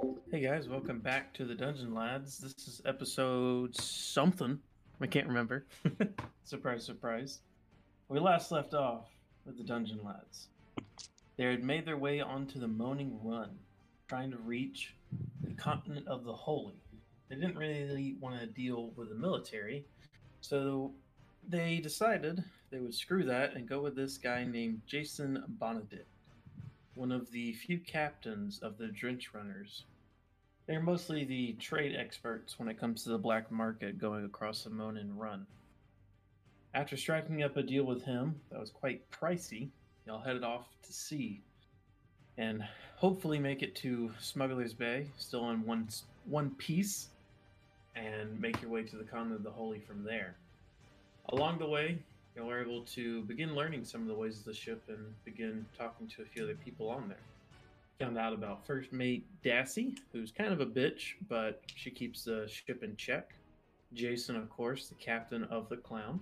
[0.00, 2.38] Hey guys, welcome back to the Dungeon Lads.
[2.38, 4.58] This is episode something.
[5.00, 5.66] I can't remember.
[6.44, 7.40] surprise, surprise.
[8.08, 9.08] We last left off
[9.44, 10.48] with the Dungeon Lads.
[11.36, 13.50] They had made their way onto the Moaning Run,
[14.08, 14.94] trying to reach
[15.42, 16.80] the continent of the Holy.
[17.28, 19.84] They didn't really want to deal with the military,
[20.40, 20.92] so
[21.46, 26.06] they decided they would screw that and go with this guy named Jason Bonadit,
[26.94, 29.84] one of the few captains of the Drench Runners.
[30.70, 34.70] They're mostly the trade experts when it comes to the black market going across the
[34.70, 35.44] Moaning Run.
[36.74, 39.70] After striking up a deal with him that was quite pricey,
[40.06, 41.40] y'all headed off to sea
[42.38, 42.62] and
[42.94, 45.88] hopefully make it to Smuggler's Bay, still in one
[46.26, 47.08] one piece,
[47.96, 50.36] and make your way to the continent of the Holy from there.
[51.30, 51.98] Along the way,
[52.36, 55.66] you are able to begin learning some of the ways of the ship and begin
[55.76, 57.18] talking to a few other people on there.
[58.00, 62.48] Found out about first mate Dassy, who's kind of a bitch, but she keeps the
[62.48, 63.34] ship in check.
[63.92, 66.18] Jason, of course, the captain of the Clown.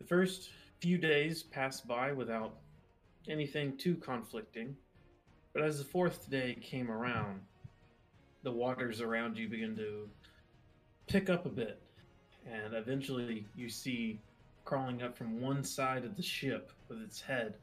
[0.00, 2.56] The first few days pass by without
[3.28, 4.76] anything too conflicting,
[5.52, 7.40] but as the fourth day came around,
[8.42, 10.08] the waters around you begin to
[11.06, 11.80] pick up a bit,
[12.50, 14.20] and eventually you see
[14.64, 17.54] crawling up from one side of the ship with its head,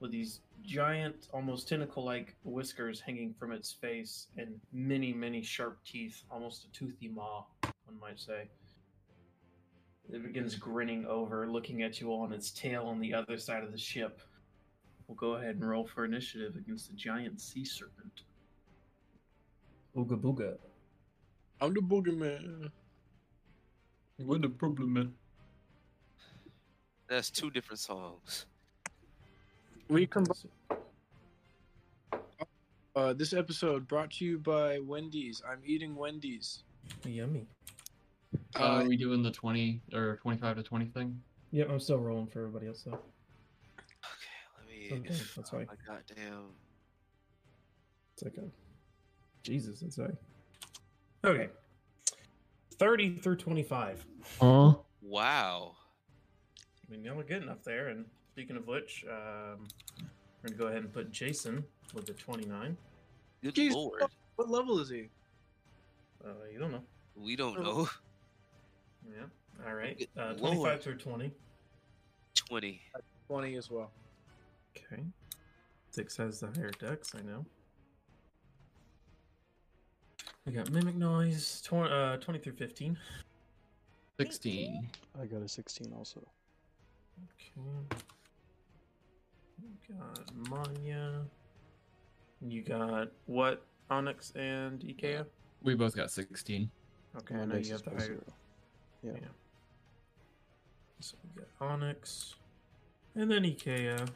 [0.00, 5.78] with these giant, almost tentacle like whiskers hanging from its face, and many, many sharp
[5.84, 8.48] teeth, almost a toothy maw, one might say.
[10.12, 13.64] It begins grinning over, looking at you all on its tail on the other side
[13.64, 14.20] of the ship.
[15.06, 18.22] We'll go ahead and roll for initiative against the giant sea serpent.
[19.96, 20.56] Ooga booga.
[21.60, 22.70] I'm the boogeyman.
[24.18, 25.14] What the problem, man?
[27.08, 28.46] That's two different songs.
[29.88, 30.24] We come.
[32.96, 35.42] Uh, this episode brought to you by Wendy's.
[35.48, 36.62] I'm eating Wendy's.
[37.04, 37.46] Yummy.
[38.56, 41.20] Uh, Uh, are we doing the 20 or 25 to 20 thing?
[41.52, 42.92] Yep, I'm still rolling for everybody else though.
[42.92, 43.00] Okay,
[44.58, 45.08] let me.
[45.10, 45.66] Okay, that's fine.
[45.70, 46.44] Oh, my goddamn.
[48.14, 48.48] It's like a
[49.42, 50.14] Jesus, that's right.
[51.24, 51.48] Okay.
[52.78, 54.06] 30 through 25.
[54.40, 54.74] Huh?
[55.02, 55.76] Wow.
[56.58, 57.88] I mean, y'all are getting up there.
[57.88, 59.68] And speaking of which, um,
[60.42, 61.62] we're going to go ahead and put Jason
[61.94, 62.76] with the 29.
[63.44, 64.02] Good Jeez, lord.
[64.34, 65.08] What level is he?
[66.24, 66.82] Uh, you don't know.
[67.14, 67.62] We don't Oh.
[67.62, 67.88] know.
[69.16, 69.64] Yeah.
[69.64, 69.96] All right.
[69.96, 70.38] Good Uh, lord.
[70.56, 71.32] 25 through 20.
[72.34, 72.82] 20.
[73.28, 73.92] 20 as well.
[74.76, 75.04] Okay.
[75.92, 77.46] Thix has the higher dex, I know.
[80.44, 82.98] We got Mimic Noise, tw- uh, 20 through 15.
[84.18, 84.90] 16.
[85.22, 86.20] I got a 16 also.
[87.38, 88.04] Okay.
[89.64, 91.22] You got Manya.
[92.46, 93.64] You got what?
[93.90, 95.26] Onyx and Ikea?
[95.62, 96.70] We both got 16.
[97.16, 98.00] Okay, My I know you have the higher.
[98.00, 98.20] zero.
[99.02, 99.12] Yeah.
[99.14, 99.28] Yeah.
[101.00, 102.34] So we got Onyx,
[103.14, 104.08] and then Ikea,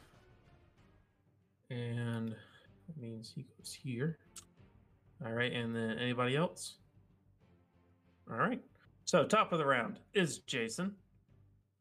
[1.71, 4.19] and that means he goes here.
[5.25, 6.77] All right, and then anybody else?
[8.31, 8.63] All right.
[9.05, 10.95] So top of the round is Jason.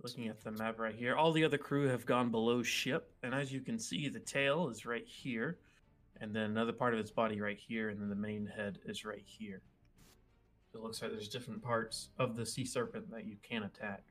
[0.03, 3.33] Looking at the map right here, all the other crew have gone below ship, and
[3.33, 5.57] as you can see, the tail is right here,
[6.21, 9.05] and then another part of its body right here, and then the main head is
[9.05, 9.61] right here.
[10.73, 14.03] It looks like there's different parts of the sea serpent that you can attack.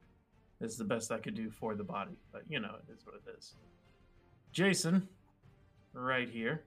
[0.60, 3.06] This is the best I could do for the body, but you know, it is
[3.06, 3.54] what it is.
[4.52, 5.08] Jason,
[5.92, 6.64] right here,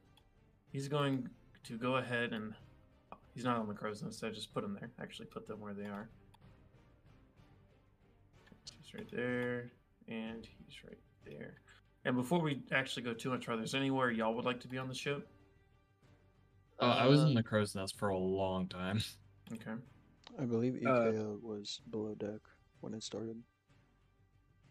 [0.71, 1.27] he's going
[1.65, 2.53] to go ahead and
[3.33, 4.23] he's not on the crow's nest.
[4.23, 4.91] I just put him there.
[5.01, 6.07] Actually, put them where they are.
[8.89, 9.71] He's right there,
[10.07, 11.55] and he's right there.
[12.05, 14.77] And before we actually go too much further, is anywhere y'all would like to be
[14.77, 15.27] on the ship?
[16.79, 19.01] Uh, I was in the crow's nest for a long time.
[19.51, 19.71] Okay.
[20.39, 21.11] I believe Uh,
[21.41, 22.39] was below deck
[22.81, 23.35] when it started.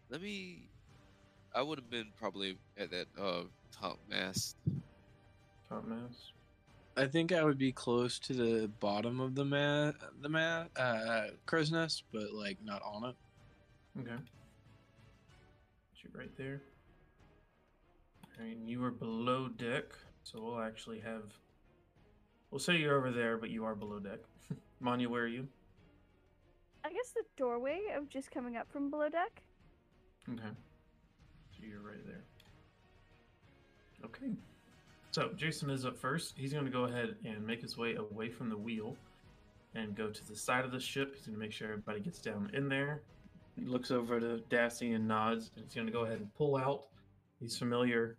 [0.09, 0.69] Let me.
[1.53, 3.43] I would have been probably at that uh
[3.73, 4.55] top mast.
[5.67, 6.31] Top mast.
[6.95, 11.23] I think I would be close to the bottom of the mat, the mat, uh,
[11.45, 13.15] crow's nest, but like not on it.
[13.97, 14.11] Okay.
[15.95, 16.61] You right there.
[18.37, 19.85] And you are below deck,
[20.23, 21.23] so we'll actually have.
[22.51, 24.19] We'll say you're over there, but you are below deck.
[24.79, 25.47] Manya, where are you?
[26.85, 29.41] I guess the doorway of just coming up from below deck.
[30.31, 30.41] Okay.
[31.51, 32.23] So you're right there.
[34.05, 34.33] Okay.
[35.11, 36.35] So Jason is up first.
[36.37, 38.95] He's going to go ahead and make his way away from the wheel
[39.75, 41.15] and go to the side of the ship.
[41.15, 43.01] He's going to make sure everybody gets down in there.
[43.59, 45.51] He looks over to Dassy and nods.
[45.55, 46.85] And he's going to go ahead and pull out
[47.41, 48.17] these familiar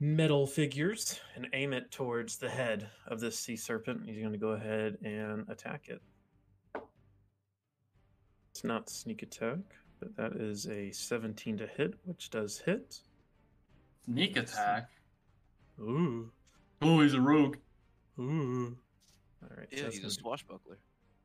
[0.00, 4.02] metal figures and aim it towards the head of this sea serpent.
[4.06, 6.00] He's going to go ahead and attack it.
[8.50, 9.58] It's not sneak attack,
[10.00, 12.98] but that is a 17 to hit, which does hit.
[14.04, 14.90] Sneak attack.
[15.80, 16.30] Ooh,
[16.82, 17.56] Oh, he's a rogue.
[18.18, 18.76] ooh.
[19.42, 20.78] All right, Yeah, that's he's a swashbuckler.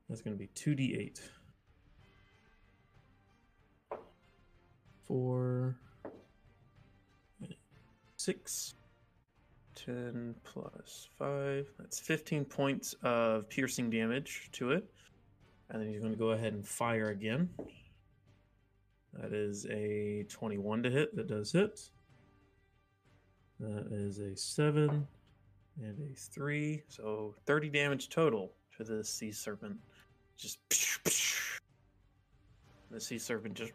[0.09, 1.19] That's going to be 2d8.
[5.07, 5.75] Four,
[8.17, 8.73] six,
[9.75, 11.67] 10 plus five.
[11.77, 14.85] That's 15 points of piercing damage to it.
[15.69, 17.49] And then he's going to go ahead and fire again.
[19.13, 21.15] That is a 21 to hit.
[21.15, 21.79] That does hit.
[23.59, 25.07] That is a 7
[25.81, 26.83] and a 3.
[26.87, 29.77] So 30 damage total to the sea serpent.
[30.37, 30.59] Just.
[32.91, 33.71] The sea serpent just.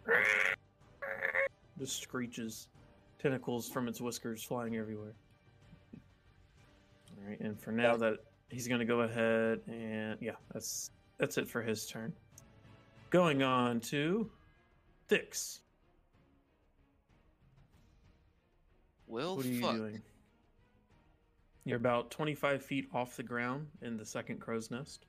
[1.78, 2.68] Just screeches.
[3.18, 5.14] Tentacles from its whiskers flying everywhere.
[7.16, 8.18] All right, and for now that
[8.48, 12.12] he's going to go ahead and yeah, that's that's it for his turn.
[13.10, 14.30] Going on to
[15.08, 15.60] Thix.
[19.06, 19.74] Well, What are you fuck.
[19.74, 20.02] doing?
[21.64, 25.04] You're about 25 feet off the ground in the second crow's nest.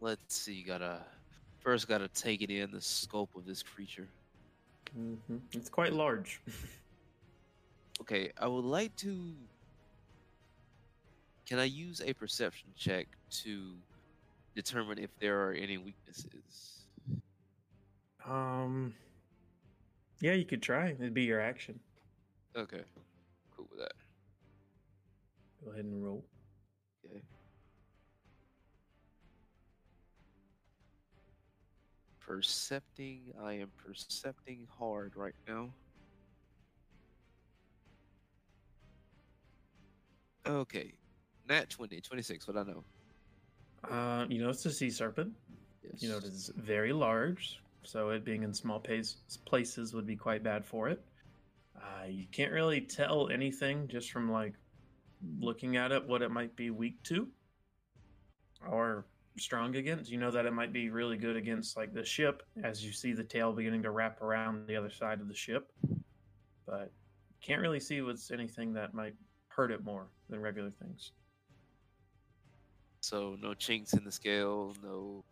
[0.00, 0.62] Let's see.
[0.62, 1.00] Gotta
[1.64, 4.06] first gotta take it in the scope of this creature.
[4.94, 6.40] hmm It's quite large.
[8.00, 9.32] Okay, I would like to.
[11.46, 13.06] Can I use a perception check
[13.44, 13.76] to
[14.56, 16.86] determine if there are any weaknesses?
[18.26, 18.92] um,
[20.20, 20.88] yeah, you could try.
[20.90, 21.78] It'd be your action.
[22.56, 22.82] Okay,
[23.56, 23.92] cool with that.
[25.64, 26.24] Go ahead and roll.
[32.26, 35.70] Percepting, I am percepting hard right now.
[40.46, 40.92] Okay,
[41.48, 42.84] nat 20, 26, what I know.
[43.90, 45.32] Uh, you know it's a sea serpent.
[45.82, 46.02] Yes.
[46.02, 50.16] You know it is very large, so it being in small pace, places would be
[50.16, 51.02] quite bad for it.
[51.76, 54.54] Uh, you can't really tell anything just from like
[55.40, 57.28] looking at it what it might be weak to
[58.66, 59.04] or
[59.38, 60.10] strong against.
[60.10, 63.12] You know that it might be really good against like the ship as you see
[63.12, 65.72] the tail beginning to wrap around the other side of the ship,
[66.66, 66.90] but
[67.40, 69.14] can't really see what's anything that might
[69.48, 71.12] hurt it more than regular things.
[73.00, 75.22] So no chinks in the scale, no.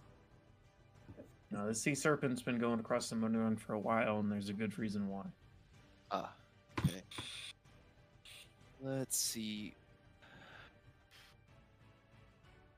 [1.50, 4.54] No, the sea serpent's been going across the moon for a while, and there's a
[4.54, 5.24] good reason why.
[6.10, 6.32] Ah,
[6.78, 7.02] okay.
[8.80, 9.74] Let's see.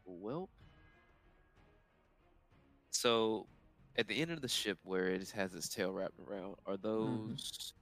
[0.07, 0.49] Well,
[3.05, 3.45] so
[3.99, 7.75] at the end of the ship where it has its tail wrapped around, are those?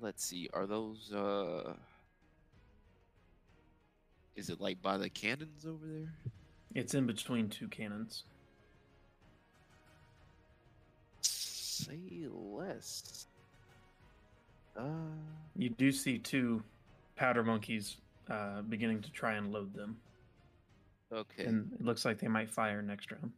[0.00, 0.48] Let's see.
[0.54, 1.12] Are those?
[1.12, 1.74] uh
[4.36, 6.14] Is it like by the cannons over there?
[6.74, 8.24] It's in between two cannons.
[11.20, 13.26] Say less.
[14.74, 15.12] Uh,
[15.56, 16.62] You do see two
[17.16, 17.98] powder monkeys
[18.30, 19.98] uh, beginning to try and load them,
[21.12, 21.44] okay.
[21.44, 23.32] and it looks like they might fire next round.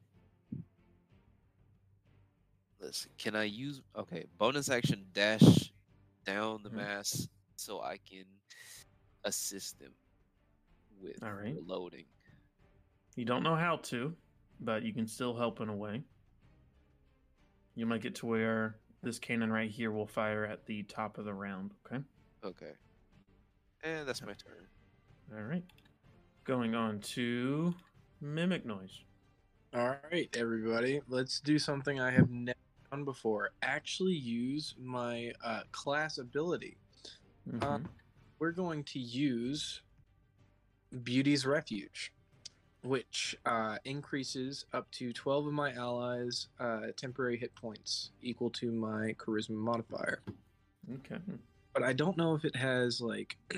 [2.85, 3.11] Let's see.
[3.17, 5.73] Can I use okay bonus action dash
[6.27, 6.75] down the Mhm.
[6.75, 8.27] mass so I can
[9.25, 9.95] assist them
[11.01, 11.57] with All right.
[11.63, 12.07] loading.
[13.17, 14.15] You don't know how to,
[14.61, 16.05] but you can still help in a way.
[17.75, 21.25] You might get to where this cannon right here will fire at the top of
[21.25, 21.75] the round.
[21.87, 22.05] Okay.
[22.43, 22.77] Okay.
[23.83, 24.69] And that's my turn.
[25.33, 25.65] All right.
[26.45, 27.75] Going on to
[28.21, 29.03] mimic noise.
[29.73, 32.54] All right, everybody, let's do something I have never
[33.03, 33.51] before.
[33.63, 36.77] Actually, use my uh, class ability.
[37.61, 37.87] Uh, Mhm.
[38.39, 39.83] We're going to use
[41.03, 42.13] Beauty's Refuge,
[42.83, 48.71] which uh, increases up to 12 of my allies' uh, temporary hit points, equal to
[48.71, 50.21] my charisma modifier.
[50.95, 51.19] Okay.
[51.73, 53.37] But I don't know if it has, like,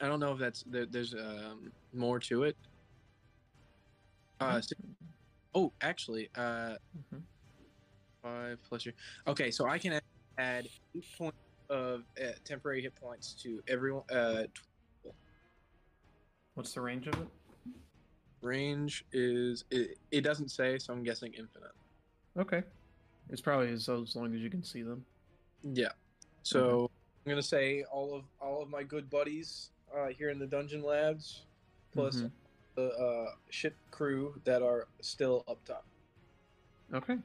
[0.00, 2.56] I don't know if that's, there, there's um, more to it.
[4.40, 4.74] Uh, si-
[5.54, 6.76] oh, actually, uh,
[7.12, 7.22] Mhm.
[8.22, 8.94] Five plus your.
[9.26, 10.00] Okay, so I can
[10.38, 11.36] add eight points
[11.68, 14.04] of uh, temporary hit points to everyone.
[14.10, 14.44] Uh,
[16.54, 17.28] What's the range of it?
[18.42, 21.70] range is it, it doesn't say, so I'm guessing infinite.
[22.36, 22.62] Okay.
[23.30, 25.04] It's probably as, as long as you can see them.
[25.62, 25.92] Yeah.
[26.42, 26.90] So
[27.24, 30.82] I'm gonna say all of all of my good buddies uh, here in the Dungeon
[30.82, 31.46] Lads,
[31.92, 32.30] plus Mhm.
[32.74, 35.86] the uh, ship crew that are still up top.
[36.92, 37.16] Okay.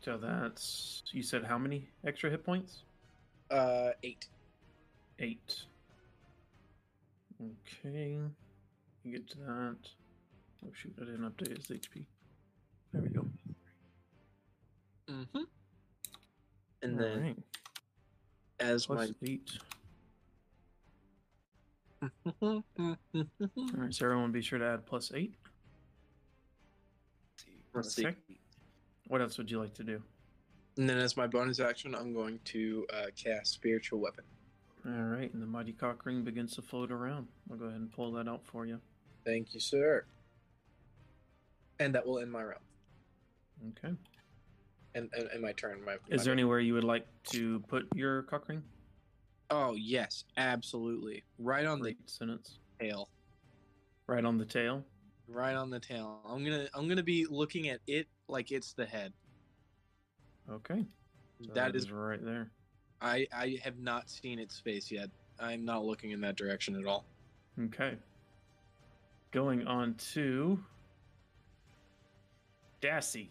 [0.00, 2.82] So that's you said how many extra hit points?
[3.50, 4.26] Uh, eight.
[5.18, 5.62] Eight.
[7.40, 8.18] Okay.
[9.04, 9.76] You get to that.
[10.64, 12.04] Oh shoot, I didn't update his HP.
[12.92, 13.26] There we go.
[15.10, 15.42] Mm-hmm.
[16.82, 17.36] And then Alright,
[18.60, 19.50] as plus my eight.
[22.42, 25.34] Alright, so everyone be sure to add plus eight.
[27.74, 28.06] Let's see.
[28.06, 28.16] Okay.
[29.08, 30.02] What else would you like to do?
[30.76, 34.24] And then as my bonus action, I'm going to uh, cast spiritual weapon.
[34.86, 37.26] Alright, and the mighty cock ring begins to float around.
[37.50, 38.80] I'll go ahead and pull that out for you.
[39.24, 40.04] Thank you, sir.
[41.80, 42.60] And that will end my round
[43.70, 43.94] Okay.
[44.94, 45.84] and, and, and my turn.
[45.84, 48.62] My, Is my- there anywhere you would like to put your cock ring?
[49.50, 51.24] Oh yes, absolutely.
[51.38, 52.58] Right on the Great sentence.
[52.78, 53.08] tail.
[54.06, 54.84] Right on the tail.
[55.28, 56.20] Right on the tail.
[56.26, 59.12] I'm gonna I'm gonna be looking at it like it's the head.
[60.50, 60.84] Okay.
[61.44, 62.50] So that is right there.
[63.00, 65.10] I I have not seen its face yet.
[65.38, 67.04] I'm not looking in that direction at all.
[67.60, 67.96] Okay.
[69.30, 70.58] Going on to
[72.80, 73.28] Dassy.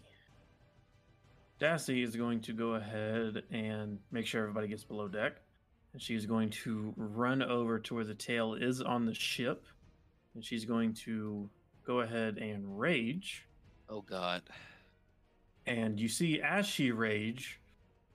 [1.60, 5.40] Dassy is going to go ahead and make sure everybody gets below deck.
[5.92, 9.66] And she's going to run over to where the tail is on the ship.
[10.34, 11.50] And she's going to
[11.88, 13.46] go ahead and rage.
[13.88, 14.42] Oh God.
[15.66, 17.60] And you see as she rage,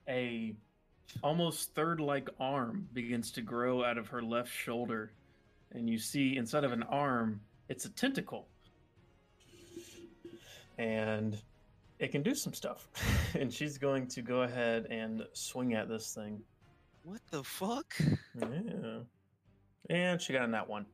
[0.08, 0.54] a
[1.22, 5.10] almost third like arm begins to grow out of her left shoulder.
[5.72, 8.46] And you see instead of an arm, it's a tentacle.
[10.78, 11.36] And
[11.98, 12.86] it can do some stuff.
[13.34, 16.40] and she's going to go ahead and swing at this thing.
[17.02, 17.92] What the fuck?
[18.38, 19.00] Yeah.
[19.90, 20.86] And she got in that one.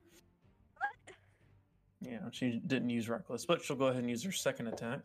[2.00, 5.00] Yeah, she didn't use reckless, but she'll go ahead and use her second attack.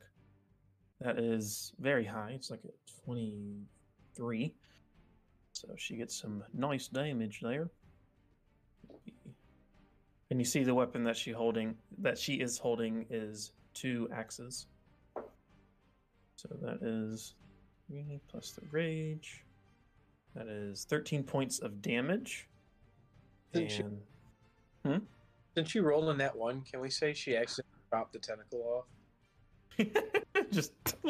[1.01, 2.31] That is very high.
[2.31, 2.71] It's like a
[3.05, 4.53] 23.
[5.51, 7.69] So she gets some nice damage there.
[10.31, 14.67] And you see the weapon that she holding that she is holding is two axes.
[16.37, 17.35] So that is
[17.87, 19.43] three plus the rage.
[20.35, 22.47] That is 13 points of damage.
[23.53, 24.01] Didn't she- And
[24.83, 24.97] hmm?
[25.55, 28.85] Since she rolled in that one, can we say she accidentally dropped the tentacle
[29.79, 29.87] off?
[30.51, 30.73] just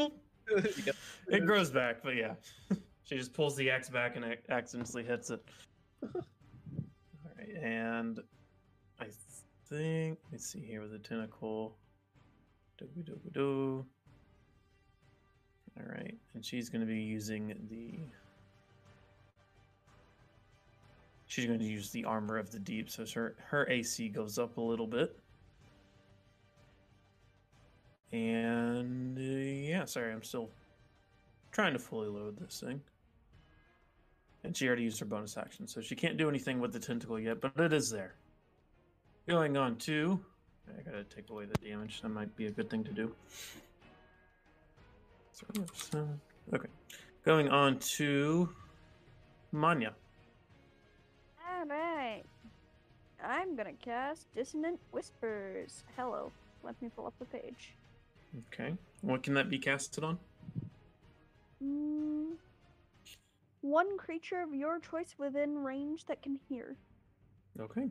[0.47, 0.95] Yep.
[1.29, 2.35] it grows back, but yeah,
[3.03, 5.41] she just pulls the axe back and ac- accidentally hits it.
[6.03, 6.21] All
[7.35, 8.19] right, and
[8.99, 9.07] I
[9.67, 11.75] think let's see here with the tentacle.
[12.77, 13.85] Do do do.
[15.79, 17.97] All right, and she's going to be using the.
[21.35, 24.55] She's going to use the armor of the deep, so her her AC goes up
[24.55, 25.19] a little bit.
[28.13, 30.49] And uh, yeah, sorry, I'm still
[31.51, 32.79] trying to fully load this thing.
[34.45, 37.19] And she already used her bonus action, so she can't do anything with the tentacle
[37.19, 38.15] yet, but it is there.
[39.27, 40.17] Going on to.
[40.69, 42.01] I gotta take away the damage.
[42.01, 43.13] That might be a good thing to do.
[45.33, 46.09] So, so-
[46.53, 46.69] okay.
[47.25, 48.47] Going on to
[49.51, 49.95] Manya.
[51.71, 52.25] Alright.
[53.23, 55.83] I'm gonna cast Dissonant Whispers.
[55.95, 56.31] Hello.
[56.63, 57.73] Let me pull up the page.
[58.53, 58.73] Okay.
[59.01, 60.19] What can that be casted on?
[61.63, 62.33] Mm,
[63.61, 66.75] one creature of your choice within range that can hear.
[67.59, 67.89] Okay.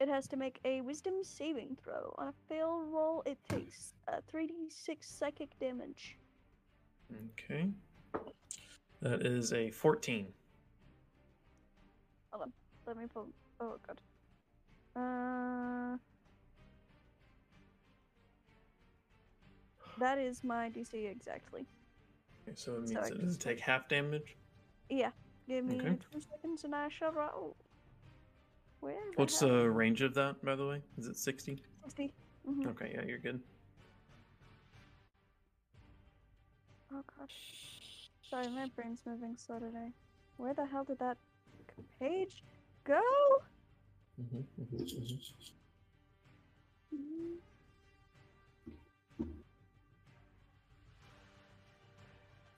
[0.00, 2.14] It has to make a wisdom saving throw.
[2.18, 6.16] On a fail roll, it takes uh, 3d6 psychic damage.
[7.32, 7.68] Okay.
[9.00, 10.26] That is a 14.
[12.86, 13.28] Let me pull.
[13.60, 14.00] Oh, god.
[14.96, 15.98] Uh.
[19.98, 21.66] That is my DC exactly.
[22.48, 24.36] Okay, so it So means I it can does take half damage.
[24.88, 25.10] Yeah.
[25.46, 25.98] Give me Okay.
[26.12, 27.56] two seconds and I shall roll.
[28.80, 28.96] Where?
[29.14, 30.82] What's the range of that, by the way?
[30.98, 31.62] Is it 60?
[31.84, 32.12] 60.
[32.48, 32.66] Mhm.
[32.68, 33.40] Okay, yeah, you're good.
[36.92, 37.30] Oh god.
[38.28, 39.92] Sorry, my brain's moving slow today.
[40.36, 41.16] Where the hell did that
[42.00, 42.42] page
[42.84, 43.00] go?
[44.20, 44.40] Mm-hmm,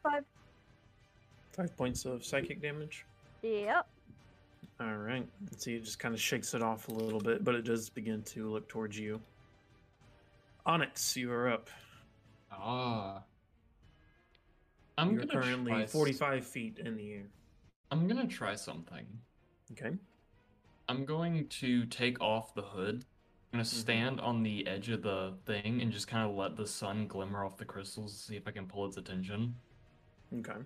[0.02, 0.24] Five.
[1.52, 3.06] Five points of psychic damage.
[3.42, 3.86] Yep.
[4.80, 5.26] All right.
[5.50, 7.88] And so it just kind of shakes it off a little bit, but it does
[7.88, 9.20] begin to look towards you.
[10.66, 11.68] Onyx, you are up.
[12.50, 13.22] Ah.
[14.96, 17.26] I'm You're gonna currently try 45 feet in the air.
[17.90, 19.06] I'm gonna try something.
[19.72, 19.96] Okay.
[20.88, 23.04] I'm going to take off the hood
[23.54, 26.66] I'm gonna stand on the edge of the thing and just kind of let the
[26.66, 29.54] sun glimmer off the crystals to see if I can pull its attention.
[30.40, 30.58] Okay.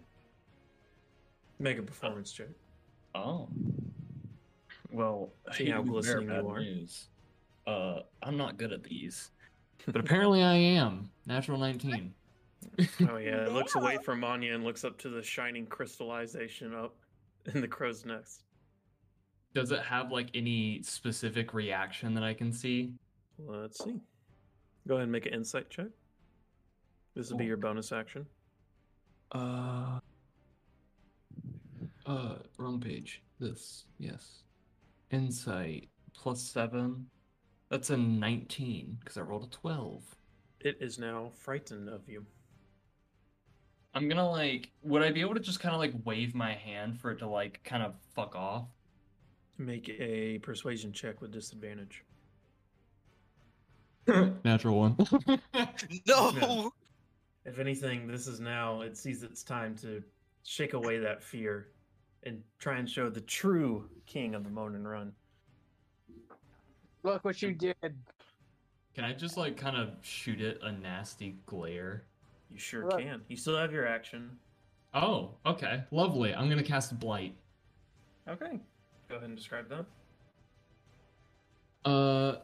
[1.58, 2.46] Make a performance check.
[3.14, 3.50] Oh.
[4.90, 6.60] Well, See how glistening you are.
[6.60, 7.08] news.
[7.66, 9.32] Uh, I'm not good at these,
[9.84, 11.10] but apparently I am.
[11.26, 12.14] Natural 19.
[13.10, 16.96] Oh yeah, it looks away from Manya and looks up to the shining crystallization up
[17.52, 18.44] in the crow's nest.
[19.54, 22.92] Does it have like any specific reaction that I can see?
[23.38, 24.00] Let's see.
[24.86, 25.88] Go ahead and make an insight check.
[27.14, 28.26] This will be your bonus action.
[29.32, 29.98] Uh.
[32.06, 33.22] Uh, wrong page.
[33.38, 34.42] This, yes.
[35.10, 37.06] Insight plus seven.
[37.70, 40.02] That's a 19 because I rolled a 12.
[40.60, 42.24] It is now frightened of you.
[43.94, 46.98] I'm gonna like, would I be able to just kind of like wave my hand
[46.98, 48.68] for it to like kind of fuck off?
[49.58, 52.04] Make a persuasion check with disadvantage.
[54.44, 54.96] Natural one.
[56.06, 56.72] No.
[57.44, 60.02] If anything, this is now it sees its time to
[60.44, 61.68] shake away that fear
[62.24, 65.12] and try and show the true king of the Moaning Run.
[67.02, 67.74] Look what you did.
[68.94, 72.04] Can I just like kind of shoot it a nasty glare?
[72.50, 73.04] You sure Right.
[73.04, 73.22] can.
[73.28, 74.38] You still have your action.
[74.94, 75.84] Oh, okay.
[75.90, 76.34] Lovely.
[76.34, 77.34] I'm gonna cast Blight.
[78.28, 78.58] Okay.
[79.08, 79.86] Go ahead and describe that.
[81.88, 82.36] Uh,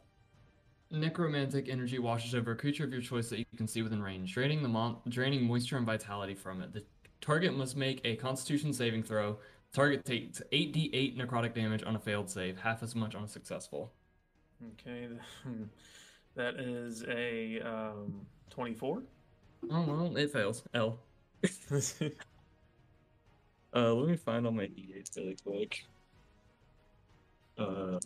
[0.90, 4.33] necromantic energy washes over a creature of your choice that you can see within range,
[4.33, 6.73] draining the mon- draining moisture and vitality from it.
[6.73, 6.85] The
[7.21, 9.38] target must make a Constitution saving throw.
[9.73, 13.92] Target takes 8d8 necrotic damage on a failed save, half as much on a successful.
[14.80, 15.09] Okay.
[16.37, 19.02] That is a um, 24.
[19.71, 20.64] Oh well, it fails.
[20.75, 20.99] L.
[23.76, 25.85] Uh, let me find all my d8s really quick.
[27.58, 27.99] Uh,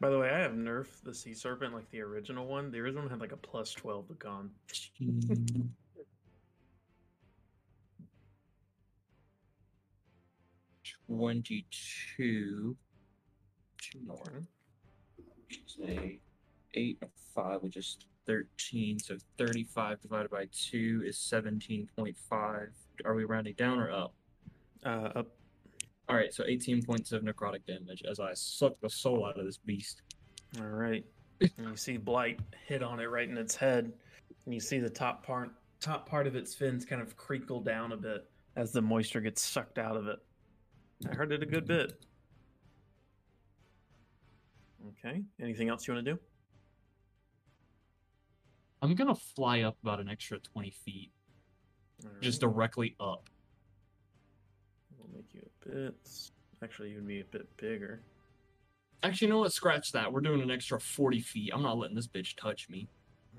[0.00, 2.70] By the way, I have nerfed the sea serpent like the original one.
[2.70, 4.50] The original one had like a plus 12 to con.
[11.08, 12.76] Twenty-two.
[13.80, 14.42] Two more.
[15.66, 16.18] Say
[16.74, 18.98] eight and five, which is thirteen.
[18.98, 22.70] So thirty-five divided by two is seventeen point five.
[23.04, 24.12] Are we rounding down or up?
[24.84, 25.26] Uh, up.
[26.08, 29.44] All right, so eighteen points of necrotic damage as I suck the soul out of
[29.44, 30.02] this beast.
[30.58, 31.04] All right.
[31.40, 33.92] and you see Blight hit on it right in its head,
[34.44, 37.92] and you see the top part top part of its fins kind of crinkle down
[37.92, 40.18] a bit as the moisture gets sucked out of it.
[41.08, 41.92] I heard it a good bit.
[45.04, 45.22] Okay.
[45.40, 46.18] Anything else you want to do?
[48.80, 51.10] I'm gonna fly up about an extra twenty feet,
[52.20, 53.28] just directly up.
[55.08, 55.94] We'll make you a bit.
[56.62, 58.00] Actually, you'd be a bit bigger.
[59.02, 59.52] Actually, you know what?
[59.52, 60.12] Scratch that.
[60.12, 61.50] We're doing an extra forty feet.
[61.54, 62.88] I'm not letting this bitch touch me.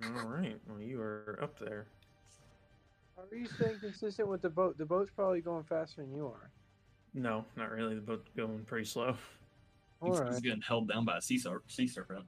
[0.03, 0.57] All right.
[0.67, 1.87] Well, you are up there.
[3.17, 4.77] Are you staying consistent with the boat?
[4.77, 6.51] The boat's probably going faster than you are.
[7.13, 7.95] No, not really.
[7.95, 9.17] The boat's going pretty slow.
[10.01, 10.31] All He's, right.
[10.31, 12.23] he's getting held down by a sea, ser- sea serpent.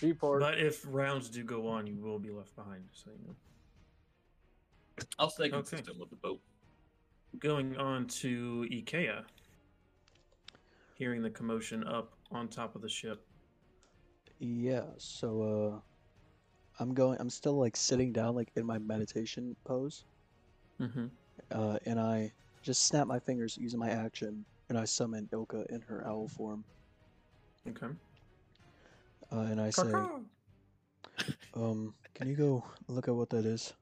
[0.00, 0.40] Seaport.
[0.40, 2.84] But if rounds do go on, you will be left behind.
[2.92, 3.34] So you know.
[5.18, 5.56] I'll stay Okay.
[5.56, 6.40] consistent with the boat.
[7.38, 9.24] Going on to Ikea.
[10.94, 13.24] Hearing the commotion up on top of the ship.
[14.38, 20.04] Yeah, so uh I'm going I'm still like sitting down like in my meditation pose.
[20.80, 21.06] Mm-hmm.
[21.50, 25.80] Uh and I just snap my fingers using my action and I summon Ilka in
[25.82, 26.64] her owl form.
[27.68, 27.86] Okay.
[29.32, 30.18] Uh, and I say, Caw-caw.
[31.54, 33.72] um, can you go look at what that is?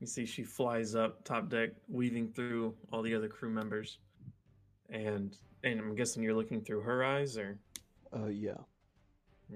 [0.00, 3.98] You see, she flies up top deck, weaving through all the other crew members,
[4.90, 7.58] and and I'm guessing you're looking through her eyes, or
[8.12, 8.58] Uh yeah.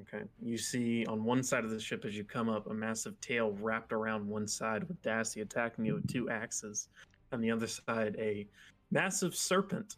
[0.01, 0.25] okay.
[0.41, 3.53] You see on one side of the ship as you come up a massive tail
[3.61, 6.89] wrapped around one side with Dassy attacking you with two axes,
[7.33, 8.47] on the other side a
[8.91, 9.97] massive serpent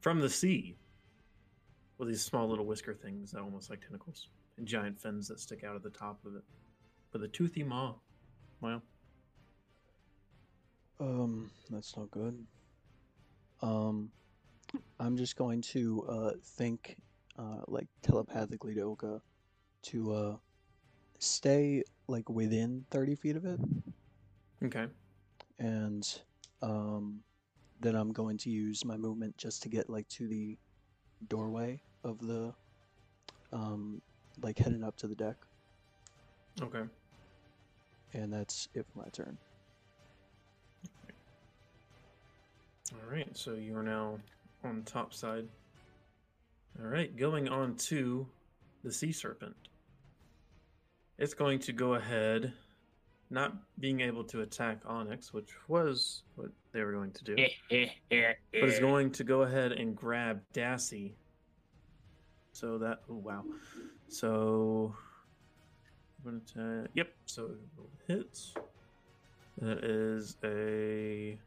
[0.00, 0.76] from the sea
[1.98, 4.28] with these small little whisker things that are almost like tentacles
[4.58, 6.42] and giant fins that stick out of the top of it,
[7.12, 7.94] with a toothy maw.
[8.60, 8.82] Wow.
[11.00, 12.46] Um, that's not good.
[13.62, 14.10] Um,
[14.98, 16.96] I'm just going to uh think
[17.38, 19.22] uh like telepathically to Oka,
[19.84, 20.36] to uh
[21.18, 23.60] stay like within 30 feet of it
[24.64, 24.86] Okay.
[25.58, 26.20] and
[26.62, 27.20] um
[27.80, 30.58] then I'm going to use my movement just to get like to the
[31.28, 32.54] doorway of the
[33.52, 34.02] um
[34.42, 35.36] like heading up to the deck
[36.62, 36.82] Okay.
[38.12, 39.38] and that's it for my turn.
[42.94, 44.18] All right, so you are now
[44.62, 45.46] on top side.
[46.80, 48.26] All right, going on to
[48.82, 49.54] the sea serpent.
[51.18, 52.52] It's going to go ahead,
[53.30, 57.34] not being able to attack Onyx, which was what they were going to do,
[58.60, 61.12] but it's going to go ahead and grab Dassy.
[62.52, 63.44] So that, oh wow.
[64.08, 64.94] So,
[66.24, 68.54] I'm gonna ta- yep, so roll hits.
[69.60, 71.38] That is a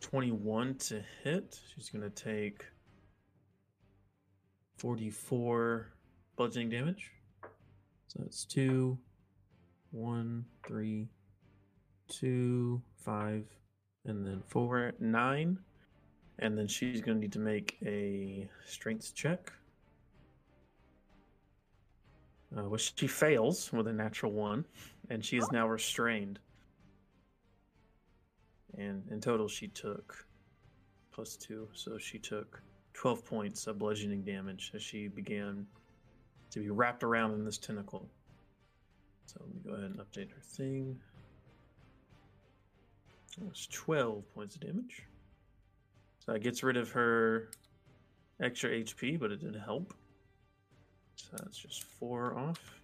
[0.00, 1.58] 21 to hit.
[1.74, 2.64] She's going to take
[4.78, 5.92] 44
[6.36, 7.12] bludgeoning damage.
[8.08, 8.98] So that's two,
[9.90, 11.08] one, three,
[12.08, 13.44] two, five,
[14.04, 15.58] and then four, nine.
[16.38, 19.52] And then she's going to need to make a strength check.
[22.56, 24.66] Uh, which she fails with a natural one,
[25.08, 26.40] and she is now restrained.
[28.78, 30.26] And in total, she took
[31.12, 32.62] plus two, so she took
[32.94, 35.66] 12 points of bludgeoning damage as she began
[36.50, 38.08] to be wrapped around in this tentacle.
[39.26, 40.98] So let me go ahead and update her thing.
[43.40, 45.02] That's 12 points of damage.
[46.18, 47.50] So that gets rid of her
[48.42, 49.94] extra HP, but it didn't help.
[51.16, 52.80] So that's just four off.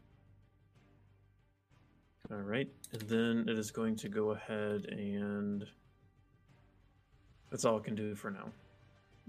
[2.31, 5.65] All right, and then it is going to go ahead and
[7.51, 8.51] that's all it can do for now.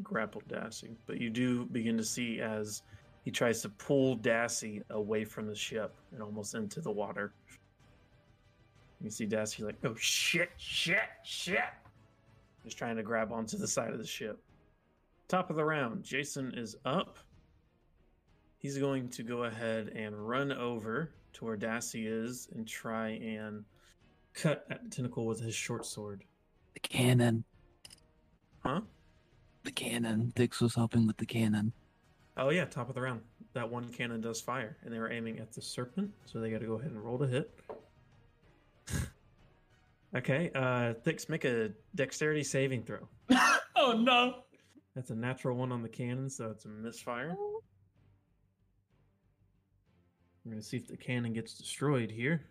[0.04, 2.84] Grapple Dassy, but you do begin to see as
[3.24, 7.34] he tries to pull Dassy away from the ship and almost into the water.
[9.02, 11.60] You see Dassy like, oh shit, shit, shit.
[12.64, 14.40] Just trying to grab onto the side of the ship.
[15.28, 17.18] Top of the round, Jason is up.
[18.60, 23.64] He's going to go ahead and run over to where Dassy is and try and
[24.34, 26.24] cut at the tentacle with his short sword.
[26.74, 27.44] The cannon.
[28.68, 28.82] Huh?
[29.64, 30.34] The cannon.
[30.36, 31.72] Thix was helping with the cannon.
[32.36, 33.22] Oh yeah, top of the round.
[33.54, 36.60] That one cannon does fire, and they were aiming at the serpent, so they got
[36.60, 37.60] to go ahead and roll to hit.
[40.16, 43.08] okay, uh, Thix, make a dexterity saving throw.
[43.78, 44.44] oh no!
[44.96, 47.38] That's a natural one on the cannon, so it's a misfire.
[50.44, 52.46] We're gonna see if the cannon gets destroyed here,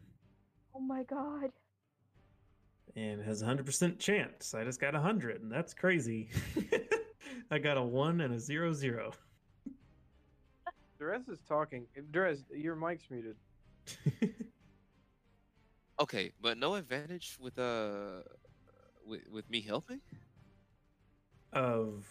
[0.74, 1.52] Oh my god.
[2.96, 4.54] And has a hundred percent chance.
[4.54, 6.30] I just got a hundred, and that's crazy.
[7.50, 9.12] I got a one and a zero zero.
[11.00, 11.86] Durez is talking.
[12.10, 13.36] Durez, your mic's muted.
[15.98, 18.20] Okay, but no advantage with uh
[19.06, 20.00] with with me helping
[21.52, 22.06] of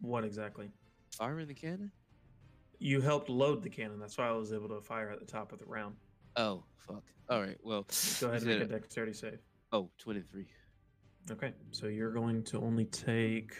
[0.00, 0.70] what exactly?
[1.16, 1.92] firing the cannon.
[2.78, 4.00] You helped load the cannon.
[4.00, 5.94] That's why I was able to fire at the top of the round.
[6.36, 7.04] Oh fuck!
[7.28, 7.86] All right, well,
[8.20, 9.38] Go ahead and make a dexterity save.
[9.72, 10.46] Oh, 23.
[11.30, 13.54] Okay, so you're going to only take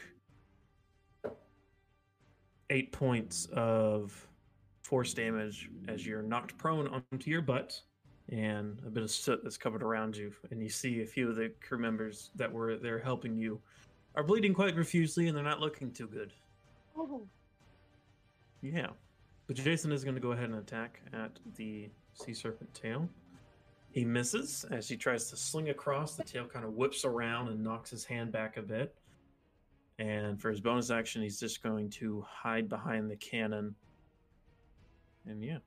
[2.68, 4.28] eight points of
[4.82, 7.80] force damage as you're knocked prone onto your butt,
[8.28, 10.32] and a bit of soot that's covered around you.
[10.50, 13.60] And you see a few of the crew members that were there helping you
[14.14, 16.32] are bleeding quite profusely, and they're not looking too good.
[16.96, 17.26] Oh.
[18.60, 18.88] Yeah,
[19.46, 23.08] but Jason is going to go ahead and attack at the sea serpent tail.
[23.92, 26.16] He misses as he tries to sling across.
[26.16, 28.94] The tail kind of whips around and knocks his hand back a bit.
[29.98, 33.74] And for his bonus action, he's just going to hide behind the cannon.
[35.26, 35.58] And yeah.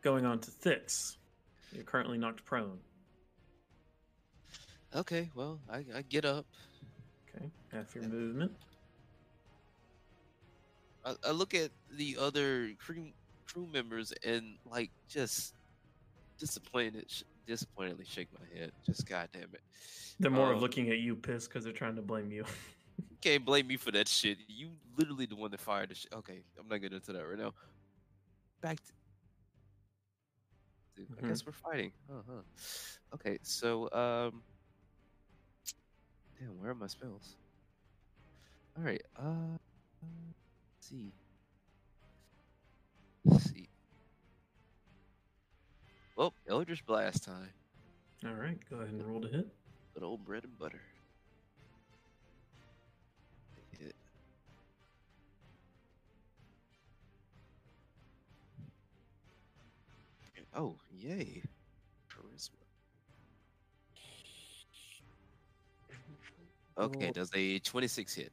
[0.00, 1.18] Going on to Thix.
[1.72, 2.78] You're currently knocked prone.
[4.94, 6.46] Okay, well, I, I get up.
[7.28, 8.52] Okay, half your movement.
[11.04, 13.10] I, I look at the other crew
[13.46, 15.55] crew members and like just
[16.38, 18.72] disappointed, sh- disappointedly shake my head.
[18.84, 19.60] Just goddamn it.
[20.18, 22.44] They're more of Um, looking at you pissed because they're trying to blame you.
[23.20, 24.38] Can't blame me for that shit.
[24.48, 26.12] You literally the one that fired the shit.
[26.12, 27.52] Okay, I'm not getting into that right now.
[28.60, 28.92] Back to.
[30.96, 31.92] Dude, I guess we're fighting.
[32.10, 32.42] Uh huh.
[33.14, 34.42] Okay, so um.
[36.38, 37.36] Damn, where are my spells?
[38.78, 39.02] All right.
[39.18, 39.56] Uh.
[40.02, 41.12] Let's see.
[46.16, 47.50] Well, Eldritch Blast time.
[48.24, 49.46] All right, go ahead and roll to hit.
[49.92, 50.80] Good old bread and butter.
[53.78, 53.94] Hit.
[60.54, 61.42] Oh, yay.
[62.10, 62.50] Charisma.
[66.78, 67.12] Okay, Oh.
[67.12, 68.32] does a 26 hit?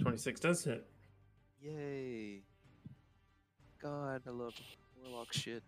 [0.00, 0.86] 26 does hit.
[1.62, 2.42] Yay.
[3.78, 4.54] God, I love
[4.96, 5.62] warlock shit.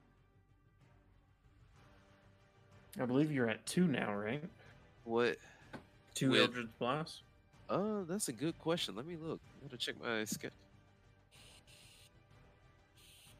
[2.98, 4.42] I believe you're at two now, right?
[5.04, 5.36] What?
[6.14, 6.40] Two with...
[6.40, 7.22] Eldritch Blast?
[7.68, 8.96] Uh, oh, that's a good question.
[8.96, 9.40] Let me look.
[9.58, 10.56] I gotta check my schedule.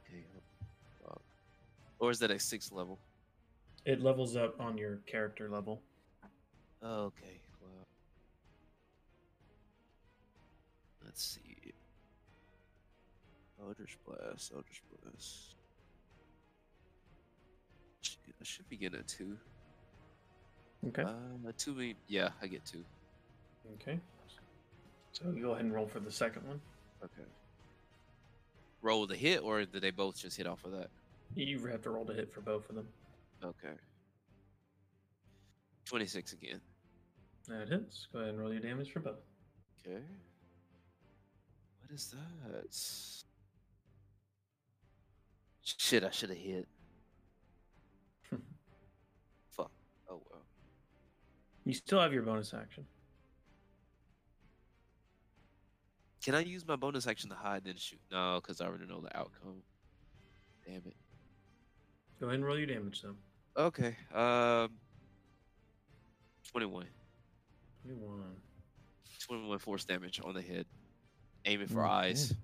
[0.07, 0.25] Okay.
[1.99, 2.99] Or is that a sixth level?
[3.85, 5.83] It levels up on your character level.
[6.83, 7.41] Oh, okay.
[7.61, 7.87] Well,
[11.05, 11.73] let's see.
[13.61, 14.53] Eldritch Blast.
[14.55, 15.57] Eldritch Blast.
[18.41, 19.37] Shit, I should be getting a two.
[20.89, 21.03] Okay.
[21.03, 22.85] Uh, a two mean, yeah, I get two.
[23.75, 23.99] Okay.
[25.13, 26.61] So you go ahead and roll for the second one.
[27.05, 27.29] Okay.
[28.83, 30.89] Roll the hit, or did they both just hit off of that?
[31.35, 32.89] You have to roll the hit for both of them.
[33.45, 33.75] Okay.
[35.85, 36.61] 26 again.
[37.49, 38.07] That hits.
[38.13, 39.21] Go ahead and roll your damage for both.
[39.87, 40.01] Okay.
[41.83, 42.65] What is that?
[45.63, 46.67] Shit, I should have hit.
[51.65, 52.87] You still have your bonus action.
[56.25, 58.01] Can I use my bonus action to hide then shoot?
[58.11, 59.63] No, because I already know the outcome.
[60.67, 60.97] Damn it.
[62.19, 63.17] Go ahead and roll your damage though.
[63.57, 63.97] Okay.
[64.15, 64.71] Um.
[66.53, 66.87] 21.
[67.85, 68.37] 21.
[69.27, 70.67] 21 force damage on the head.
[71.47, 71.91] Aiming for Okay.
[71.91, 72.35] eyes.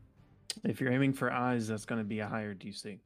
[0.65, 2.99] If you're aiming for eyes, that's going to be a higher DC.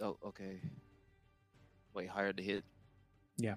[0.00, 0.60] Oh, okay.
[1.94, 2.64] Wait, higher to hit.
[3.36, 3.54] Yeah.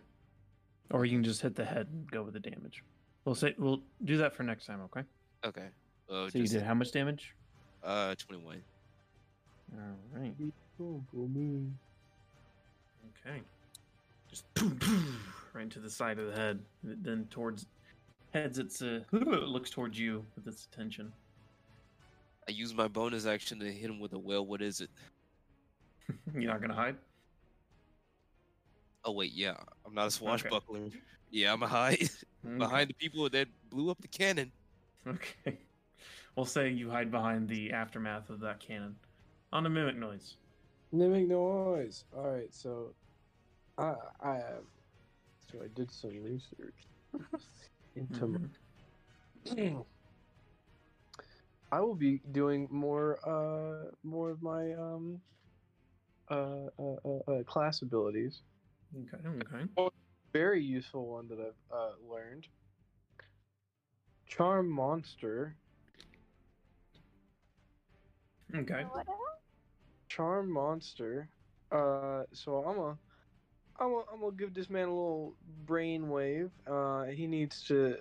[0.92, 2.84] Or you can just hit the head and go with the damage.
[3.24, 5.02] We'll say we'll do that for next time, okay?
[5.46, 5.68] Okay.
[6.10, 7.34] Uh, So you just did how much damage?
[7.84, 8.62] uh 21.
[9.74, 9.80] All
[10.20, 10.34] right.
[10.78, 11.68] Cool, cool, me.
[13.26, 13.42] Okay.
[14.30, 15.20] Just boom, boom,
[15.54, 16.60] right into the side of the head.
[16.84, 17.68] Then towards
[18.34, 21.12] heads, it's uh, looks towards you with its attention.
[22.48, 24.46] I use my bonus action to hit him with a well.
[24.46, 24.90] What is it?
[26.34, 26.96] You're not gonna hide.
[29.06, 30.90] Oh wait, yeah, I'm not a swashbuckler.
[31.30, 32.10] Yeah, I'm a hide
[32.58, 34.52] behind the people that blew up the cannon.
[35.08, 35.60] Okay.
[36.36, 38.96] We'll say you hide behind the aftermath of that cannon.
[39.54, 40.36] On a mimic noise.
[40.92, 42.04] Mimic noise.
[42.16, 42.94] All right, so
[43.78, 44.66] I I have
[45.52, 46.88] so I did some research
[47.96, 48.40] into my
[49.46, 49.86] Mhm.
[51.72, 55.22] I will be doing more uh more of my um
[56.32, 58.42] uh, uh, uh, uh class abilities.
[58.98, 59.92] Okay, okay.
[60.32, 62.48] Very useful one that I've uh, learned.
[64.28, 65.56] Charm monster.
[68.56, 68.86] Okay.
[70.08, 71.30] Charm monster.
[71.72, 72.98] Uh, so I'm a,
[73.84, 76.52] I'm a, I'm gonna give this man a little brain wave.
[76.66, 77.98] Uh, he needs to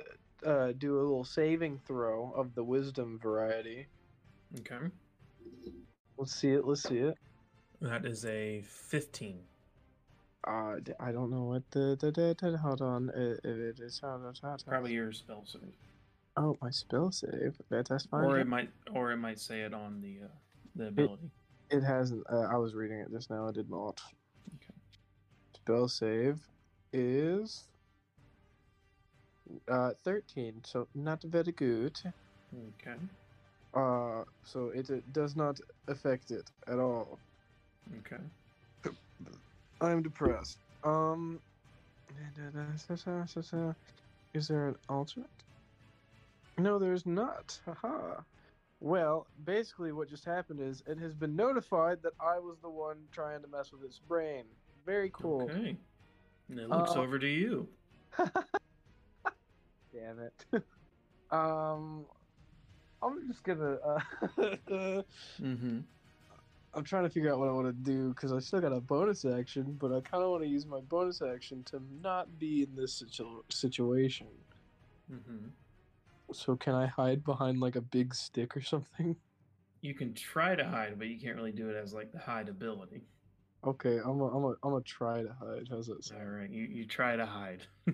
[0.46, 3.86] uh, do a little saving throw of the wisdom variety.
[4.60, 4.86] Okay.
[6.16, 6.64] Let's see it.
[6.64, 7.18] Let's see it.
[7.80, 9.40] That is a 15.
[10.46, 13.10] Uh, I don't know what the the, the, the hold on.
[13.10, 15.62] It, it, it is how how- Probably your spell save.
[16.36, 17.54] Oh, my spell save.
[17.70, 18.24] That, that's fine.
[18.24, 20.28] Or it might or it might say it on the uh,
[20.76, 21.30] the ability.
[21.70, 22.24] It hasn't.
[22.30, 23.48] Uh, I was reading it just now.
[23.48, 24.00] I did not.
[24.56, 24.74] Okay.
[25.54, 26.40] Spell save
[26.92, 27.68] is
[29.68, 30.60] uh thirteen.
[30.64, 31.98] So not very good.
[32.80, 32.98] Okay.
[33.72, 37.18] Uh, so it, it does not affect it at all.
[38.00, 38.22] Okay.
[39.84, 40.58] I'm depressed.
[40.82, 41.40] Um,
[44.34, 45.28] is there an alternate?
[46.58, 47.58] No, there's not.
[47.64, 48.20] Haha.
[48.80, 52.96] Well, basically, what just happened is it has been notified that I was the one
[53.12, 54.44] trying to mess with its brain.
[54.84, 55.42] Very cool.
[55.42, 55.76] Okay.
[56.50, 57.66] And it looks Uh, over to you.
[59.92, 60.44] Damn it.
[61.30, 62.04] um,
[63.02, 63.74] I'm just gonna.
[63.84, 64.00] Uh,
[65.40, 65.80] Mm-hmm.
[66.74, 68.80] I'm trying to figure out what I want to do because I still got a
[68.80, 72.62] bonus action, but I kind of want to use my bonus action to not be
[72.62, 74.26] in this situ- situation.
[75.12, 75.48] Mm-hmm.
[76.32, 79.16] So can I hide behind like a big stick or something?
[79.82, 82.48] You can try to hide, but you can't really do it as like the hide
[82.48, 83.02] ability.
[83.66, 85.68] Okay, I'm a, I'm a, I'm gonna try to hide.
[85.70, 86.22] How's that sound?
[86.22, 87.62] All right, you, you try to hide.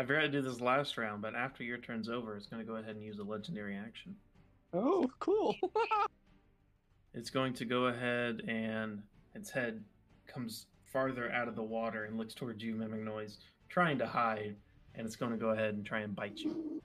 [0.00, 2.66] I forgot to do this last round, but after your turn's over, it's going to
[2.66, 4.16] go ahead and use a legendary action.
[4.72, 5.54] Oh, cool.
[7.14, 9.02] It's going to go ahead and
[9.34, 9.82] its head
[10.26, 14.56] comes farther out of the water and looks towards you, mimic noise, trying to hide,
[14.94, 16.80] and it's going to go ahead and try and bite you.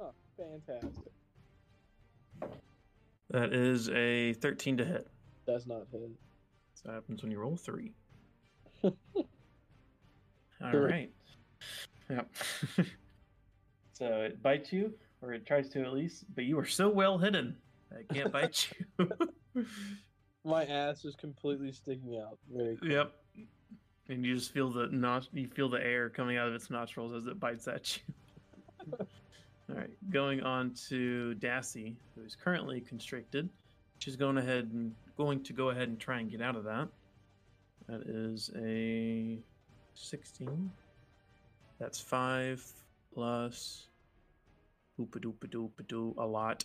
[0.00, 1.12] oh, fantastic.
[3.30, 5.08] That is a 13 to hit.
[5.46, 6.10] That's not hit.
[6.84, 7.92] That happens when you roll three.
[8.84, 8.94] All
[10.70, 10.80] Three.
[10.80, 11.10] right.
[12.10, 12.30] Yep.
[13.92, 17.18] so it bites you, or it tries to at least, but you are so well
[17.18, 17.56] hidden
[17.90, 19.06] that it can't bite you.
[20.44, 22.38] My ass is completely sticking out.
[22.52, 22.88] Very cool.
[22.90, 23.12] yep.
[24.08, 27.14] And you just feel the nos- you feel the air coming out of its nostrils
[27.14, 28.92] as it bites at you.
[29.70, 33.48] All right, going on to Dassy, who is currently constricted.
[33.98, 36.88] She's going ahead and going to go ahead and try and get out of that.
[37.88, 39.38] That is a
[39.94, 40.70] 16.
[41.78, 42.62] That's five
[43.14, 43.86] plus
[45.00, 46.64] oopa doopa doopa doo a lot.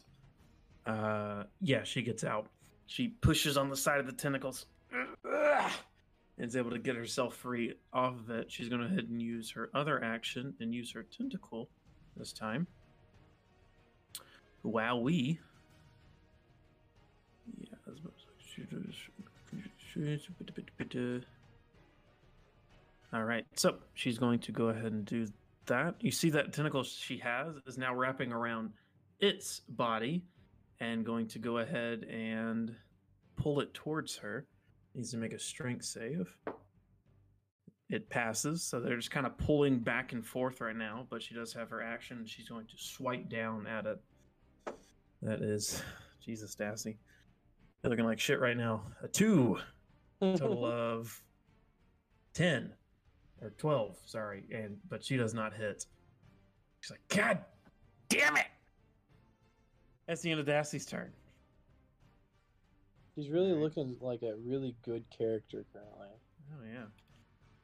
[0.86, 2.48] Uh, yeah, she gets out.
[2.90, 4.66] She pushes on the side of the tentacles.
[6.40, 8.52] and is able to get herself free off of it.
[8.52, 11.70] She's going to head and use her other action and use her tentacle
[12.18, 12.66] this time.
[14.66, 15.38] Wowee.
[17.60, 18.00] Yeah, that's
[18.40, 18.64] she.
[23.14, 25.28] All right, so she's going to go ahead and do
[25.68, 25.96] that.
[26.00, 28.72] You see that tentacle she has is now wrapping around
[29.20, 30.24] its body
[30.80, 32.76] and going to go ahead and
[33.36, 34.46] pull it towards her.
[34.96, 36.36] Needs to make a strength save.
[37.90, 41.34] It passes, so they're just kind of pulling back and forth right now, but she
[41.34, 42.24] does have her action.
[42.26, 44.00] She's going to swipe down at it.
[45.22, 45.82] That is
[46.24, 46.98] Jesus Dassy.
[47.84, 48.84] You're looking like shit right now.
[49.04, 49.58] A two.
[50.22, 51.22] Total of
[52.34, 52.74] ten.
[53.42, 54.44] Or twelve, sorry.
[54.54, 55.86] And but she does not hit.
[56.82, 57.40] She's like, God
[58.10, 58.48] damn it!
[60.10, 61.12] That's the end of Dassy's turn.
[63.16, 66.08] He's really looking like a really good character currently.
[66.52, 66.86] Oh yeah.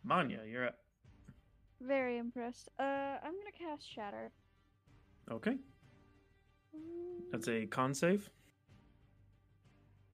[0.04, 0.78] Manya, you're up.
[1.82, 2.70] Very impressed.
[2.78, 4.30] Uh, I'm gonna cast Shatter.
[5.32, 5.58] Okay.
[7.32, 8.30] That's a con save.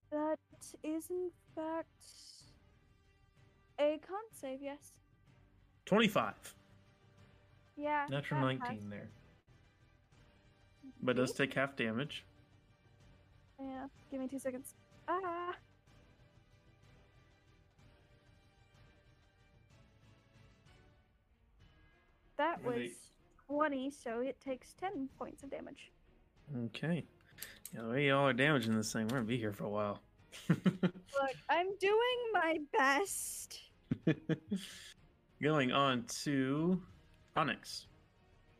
[0.10, 0.38] That
[0.86, 1.90] is in fact
[3.78, 4.60] a con save.
[4.62, 4.94] Yes.
[5.86, 6.56] 25.
[7.76, 8.06] Yeah.
[8.10, 9.10] Natural that 19 has- there.
[11.02, 12.26] But does take half damage.
[13.60, 13.88] Yeah.
[14.10, 14.74] Give me two seconds.
[15.08, 15.56] Ah.
[22.38, 22.92] That was they-
[23.48, 25.92] 20, so it takes 10 points of damage.
[26.66, 27.06] Okay.
[27.74, 30.02] Yeah, the way y'all are damaging this thing, we're gonna be here for a while.
[30.50, 33.60] Look, I'm doing my best.
[35.42, 36.82] Going on to
[37.36, 37.88] Onyx.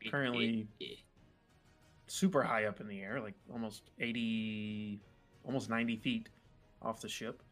[0.10, 0.66] Currently
[2.12, 5.00] super high up in the air, like almost 80,
[5.44, 6.28] almost 90 feet
[6.82, 7.42] off the ship.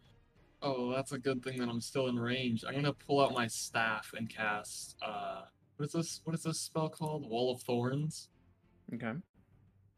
[0.62, 2.62] Oh, that's a good thing that I'm still in range.
[2.68, 5.42] I'm gonna pull out my staff and cast uh
[5.76, 7.28] what is this what is this spell called?
[7.28, 8.28] Wall of Thorns.
[8.92, 9.12] Okay.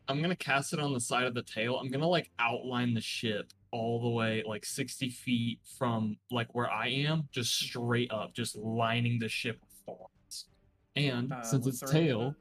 [0.07, 1.77] I'm gonna cast it on the side of the tail.
[1.77, 6.71] I'm gonna like outline the ship all the way like 60 feet from like where
[6.71, 10.47] I am, just straight up, just lining the ship with thorns.
[10.95, 12.37] And Uh, since its the range of tail,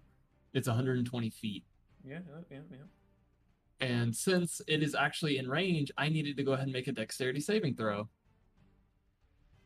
[0.53, 1.63] it's 120 feet.
[2.05, 3.87] Yeah, yeah, yeah, yeah.
[3.87, 6.91] And since it is actually in range, I needed to go ahead and make a
[6.91, 8.07] dexterity saving throw.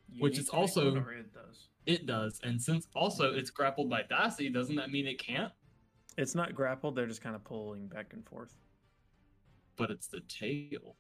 [0.10, 1.68] You Which is also- it does.
[1.86, 2.40] It does.
[2.44, 5.52] And since also it's grappled by Dassy, doesn't that mean it can't?
[6.18, 8.56] It's not grappled, they're just kind of pulling back and forth.
[9.76, 10.96] But it's the tail.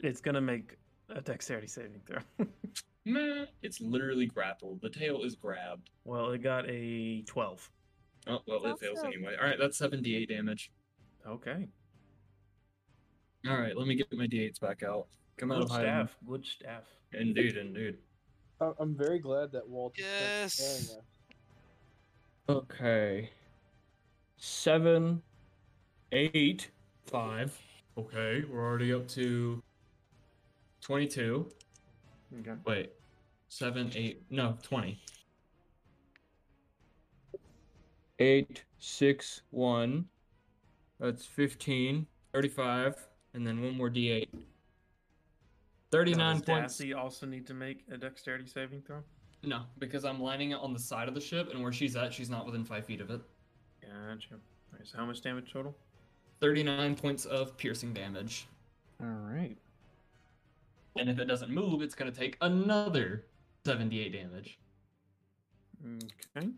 [0.00, 0.76] It's gonna make
[1.08, 2.20] a dexterity saving throw.
[3.04, 4.80] Meh, it's literally grappled.
[4.80, 5.90] The tail is grabbed.
[6.04, 7.70] well, it got a 12.
[8.26, 9.34] Oh, well, it fails anyway.
[9.40, 10.70] All right, that's 78 damage.
[11.26, 11.66] Okay.
[13.48, 15.06] All right, let me get my d8s back out.
[15.36, 15.86] Come out Good of hiding.
[15.86, 16.16] staff.
[16.26, 16.82] Good staff.
[17.12, 17.98] Indeed, indeed.
[18.60, 20.56] I- I'm very glad that Walt is Yes.
[20.56, 21.04] transparent.
[22.48, 23.30] Okay.
[24.36, 25.22] Seven,
[26.12, 26.70] eight,
[27.06, 27.58] five.
[27.98, 29.62] Okay, we're already up to
[30.80, 31.50] 22.
[32.40, 32.54] Okay.
[32.64, 32.92] Wait,
[33.48, 34.98] seven, eight, no, 20.
[38.18, 40.06] Eight, six, one.
[41.00, 44.28] That's 15, 35, and then one more d8.
[45.90, 46.78] 39 Now, does points.
[46.78, 49.02] Dassy also need to make a dexterity saving throw?
[49.42, 52.12] No, because I'm lining it on the side of the ship, and where she's at,
[52.12, 53.20] she's not within five feet of it.
[53.80, 54.34] Gotcha.
[54.72, 55.76] Alright, so how much damage total?
[56.40, 58.46] 39 points of piercing damage.
[59.02, 59.58] Alright.
[60.98, 63.24] And if it doesn't move, it's going to take another
[63.64, 64.58] 78 damage.
[66.36, 66.48] Okay.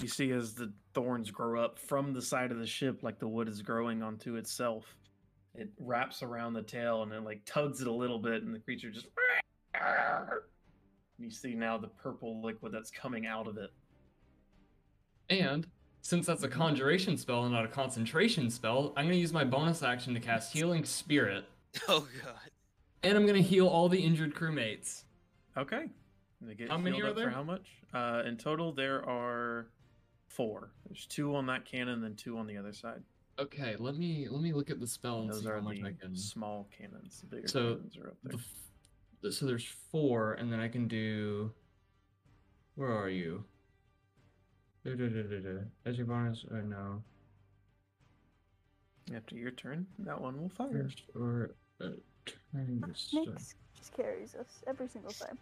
[0.00, 3.28] You see as the thorns grow up from the side of the ship, like the
[3.28, 4.96] wood is growing onto itself.
[5.54, 8.60] It wraps around the tail and it like tugs it a little bit, and the
[8.60, 9.06] creature just.
[11.18, 13.70] You see now the purple liquid that's coming out of it.
[15.28, 15.66] And
[16.00, 19.44] since that's a conjuration spell and not a concentration spell, I'm going to use my
[19.44, 21.44] bonus action to cast Healing Spirit.
[21.88, 22.34] Oh god.
[23.04, 25.04] And I'm going to heal all the injured crewmates.
[25.56, 25.84] Okay.
[26.56, 27.30] Get How many are up for there?
[27.30, 27.64] how much?
[27.94, 29.68] Uh, in total, there are
[30.30, 30.70] four.
[30.86, 33.02] There's two on that cannon, and two on the other side.
[33.38, 35.80] Okay, let me let me look at the spell and Those see are how much
[35.80, 36.14] the I can.
[36.16, 37.20] small cannons.
[37.20, 38.54] The bigger So, cannons are up The f-
[39.22, 41.52] th- so there's four, and then I can do.
[42.76, 43.44] Where are you?
[44.86, 47.02] As your bonus, or no?
[49.14, 50.84] After your turn, that one will fire.
[50.84, 51.88] First or uh,
[52.86, 55.36] Just, uh, Nyx just carries us every single time.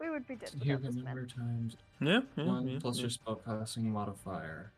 [0.00, 2.96] We would be dead Here without the number of times Yeah, yeah, one yeah, plus
[2.98, 3.02] yeah.
[3.02, 4.72] your spellcasting modifier.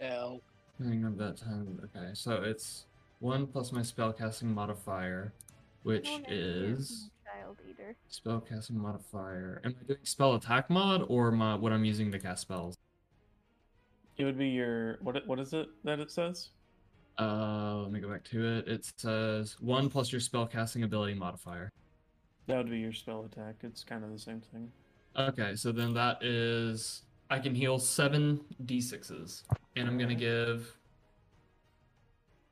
[0.00, 0.40] L.
[0.82, 2.84] Hang on that time, okay, so it's
[3.20, 5.32] one plus my spellcasting modifier,
[5.82, 6.40] which Don't make me a
[6.74, 7.96] is child eater.
[8.10, 9.60] spellcasting modifier.
[9.64, 12.76] Am I doing spell attack mod or my what I'm using to cast spells?
[14.16, 15.24] It would be your what?
[15.26, 16.50] What is it that it says?
[17.18, 18.68] Uh, let me go back to it.
[18.68, 21.70] It says one plus your spellcasting ability modifier.
[22.48, 23.56] That would be your spell attack.
[23.62, 24.72] It's kind of the same thing.
[25.16, 29.42] Okay, so then that is I can heal seven d6s,
[29.76, 30.74] and I'm gonna give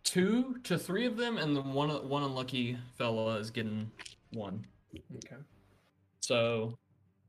[0.05, 3.91] two to three of them, and then one one unlucky fella is getting
[4.33, 4.67] one.
[5.17, 5.37] Okay.
[6.21, 6.77] So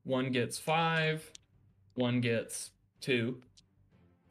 [0.03, 1.31] one gets five,
[1.95, 3.41] one gets two,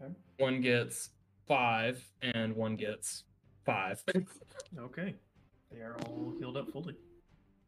[0.02, 0.12] Okay.
[0.38, 1.08] one gets
[1.48, 3.24] five, and one gets
[3.64, 4.02] five.
[4.78, 5.14] Okay.
[5.70, 6.96] They are all healed up fully.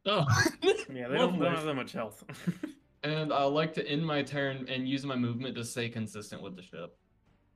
[0.09, 0.26] Oh,
[0.92, 2.24] Yeah, they don't, they don't have that much health.
[3.04, 6.56] And I like to end my turn and use my movement to stay consistent with
[6.56, 6.98] the ship.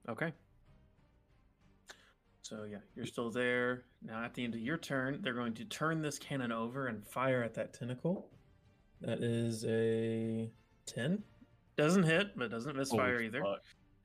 [0.09, 0.33] okay.
[2.43, 3.83] So yeah, you're still there.
[4.03, 7.05] Now at the end of your turn, they're going to turn this cannon over and
[7.05, 8.31] fire at that tentacle.
[9.01, 10.49] That is a
[10.87, 11.25] ten.
[11.77, 13.43] Doesn't hit, but doesn't misfire Holy either.
[13.43, 13.63] fuck.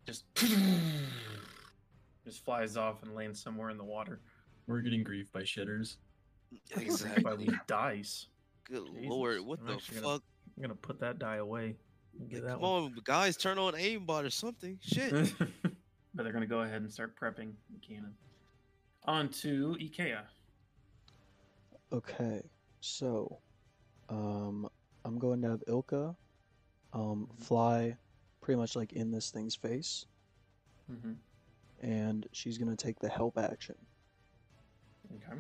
[0.08, 0.24] Just
[2.26, 4.22] just flies off and lands somewhere in the water.
[4.68, 5.98] We're getting griefed by shitters.
[6.76, 7.46] By Exactly.
[7.46, 8.28] these dice.
[8.70, 10.24] Good Jesus, lord, what I'm the actually gonna fuck?
[10.58, 11.76] I'm gonna put that die away.
[12.20, 12.84] and Get that Come one.
[12.84, 14.78] on, guys, turn on aimbot or something.
[14.82, 15.12] Shit.
[16.14, 18.14] but they're gonna go ahead and start prepping the cannon.
[19.06, 20.22] On to Ikea.
[21.94, 22.42] Okay,
[22.82, 23.38] so
[24.10, 24.68] um,
[25.06, 26.14] I'm going to have Ilka
[26.92, 27.96] um, fly
[28.42, 30.06] pretty much like in this thing's face,
[30.92, 31.14] Mm-hmm.
[31.88, 33.76] and she's gonna take the help action,
[35.16, 35.38] Okay.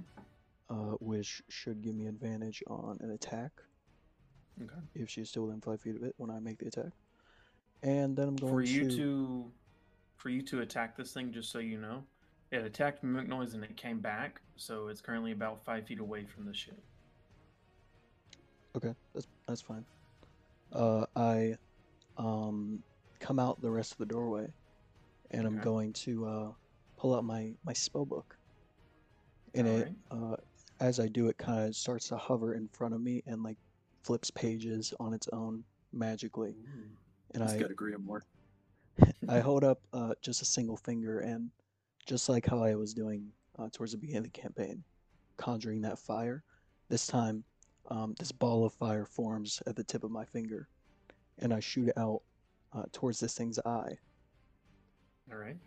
[0.69, 3.51] Uh, which should give me advantage on an attack
[4.61, 4.73] Okay.
[4.95, 6.91] if she's still within five feet of it when I make the attack.
[7.83, 8.97] And then I'm going For you to.
[8.97, 9.51] to,
[10.15, 12.03] for you to attack this thing, just so you know,
[12.51, 16.25] it attacked Mimic Noise and it came back, so it's currently about five feet away
[16.25, 16.81] from the ship.
[18.75, 19.85] Okay, that's that's fine.
[20.73, 21.55] Uh, I
[22.17, 22.83] um
[23.19, 24.47] come out the rest of the doorway,
[25.31, 26.51] and I'm going to uh
[26.97, 28.35] pull out my my spell book.
[29.53, 30.35] And it uh
[30.79, 33.57] as I do, it kind of starts to hover in front of me and like
[34.03, 36.55] flips pages on its own magically.
[37.33, 38.25] And He's I got agree more.
[39.29, 41.49] I hold up uh just a single finger and
[42.05, 43.27] just like how I was doing
[43.59, 44.83] uh, towards the beginning of the campaign,
[45.35, 46.43] conjuring that fire.
[46.89, 47.43] This time,
[47.89, 50.69] um, this ball of fire forms at the tip of my finger,
[51.39, 52.21] and I shoot it out
[52.73, 53.97] uh, towards this thing's eye.
[55.29, 55.57] All right.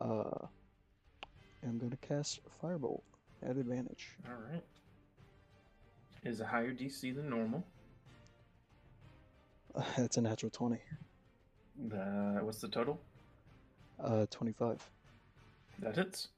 [0.00, 0.46] Uh,
[1.62, 3.00] I'm going to cast Firebolt
[3.42, 4.10] at advantage.
[4.26, 4.62] All right.
[6.24, 7.64] Is a higher DC than normal.
[9.74, 10.78] Uh, that's a natural 20.
[11.88, 13.00] The what's the total?
[14.02, 14.88] Uh, 25.
[15.80, 16.28] That hits.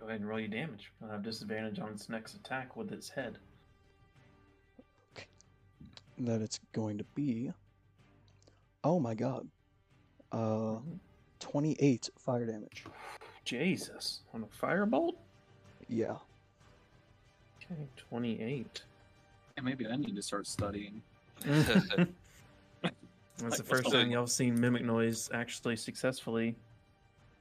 [0.00, 0.92] Go ahead and roll your damage.
[1.02, 3.38] I'll have disadvantage on its next attack with its head.
[6.18, 7.52] That it's going to be.
[8.82, 9.46] Oh my god.
[10.32, 10.76] Uh,
[11.38, 12.84] 28 fire damage.
[13.44, 14.20] Jesus.
[14.34, 15.14] On a firebolt?
[15.90, 16.14] Yeah.
[17.64, 18.82] Okay, 28.
[19.56, 21.02] And maybe I need to start studying.
[21.44, 26.54] That's the first time y'all seen Mimic Noise actually successfully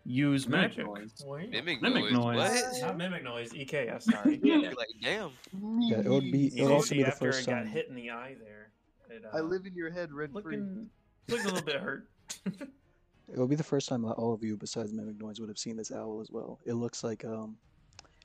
[0.06, 0.86] use Mimic magic.
[0.86, 1.12] noise.
[1.26, 1.50] Wait.
[1.52, 2.14] Mimic, Mimic noise.
[2.14, 2.38] noise.
[2.38, 2.82] What?
[2.82, 4.40] Not Mimic Noise, EKS, sorry.
[4.42, 5.32] You're like, damn.
[5.80, 6.48] Yeah, it would be.
[6.58, 7.68] It would also be the after first it got time.
[7.68, 8.70] hit in the eye there.
[9.10, 10.58] It, uh, I live in your head rent free.
[10.58, 10.90] looking,
[11.28, 12.08] looking a little bit hurt.
[12.46, 15.60] It would be the first time that all of you, besides Mimic Noise, would have
[15.60, 16.60] seen this owl as well.
[16.66, 17.56] It looks like um,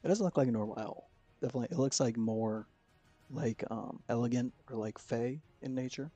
[0.05, 1.11] it doesn't look like a normal owl.
[1.41, 2.69] Definitely, it looks like more
[3.31, 6.11] like um elegant or like fey in nature.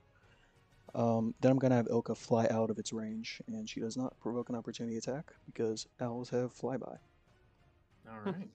[0.94, 4.18] Um, then I'm gonna have Ilka fly out of its range, and she does not
[4.20, 6.98] provoke an opportunity attack because owls have flyby.
[8.08, 8.48] All right.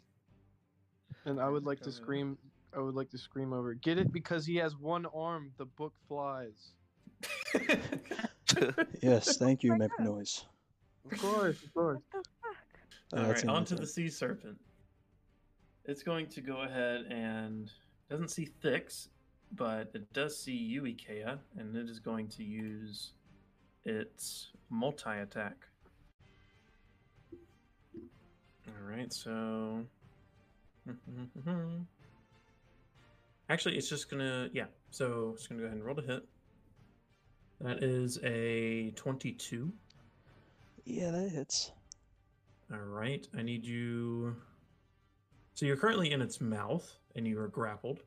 [1.26, 2.38] And I would like to scream.
[2.76, 3.74] I would like to scream over.
[3.76, 5.52] Get it because he has one arm.
[5.58, 6.74] The book flies.
[9.02, 10.06] Yes, thank you, my Mimic God.
[10.06, 10.46] Noise.
[11.12, 12.00] Of course, of course.
[12.12, 12.24] What
[13.12, 13.20] the?
[13.20, 14.58] Uh, right, in on to the sea serpent.
[15.86, 17.70] It's going to go ahead and
[18.10, 19.10] doesn't see Thix,
[19.52, 23.12] but it does see you, Ikea, and it is going to use
[23.84, 25.56] its multi attack.
[28.68, 29.86] All right, so
[33.50, 34.66] actually, it's just gonna yeah.
[34.92, 36.26] So it's gonna go ahead and roll to hit.
[37.60, 39.72] That is a twenty-two.
[40.86, 41.72] Yeah, that hits.
[42.72, 44.36] All right, I need you
[45.54, 48.00] So you're currently in its mouth and you are grappled,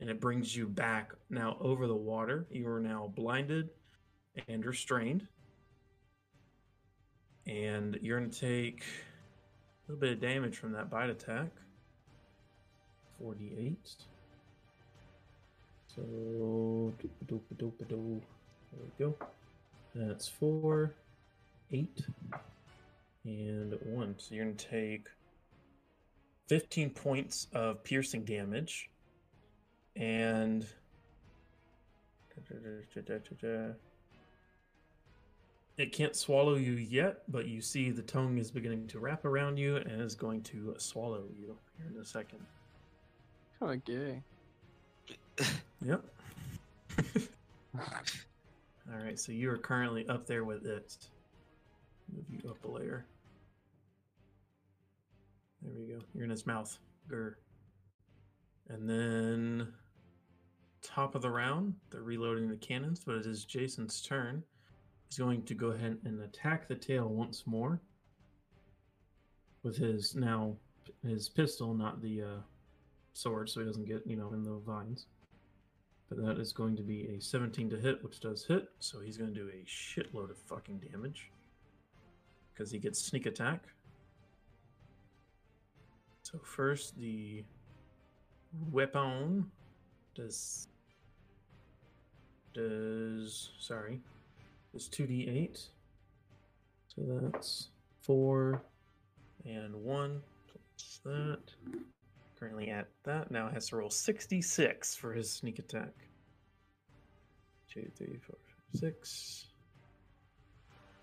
[0.00, 2.46] and it brings you back now over the water.
[2.50, 3.70] You are now blinded
[4.48, 5.26] and restrained.
[7.46, 11.48] And you're going to take a little bit of damage from that bite attack
[13.20, 13.78] 48.
[15.88, 16.92] So,
[17.28, 17.38] there
[18.72, 19.16] we go.
[19.94, 20.94] That's four,
[21.70, 22.06] eight,
[23.24, 24.14] and one.
[24.18, 25.08] So you're going to take
[26.48, 28.90] 15 points of piercing damage.
[29.96, 30.66] And.
[35.76, 39.56] It can't swallow you yet, but you see the tongue is beginning to wrap around
[39.56, 42.38] you and is going to swallow you here in a second.
[43.58, 44.22] Kind of gay.
[45.84, 46.02] Yep.
[47.78, 50.96] All right, so you are currently up there with it.
[52.10, 53.04] Move you up a layer.
[55.64, 56.00] There we go.
[56.14, 56.76] You're in its mouth.
[57.10, 57.34] Grr.
[58.68, 59.68] And then
[60.82, 64.42] top of the round, they're reloading the cannons, but it is Jason's turn.
[65.08, 67.80] He's going to go ahead and attack the tail once more
[69.62, 70.56] with his now
[71.02, 72.40] his pistol, not the uh,
[73.14, 75.06] sword, so he doesn't get you know in the vines.
[76.08, 78.68] But that is going to be a 17 to hit, which does hit.
[78.78, 81.30] So he's going to do a shitload of fucking damage
[82.52, 83.64] because he gets sneak attack.
[86.34, 87.44] So first the
[88.72, 89.48] weapon
[90.16, 90.66] does
[92.52, 94.00] does sorry
[94.74, 95.68] is 2d8.
[96.88, 97.68] So that's
[98.02, 98.60] 4
[99.44, 101.38] and 1 plus that.
[102.36, 103.30] Currently at that.
[103.30, 105.92] Now has to roll 66 for his sneak attack.
[107.72, 108.36] 2, 3, 4,
[108.74, 109.46] 6.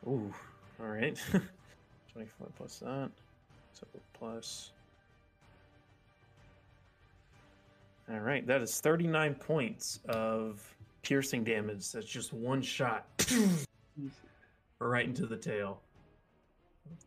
[0.08, 0.34] Ooh,
[0.78, 1.18] alright.
[2.12, 3.12] 24 plus that.
[3.72, 4.72] So plus.
[8.12, 10.62] Alright, that is 39 points of
[11.02, 11.92] piercing damage.
[11.92, 13.06] That's just one shot.
[14.80, 15.82] right into the tail.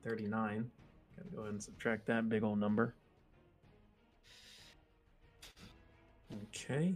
[0.02, 0.70] 39.
[1.16, 2.94] Gotta go ahead and subtract that big old number.
[6.48, 6.94] Okay.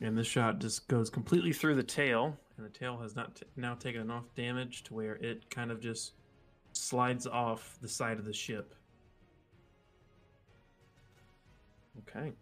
[0.00, 3.44] And this shot just goes completely through the tail, and the tail has not t-
[3.56, 6.12] now taken enough damage to where it kind of just
[6.72, 8.74] slides off the side of the ship.
[12.08, 12.32] Okay.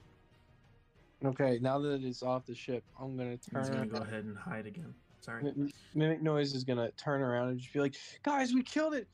[1.25, 3.63] Okay, now that it's off the ship, I'm gonna turn.
[3.63, 3.89] He's turn.
[3.89, 4.95] gonna go ahead and hide again.
[5.21, 5.43] Sorry.
[5.49, 9.09] M- Mimic Noise is gonna turn around and just be like, "Guys, we killed it!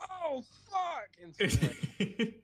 [0.00, 1.34] Oh fuck!" And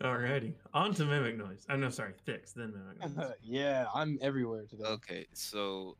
[0.00, 0.54] Alrighty.
[0.72, 1.66] On to mimic noise.
[1.68, 3.32] I'm no sorry, Thix, then mimic noise.
[3.42, 4.84] yeah, I'm everywhere today.
[4.84, 5.96] Okay, so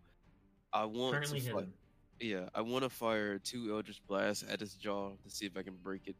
[0.73, 1.73] I want Currently to fi- hidden.
[2.19, 5.63] yeah, I want to fire two Eldritch Blasts at his jaw to see if I
[5.63, 6.17] can break it.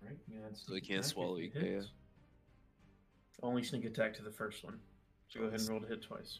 [0.00, 0.16] Right?
[0.28, 1.80] Yeah, it's So he can't swallow if you, it yeah.
[3.42, 3.48] Hits.
[3.48, 4.78] Only sneak attack to the first one.
[5.28, 6.38] So go ahead and roll to hit twice.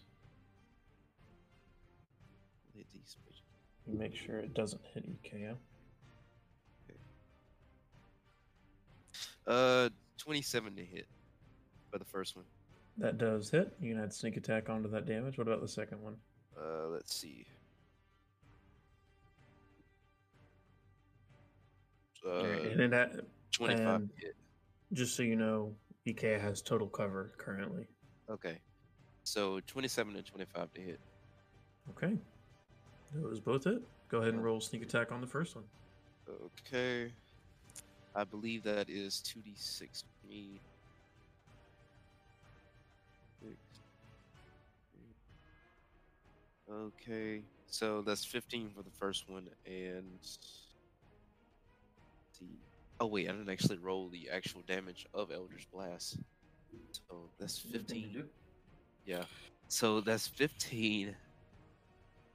[2.76, 3.40] Hit these bitches.
[3.86, 5.56] You make sure it doesn't hit EKO.
[9.46, 9.88] Uh,
[10.18, 11.06] 27 to hit
[11.90, 12.44] for the first one.
[12.98, 13.74] That does hit.
[13.80, 15.36] You can add sneak attack onto that damage.
[15.38, 16.14] What about the second one?
[16.56, 17.46] Uh, let's see.
[22.24, 23.12] Uh, Alright, and that
[23.50, 24.36] 25 and- to hit.
[24.92, 25.74] just so you know,
[26.04, 27.86] EK has total cover currently.
[28.28, 28.58] Okay.
[29.24, 31.00] So 27 and 25 to hit.
[31.90, 32.16] Okay.
[33.14, 33.82] That was both it.
[34.08, 35.64] Go ahead and roll sneak attack on the first one.
[36.68, 37.12] Okay.
[38.14, 40.60] I believe that is 2d6 for me.
[46.70, 47.42] Okay.
[47.66, 50.04] So that's 15 for the first one and
[52.32, 52.46] see.
[53.02, 56.18] Oh wait, I didn't actually roll the actual damage of Eldritch Blast.
[56.92, 58.22] So that's 15.
[59.04, 59.24] Yeah.
[59.66, 61.12] So that's 15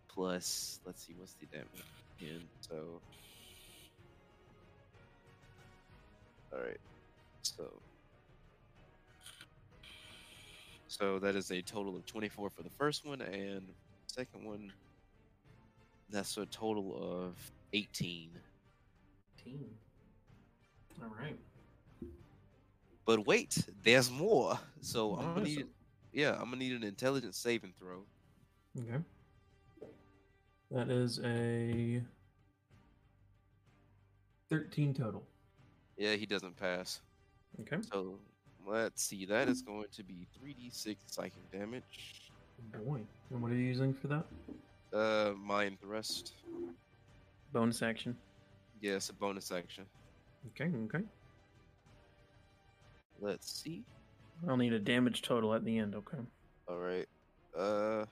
[0.10, 1.86] plus let's see what's the damage
[2.20, 2.42] again.
[2.60, 3.00] So
[6.54, 6.82] Alright.
[7.44, 7.72] So
[10.90, 13.62] So that is a total of 24 for the first one and
[14.08, 14.74] second one
[16.10, 17.38] that's a total of
[17.72, 18.32] 18.
[19.42, 19.70] Team.
[21.02, 21.38] All right.
[23.06, 24.60] But wait, there's more.
[24.82, 25.68] So I'm gonna need
[26.12, 28.04] yeah, I'm gonna need an intelligence saving throw.
[28.80, 29.04] Okay.
[30.72, 32.02] That is a
[34.50, 35.24] 13 total.
[35.98, 37.02] Yeah, he doesn't pass.
[37.62, 37.78] Okay.
[37.92, 38.20] So
[38.68, 42.32] let's see, that is going to be 3d6 psychic damage.
[42.86, 43.00] Boy.
[43.30, 44.26] And what are you using for that?
[44.94, 46.34] Uh, mind thrust.
[47.54, 48.16] Bonus action.
[48.82, 49.86] Yeah, a bonus action.
[50.50, 51.04] Okay, okay.
[53.20, 53.84] Let's see.
[54.48, 55.96] I'll need a damage total at the end.
[55.96, 56.18] Okay.
[56.68, 57.08] All right.
[57.58, 58.06] Uh,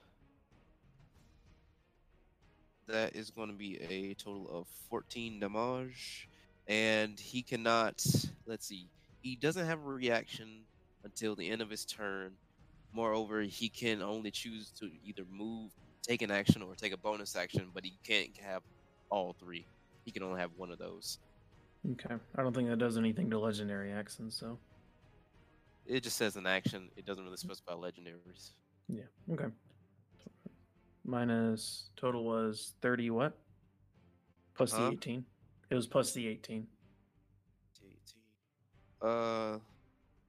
[2.87, 6.27] that is going to be a total of 14 damage,
[6.67, 8.03] and he cannot.
[8.45, 8.89] Let's see.
[9.21, 10.63] He doesn't have a reaction
[11.03, 12.33] until the end of his turn.
[12.93, 15.71] Moreover, he can only choose to either move,
[16.01, 18.61] take an action, or take a bonus action, but he can't have
[19.09, 19.65] all three.
[20.05, 21.19] He can only have one of those.
[21.91, 22.15] Okay.
[22.35, 24.57] I don't think that does anything to legendary actions, so.
[25.85, 26.89] It just says an action.
[26.95, 28.51] It doesn't really specify legendaries.
[28.87, 29.03] Yeah.
[29.31, 29.45] Okay.
[31.03, 33.37] Minus total was 30 what?
[34.55, 34.87] Plus Huh?
[34.87, 35.25] the 18.
[35.69, 36.65] It was plus the 18.
[37.83, 39.07] 18.
[39.07, 39.59] Uh,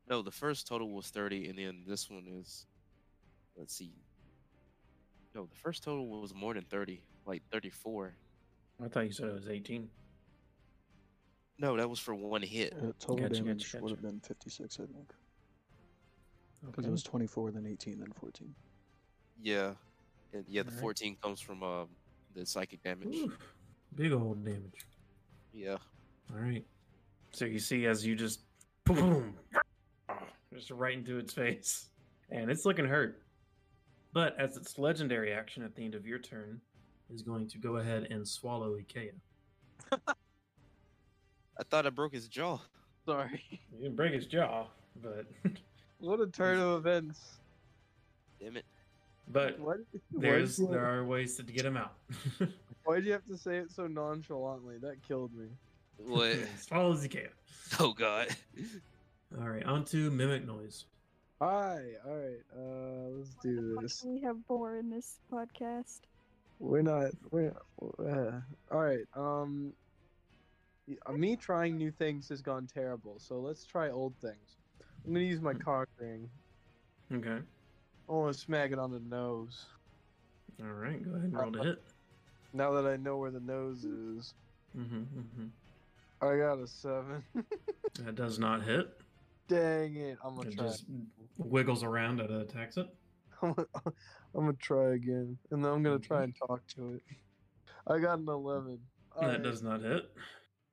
[0.08, 2.66] no, the first total was 30, and then this one is,
[3.56, 3.92] let's see.
[5.34, 8.14] No, the first total was more than 30, like 34.
[8.84, 9.88] I thought you said it was 18.
[11.58, 12.74] No, that was for one hit.
[12.74, 15.12] Uh, total Gotcha, damage gotcha, would have been 56, I think.
[16.64, 16.88] Because Okay.
[16.88, 18.54] it was 24, then 18, then 14.
[19.42, 19.72] Yeah.
[20.32, 20.80] And yeah, the Alright.
[20.82, 21.88] 14 comes from um
[22.34, 23.14] the psychic damage.
[23.14, 23.38] Oof.
[23.94, 24.86] Big old damage.
[25.52, 25.76] Yeah.
[26.32, 26.64] All right.
[27.32, 28.40] So you see as you just
[28.84, 29.34] boom,
[30.52, 31.88] just right into its face,
[32.30, 33.22] and it's looking hurt.
[34.12, 36.60] But as its legendary action at the end of your turn
[37.12, 39.12] is going to go ahead and swallow Ikea.
[41.58, 42.58] I thought I broke his jaw.
[43.04, 43.42] Sorry.
[43.72, 44.66] You didn't break his jaw,
[45.02, 45.26] but
[46.00, 47.20] What a turn of events.
[48.40, 48.64] Damn it.
[49.28, 49.78] but What?
[50.12, 51.92] there's why'd, you, there are ways to get him out.
[52.84, 54.78] why'd you have to say it so nonchalantly?
[54.78, 55.46] That killed me.
[55.98, 56.36] What?
[56.60, 57.28] Swallows can.
[57.80, 58.28] oh god.
[59.40, 60.84] All right, on to mimic noise.
[61.40, 61.80] Hi.
[62.06, 62.42] All right.
[62.56, 64.00] Uh, let's do What this.
[64.00, 66.00] do we have more in this podcast?
[66.58, 67.10] We're not.
[67.30, 67.52] We're.
[67.98, 68.40] Uh,
[68.72, 69.04] all right.
[69.14, 69.72] Um.
[71.12, 73.16] Me trying new things has gone terrible.
[73.18, 74.56] So let's try old things.
[75.04, 76.28] I'm gonna use my cock ring.
[77.12, 77.38] Okay.
[78.08, 79.66] I want to smack it on the nose.
[80.62, 81.82] All right, go ahead and roll to hit.
[82.52, 84.34] Now that I know where the nose is,
[84.76, 85.46] Mm-hmm, mm-hmm.
[86.20, 87.22] I got a seven.
[88.04, 88.90] That does not hit.
[89.48, 90.18] Dang it!
[90.22, 90.66] I'm gonna It try.
[90.66, 90.84] just
[91.38, 92.86] wiggles around and attacks it.
[93.42, 93.92] I'm gonna, I'm
[94.44, 97.02] gonna try again, and then I'm gonna try and talk to it.
[97.86, 98.78] I got an eleven.
[99.14, 100.10] that Alright, does not hit.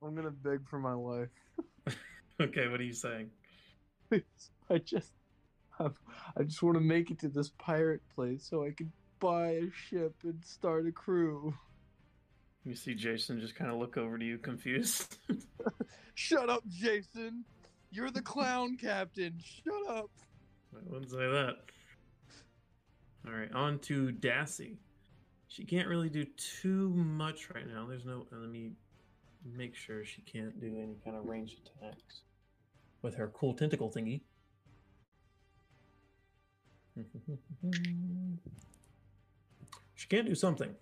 [0.05, 1.29] I'm gonna beg for my life.
[2.41, 3.29] Okay, what are you saying?
[4.69, 5.11] I just,
[5.79, 5.93] I'm,
[6.35, 9.69] I just want to make it to this pirate place so I can buy a
[9.71, 11.53] ship and start a crew.
[12.65, 15.17] You see Jason just kind of look over to you, confused.
[16.15, 17.45] Shut up, Jason.
[17.91, 19.35] You're the clown captain.
[19.43, 20.09] Shut up.
[20.75, 21.57] I wouldn't say that.
[23.27, 24.77] All right, on to Dassy.
[25.47, 27.85] She can't really do too much right now.
[27.87, 28.25] There's no.
[28.31, 28.71] Let me
[29.45, 32.21] make sure she can't do any kind of ranged attacks
[33.01, 34.21] with her cool tentacle thingy.
[39.95, 40.75] she can't do something.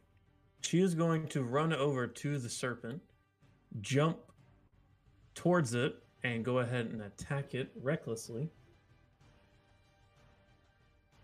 [0.62, 3.02] She is going to run over to the serpent,
[3.82, 4.18] jump
[5.34, 8.50] towards it, and go ahead and attack it recklessly.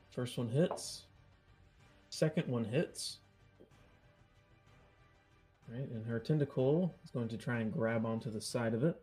[0.09, 1.05] First one hits.
[2.09, 3.19] Second one hits.
[5.69, 8.95] Right, and her tentacle is going to try and grab onto the side of it.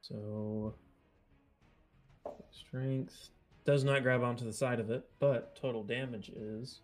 [0.00, 0.74] So,
[2.50, 3.30] strength
[3.64, 6.80] does not grab onto the side of it, but total damage is.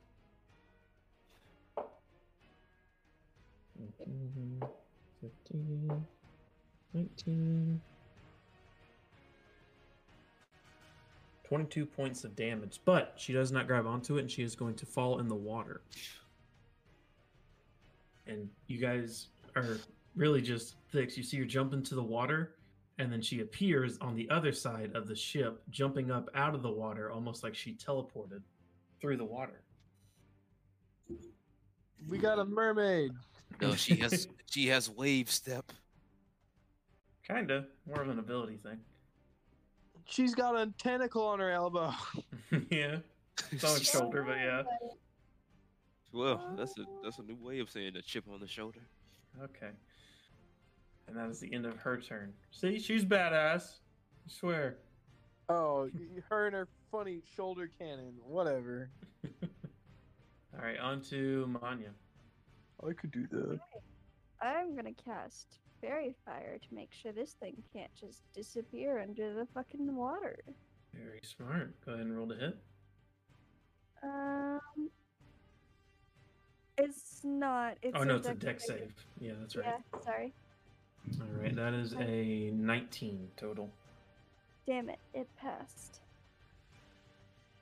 [3.76, 4.70] Mhm.
[5.20, 6.06] 15,
[6.92, 7.80] 19,
[11.44, 14.74] 22 points of damage, but she does not grab onto it and she is going
[14.74, 15.80] to fall in the water.
[18.26, 19.78] And you guys are
[20.16, 21.16] really just fixed.
[21.16, 22.54] You see her jump into the water,
[22.98, 26.62] and then she appears on the other side of the ship, jumping up out of
[26.62, 28.42] the water, almost like she teleported
[29.00, 29.60] through the water.
[32.08, 33.12] We got a mermaid.
[33.60, 35.72] No, she has she has wave step.
[37.26, 37.66] Kinda.
[37.86, 38.78] More of an ability thing.
[40.06, 41.92] She's got a tentacle on her elbow.
[42.70, 42.98] yeah.
[43.50, 44.62] It's on her shoulder, but yeah.
[46.14, 48.80] Well, that's a that's a new way of saying a chip on the shoulder.
[49.42, 49.70] Okay.
[51.08, 52.32] And that is the end of her turn.
[52.52, 53.62] See, she's badass.
[54.26, 54.76] I swear.
[55.48, 58.14] Oh, y- her and her funny shoulder cannon.
[58.24, 58.90] Whatever.
[59.42, 61.90] All right, on to Manya.
[62.82, 63.58] I could do that.
[64.40, 69.46] I'm gonna cast Faerie Fire to make sure this thing can't just disappear under the
[69.52, 70.38] fucking water.
[70.94, 71.74] Very smart.
[71.84, 72.56] Go ahead and roll to hit.
[74.02, 74.60] Um,
[76.78, 77.76] it's not.
[77.82, 78.92] It's oh no, it's a dex save.
[79.20, 79.66] Yeah, that's right.
[79.66, 80.32] Yeah, sorry.
[81.20, 83.70] All right, that is a 19 total.
[84.66, 84.98] Damn it!
[85.12, 86.00] It passed.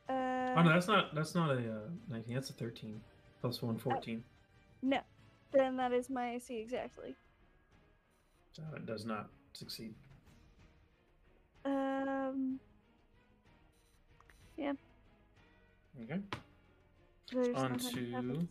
[0.09, 0.13] Uh,
[0.57, 2.35] Oh no, that's not that's not a uh, 19.
[2.35, 3.01] That's a 13
[3.41, 4.23] plus one 14.
[4.83, 4.99] no.
[5.53, 7.15] Then that is my AC exactly.
[8.53, 9.95] So it does not succeed.
[11.65, 12.59] Um.
[14.57, 14.73] Yeah.
[16.05, 16.21] Okay.
[17.33, 18.47] There's On to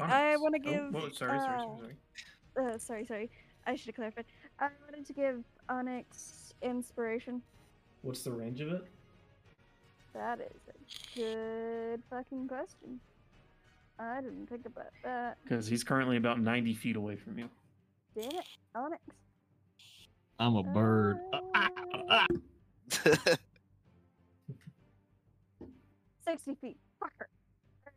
[0.00, 0.12] happens.
[0.12, 0.94] Wait, I want to Oh, give.
[0.94, 1.78] whoa, sorry, sorry, uh, sorry,
[2.56, 2.74] sorry.
[2.74, 3.30] Uh, sorry, sorry.
[3.66, 4.24] I should have clarified.
[4.58, 7.42] I wanted to give Onyx inspiration.
[8.02, 8.84] What's the range of it?
[10.14, 13.00] That is a good fucking question.
[13.98, 15.38] I didn't think about that.
[15.44, 17.48] Because he's currently about 90 feet away from you.
[18.14, 19.00] Damn it, Onyx.
[20.38, 21.18] I'm a bird.
[21.32, 21.68] Ah,
[22.10, 22.26] ah,
[23.06, 23.36] ah.
[26.24, 26.76] 60 feet.
[27.02, 27.26] Fucker.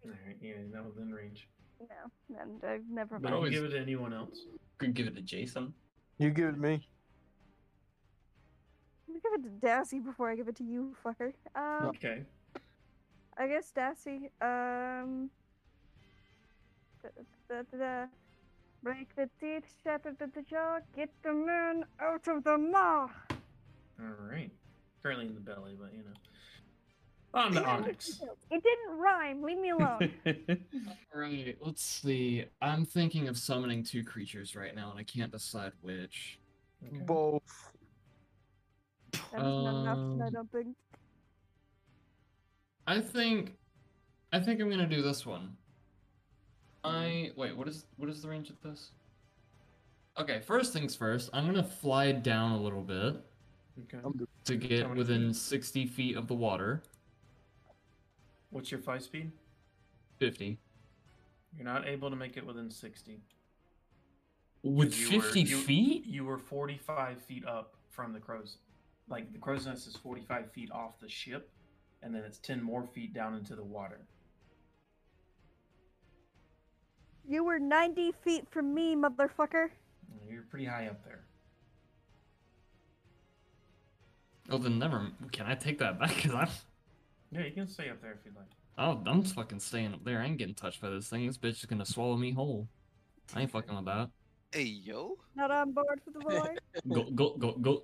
[0.05, 1.47] All right, yeah, that was in range.
[1.79, 3.31] No, and I've never But mind.
[3.31, 4.45] you always- give it to anyone else.
[4.77, 5.73] Could give it to Jason.
[6.17, 6.87] You give it to me.
[9.07, 11.33] I'm gonna give it to Dassy before I give it to you, fucker.
[11.55, 12.25] Um, Okay.
[13.37, 15.29] I guess Dassy, um.
[17.03, 17.09] da-
[17.49, 18.07] da- da- da.
[18.81, 23.09] Break the teeth, shatter the jaw, get the man out of the maw.
[23.99, 24.51] All right.
[25.01, 26.13] Currently in the belly, but you know.
[27.35, 28.21] On to Onyx.
[28.49, 29.43] It didn't rhyme.
[29.43, 30.11] Leave me alone.
[31.13, 32.43] Right, let's see.
[32.61, 36.39] I'm thinking of summoning two creatures right now, and I can't decide which.
[36.85, 36.97] Okay.
[37.05, 37.41] Both.
[39.13, 40.75] That's not enough, I Um, don't think.
[42.85, 43.55] I think,
[44.33, 45.55] I think I'm gonna do this one.
[46.83, 47.55] I wait.
[47.55, 48.91] What is what is the range of this?
[50.19, 51.29] Okay, first things first.
[51.31, 53.15] I'm gonna fly down a little bit
[53.93, 53.99] Okay.
[54.45, 55.35] To get within feet?
[55.37, 56.83] 60 feet of the water.
[58.55, 59.33] What's your fly speed?
[60.19, 60.57] 50.
[61.57, 63.19] You're not able to make it within 60.
[64.63, 66.05] With You were- 50 you- feet?
[66.05, 68.59] You were 45 feet up from the crow's.
[69.09, 71.51] Like the crow's nest is 45 feet off the ship,
[72.01, 73.99] and then it's 10 more feet down into the water.
[77.27, 79.71] You were 90 feet from me, motherfucker.
[80.29, 81.25] You're pretty high up there.
[84.49, 85.11] Oh, then never.
[85.33, 86.11] Can I take that back?
[86.23, 86.47] Cause I'm,
[87.31, 88.45] Yeah, you can stay up there if you'd like.
[88.77, 90.21] oh, I'm fucking staying up there.
[90.21, 91.25] I ain't getting touched by this thing.
[91.27, 92.67] This bitch is gonna swallow me whole.
[93.35, 94.09] I ain't fucking with that.
[94.53, 95.17] hey yo.
[95.35, 96.59] Not on board for the ride.
[96.91, 97.83] Go, go, go, go.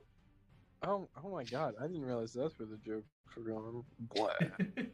[0.83, 1.75] Oh, oh my god!
[1.79, 3.83] I didn't realize that's where the jokes were going.
[4.15, 4.29] Blah.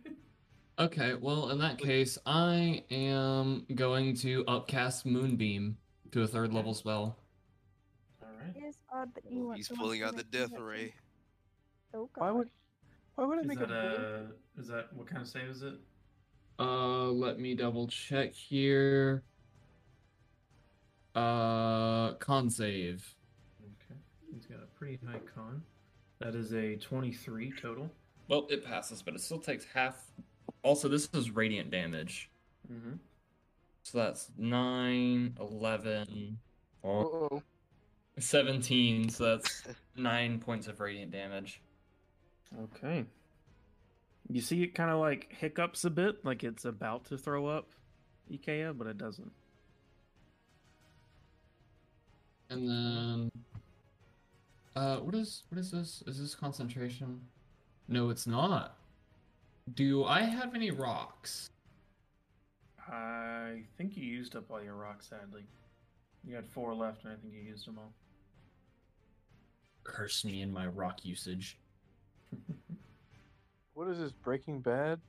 [0.79, 5.75] Okay, well, in that case, I am going to upcast Moonbeam
[6.11, 7.17] to a third level spell.
[8.21, 8.55] All right.
[8.55, 10.93] It is odd that you want He's pulling out the death ray.
[11.95, 12.21] Oh god.
[12.21, 12.49] Why would?
[13.17, 14.27] Why would I Is make that a?
[14.57, 14.59] a?
[14.61, 15.73] Is that what kind of save is it?
[16.59, 19.23] Uh, let me double check here.
[21.15, 23.15] Uh, con save.
[23.63, 23.99] Okay.
[24.31, 25.63] He's got a pretty high con.
[26.19, 27.89] That is a 23 total.
[28.27, 30.11] Well, it passes, but it still takes half.
[30.61, 32.29] Also, this is radiant damage.
[32.71, 32.97] Mm-hmm.
[33.81, 36.37] So that's 9, 11,
[36.83, 37.43] or Oh,
[38.19, 39.09] 17.
[39.09, 39.63] So that's
[39.95, 41.61] 9 points of radiant damage.
[42.63, 43.05] Okay.
[44.29, 47.69] You see it kind of like hiccups a bit, like it's about to throw up
[48.31, 49.31] Ikea, but it doesn't.
[52.49, 53.31] And then.
[54.75, 56.03] Uh, what is what is this?
[56.07, 57.21] Is this concentration?
[57.87, 58.77] No, it's not.
[59.73, 61.49] Do I have any rocks?
[62.87, 65.43] I think you used up all your rocks, sadly.
[66.25, 67.91] You had four left, and I think you used them all.
[69.83, 71.57] Curse me in my rock usage.
[73.77, 74.11] What is this?
[74.11, 74.99] Breaking Bad?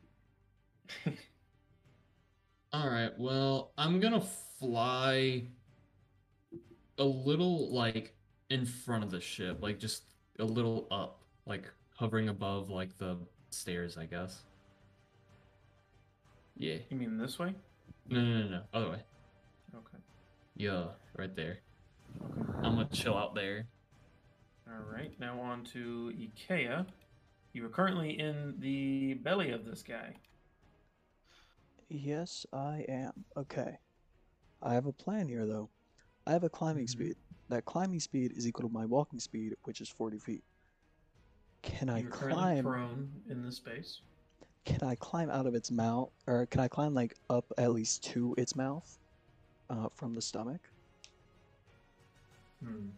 [2.73, 4.21] All right, well, I'm gonna
[4.61, 5.45] fly
[6.99, 8.15] a little like
[8.51, 10.03] in front of the ship, like just
[10.39, 11.65] a little up, like
[11.97, 13.17] hovering above like the
[13.49, 14.43] stairs, I guess.
[16.59, 16.77] Yeah.
[16.91, 17.55] you mean this way?
[18.11, 18.63] No, no, no, no.
[18.75, 19.03] Other way.
[19.75, 20.03] Okay.
[20.57, 21.61] Yeah, right there.
[22.23, 22.43] Okay.
[22.65, 23.67] I'm gonna chill out there.
[24.67, 25.19] All right.
[25.19, 26.85] Now on to Ikea.
[27.59, 30.15] You are currently in the belly of this guy.
[31.89, 33.25] Yes, I am.
[33.37, 33.77] Okay.
[34.63, 35.69] I have a plan here, though.
[36.25, 36.91] I have a climbing Mhm.
[36.91, 37.17] speed.
[37.49, 40.45] That climbing speed is equal to my walking speed, which is 40 feet.
[41.63, 42.65] Can I You're currently climb?
[42.65, 44.03] prone in this space.
[44.65, 48.05] Can I climb out of its mouth, or can I climb like up at least
[48.05, 49.01] to its mouth,
[49.69, 50.61] uh, from the stomach?
[52.61, 52.91] Hmm.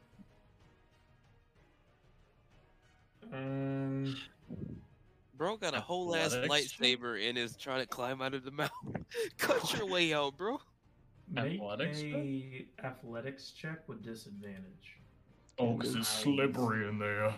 [3.32, 4.16] Um.
[5.34, 6.80] Bro got a whole ass Athletics check?
[6.86, 8.70] lightsaber and is trying to climb out of the mouth.
[9.38, 10.60] Cut your way out, bro.
[11.28, 12.12] Make Athletics check?
[12.14, 14.98] a athletics check with disadvantage.
[15.58, 17.34] Oh, 'cause it's slippery in there.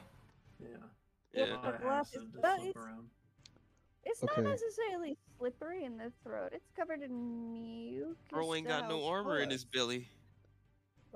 [0.61, 0.69] Yeah.
[1.35, 1.55] Get Yeah.
[1.55, 2.09] A lot the of glass.
[2.15, 3.11] acid It's not, it's, around.
[4.23, 4.43] not Okay.
[4.43, 6.51] necessarily slippery in the throat.
[6.53, 8.17] It's covered in mucus.
[8.31, 10.09] Bro ain't got no so armor in his belly.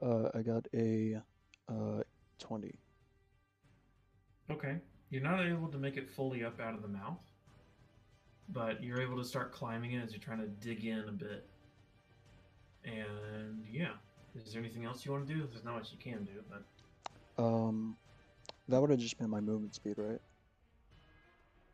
[0.02, 1.20] Uh, I got a
[1.68, 2.02] uh
[2.38, 2.78] twenty.
[4.50, 4.78] Okay.
[5.10, 7.20] You're not able to make it fully up out of the mouth,
[8.48, 11.46] but you're able to start climbing it as you're trying to dig in a bit.
[12.84, 13.92] And yeah,
[14.34, 15.46] is there anything else you want to do?
[15.50, 17.96] There's not much you can do, but Um,
[18.68, 20.20] that would have just been my movement speed, right?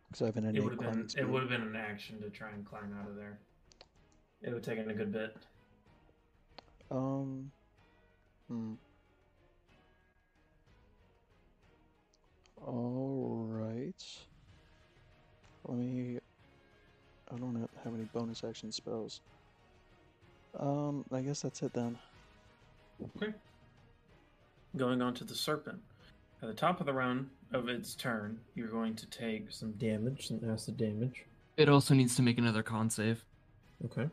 [0.08, 1.76] Because I have an it innate would have been climbing it would have been an
[1.76, 3.38] action to try and climb out of there.
[4.42, 5.36] It would have taken a good bit.
[6.90, 7.50] Um,
[8.48, 8.74] hmm.
[12.66, 14.04] All right.
[15.64, 16.18] Let me.
[17.32, 19.20] I don't ha- have any bonus action spells.
[20.58, 21.98] Um, I guess that's it then.
[23.16, 23.32] Okay.
[24.76, 25.80] Going on to the serpent.
[26.42, 30.28] At the top of the round of its turn, you're going to take some damage,
[30.28, 31.24] some acid damage.
[31.56, 33.24] It also needs to make another con save.
[33.84, 34.08] Okay.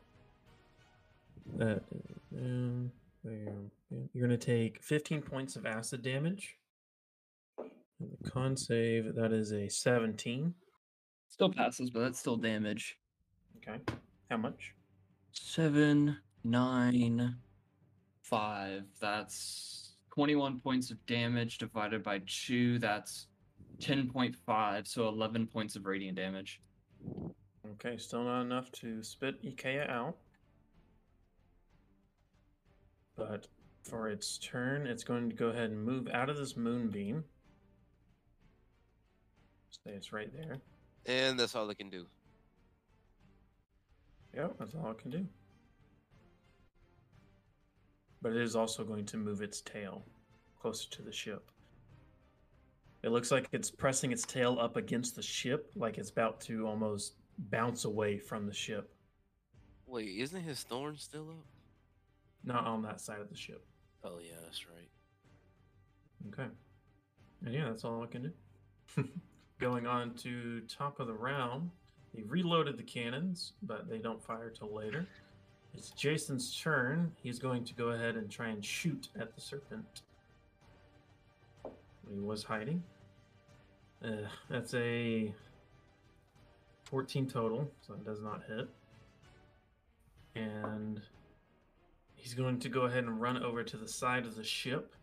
[1.58, 1.82] That
[2.38, 2.92] um,
[3.24, 3.52] yeah.
[4.14, 6.56] you're going to take 15 points of acid damage.
[8.00, 10.54] And the con save that is a 17.
[11.30, 12.98] Still passes, but that's still damage.
[13.58, 13.80] Okay.
[14.30, 14.74] How much?
[15.32, 17.36] Seven, nine,
[18.22, 18.84] five.
[19.00, 22.80] That's 21 points of damage divided by two.
[22.80, 23.28] That's
[23.80, 26.62] 10.5, so 11 points of radiant damage.
[27.74, 30.18] Okay, still not enough to spit Ikea out.
[33.16, 33.48] But
[33.84, 37.24] for its turn, it's going to go ahead and move out of this moonbeam.
[39.86, 40.58] Say it's right there.
[41.06, 42.06] And that's all it can do.
[44.36, 45.26] Yep, that's all it can do.
[48.22, 50.04] But it is also going to move its tail
[50.60, 51.50] closer to the ship.
[53.02, 56.68] It looks like it's pressing its tail up against the ship, like it's about to
[56.68, 58.94] almost bounce away from the ship.
[59.88, 61.46] Wait, isn't his thorn still up?
[62.44, 63.64] Not on that side of the ship.
[64.04, 64.90] Oh yeah, that's right.
[66.28, 66.50] Okay.
[67.46, 68.34] And yeah, that's all I can
[68.98, 69.04] do.
[69.60, 71.70] Going on to top of the round.
[72.14, 75.06] They reloaded the cannons, but they don't fire till later.
[75.74, 77.12] It's Jason's turn.
[77.22, 80.02] He's going to go ahead and try and shoot at the serpent.
[82.10, 82.82] He was hiding.
[84.04, 85.34] Uh, that's a
[86.86, 88.68] 14 total, so it does not hit.
[90.36, 91.02] And
[92.16, 94.96] he's going to go ahead and run over to the side of the ship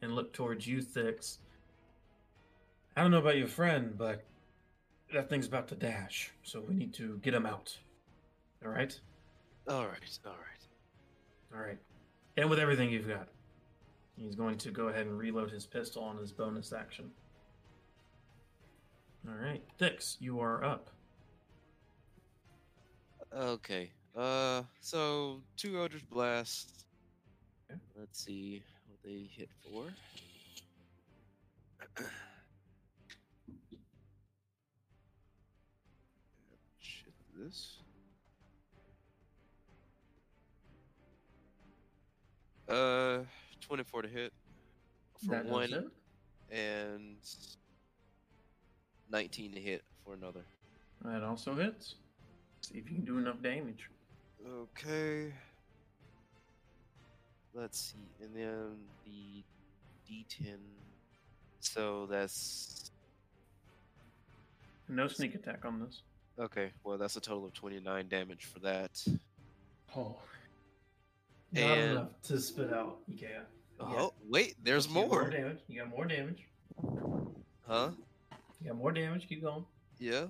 [0.00, 1.38] and look towards you, Thix.
[2.98, 4.24] I don't know about your friend, but
[5.14, 7.78] that thing's about to dash, so we need to get him out.
[8.64, 8.98] All right?
[9.68, 11.54] All right, all right.
[11.54, 11.78] All right.
[12.36, 13.28] And with everything you've got.
[14.16, 17.08] He's going to go ahead and reload his pistol on his bonus action.
[19.28, 19.62] All right.
[19.78, 20.90] Thix, you are up.
[23.32, 23.92] Okay.
[24.16, 26.84] Uh, so two Eldritch Blasts.
[27.70, 27.78] Okay.
[27.96, 29.84] Let's see what they hit for.
[37.38, 37.78] this.
[42.68, 43.20] Uh,
[43.62, 44.32] 24 to hit
[45.24, 45.84] for That does one, hit.
[46.50, 47.16] and
[49.10, 50.42] 19 to hit for another.
[51.04, 51.94] That also hits.
[52.60, 53.88] See if you can do enough damage.
[54.46, 55.32] Okay.
[57.54, 59.42] Let's see, and then the
[60.08, 60.56] D10.
[61.60, 62.90] So that's
[64.88, 66.02] No sneak attack on this.
[66.38, 66.70] Okay.
[66.84, 69.04] Well, that's a total of 29 damage for that.
[69.96, 70.16] Oh.
[71.52, 73.44] Not And- enough to spit out Ikea.
[73.80, 75.30] Oh, wait, there's You got more.
[75.30, 75.58] damage.
[75.68, 76.46] You got more damage.
[77.66, 77.90] Huh?
[78.60, 79.28] You got more damage.
[79.28, 79.64] Keep going.
[79.98, 80.26] Yeah.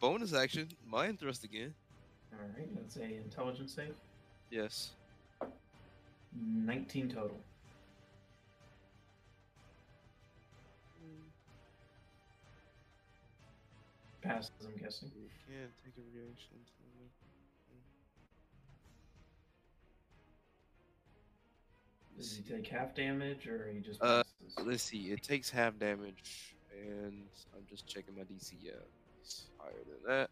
[0.00, 0.68] Bonus action.
[0.84, 1.72] Mind thrust again.
[2.32, 2.68] All right.
[2.74, 3.94] That's a intelligence save.
[4.50, 4.90] Yes.
[6.34, 7.38] 19 total.
[14.22, 15.10] Passes, I'm guessing.
[15.14, 16.58] You can't take a reaction.
[22.16, 24.22] Does he take half damage or he just Uh.
[24.62, 25.10] Let's see.
[25.10, 27.22] It takes half damage, and
[27.54, 28.52] I'm just checking my DC.
[28.60, 28.72] Yeah,
[29.20, 30.30] it's higher than that.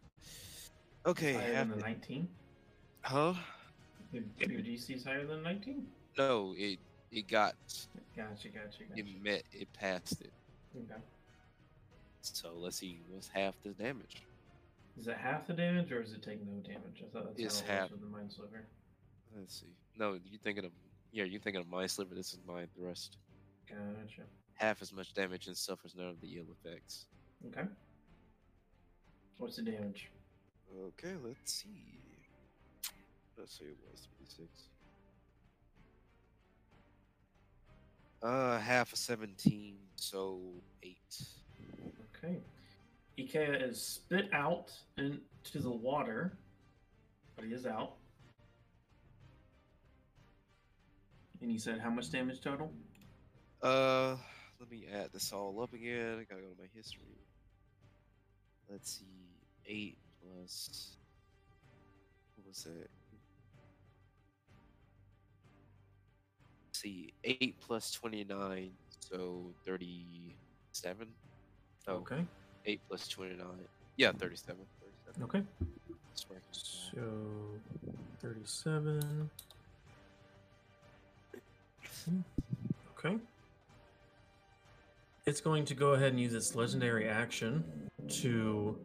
[1.05, 1.69] Okay, higher half.
[1.69, 2.29] than the 19?
[3.01, 3.33] Huh?
[4.11, 5.87] Your your DC is higher than 19?
[6.17, 6.79] No, it
[7.11, 7.55] it got
[8.15, 8.99] Gotcha, gotcha, gotcha.
[8.99, 10.33] it met it passed it.
[10.75, 11.01] Okay.
[12.21, 14.23] So let's see, what's half the damage?
[14.97, 17.01] Is it half the damage or is it take no damage?
[17.03, 17.81] I thought that's It's how it half.
[17.83, 18.65] was with the Mind Sliver.
[19.37, 19.73] Let's see.
[19.97, 20.71] No, you're thinking of
[21.11, 22.13] yeah, you're thinking of mind sliver.
[22.13, 23.17] This is mind thrust.
[23.67, 24.21] Gotcha.
[24.55, 27.05] half as much damage and suffers none of the ill effects.
[27.47, 27.67] Okay.
[29.37, 30.09] What's the damage?
[30.87, 31.99] Okay, let's see.
[33.37, 34.49] Let's see, it was 36.
[38.21, 40.39] Uh, half a 17, so
[40.83, 40.97] 8.
[42.23, 42.37] Okay.
[43.17, 45.19] Ikea is spit out into
[45.55, 46.37] the water,
[47.35, 47.93] but he is out.
[51.41, 52.71] And he said how much damage total?
[53.61, 54.15] Uh,
[54.59, 56.17] let me add this all up again.
[56.19, 57.03] I gotta go to my history.
[58.69, 59.05] Let's see.
[59.65, 60.97] 8 plus.
[62.35, 62.89] What was it?
[66.73, 67.13] See.
[67.23, 71.07] 8 plus 29, so 37.
[71.87, 72.25] Oh, Okay.
[72.65, 73.45] 8 plus 29.
[73.97, 74.57] Yeah, 37.
[75.15, 75.23] 37.
[75.23, 75.43] Okay.
[76.09, 76.39] That's right.
[76.51, 77.01] So,
[78.21, 79.29] 37.
[82.97, 83.17] Okay.
[85.25, 87.63] It's going to go ahead and use its legendary action
[88.21, 88.77] to,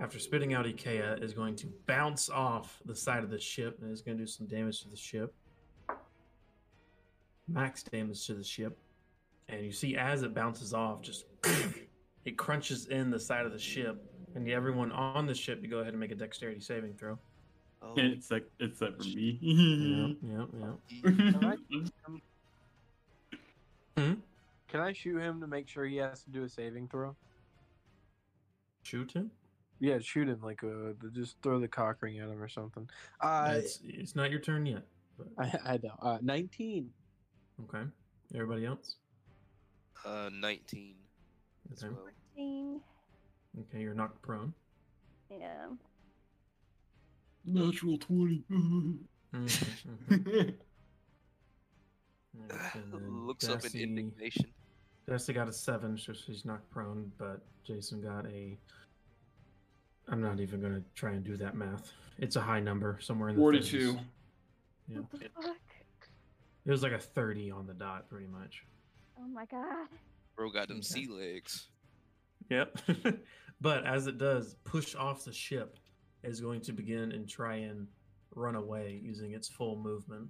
[0.00, 3.92] after spitting out Ikea, is going to bounce off the side of the ship and
[3.92, 5.32] is going to do some damage to the ship.
[7.48, 8.76] Max damage to the ship.
[9.48, 11.24] And you see as it bounces off, just
[12.24, 14.02] it crunches in the side of the ship.
[14.34, 17.18] And everyone on the ship to go ahead and make a dexterity saving throw.
[17.82, 19.38] Oh, It's like it's that for me.
[19.42, 20.48] Yep, yep,
[21.02, 21.16] yep.
[21.32, 21.56] Can I,
[24.00, 24.14] Hmm?
[24.68, 27.14] can I shoot him to make sure he has to do a saving throw?
[28.84, 29.30] Shoot him?
[29.80, 32.88] Yeah, shoot him like uh, just throw the cock ring at him or something.
[33.20, 34.84] Uh, it's, it's not your turn yet.
[35.18, 35.94] But, I, I know.
[36.00, 36.88] Uh, Nineteen.
[37.64, 37.84] okay.
[38.34, 38.96] Everybody else?
[40.06, 40.94] uh, 19
[41.72, 41.92] as Okay.
[41.94, 42.02] well.
[42.04, 42.80] Fourteen.
[43.60, 44.54] Okay, you're knocked prone.
[45.30, 45.68] Yeah.
[47.44, 48.44] Natural twenty.
[48.50, 48.98] Mhm,
[49.34, 50.54] mhm.
[52.40, 54.46] Alright, and then Looks up in Darcy- indignation.
[55.06, 58.58] Darcy got a seven, so she's knocked prone, but Jason got a.
[60.08, 61.92] I'm not even going to try and do that math.
[62.18, 63.94] It's a high number, somewhere in the 42.
[63.94, 64.04] 30s.
[64.88, 64.98] Yeah.
[64.98, 65.56] What the fuck?
[66.64, 68.64] It was like a 30 on the dot, pretty much.
[69.18, 69.88] Oh my god.
[70.36, 70.82] Bro got them Okay.
[70.86, 71.68] sea legs.
[72.50, 72.78] Yep.
[73.60, 75.78] but as it does, push off the ship
[76.22, 77.86] is going to begin and try and
[78.34, 80.28] run away using its full movement.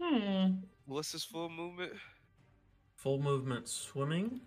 [0.00, 0.54] Hmm.
[0.86, 1.92] What's his full movement?
[2.96, 4.40] Full movement swimming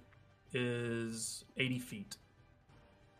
[0.53, 2.17] is 80 feet,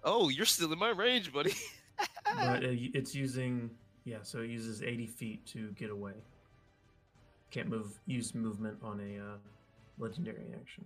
[0.03, 1.53] Oh, you're still in my range, buddy.
[2.36, 3.69] but it's using
[4.05, 6.13] yeah, so it uses 80 feet to get away.
[7.51, 9.38] Can't move use movement on a uh,
[9.98, 10.86] legendary action.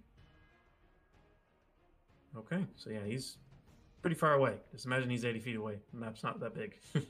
[2.38, 3.38] Okay, so yeah, he's
[4.02, 4.56] pretty far away.
[4.72, 5.80] Just imagine he's 80 feet away.
[5.94, 6.78] The map's not that big.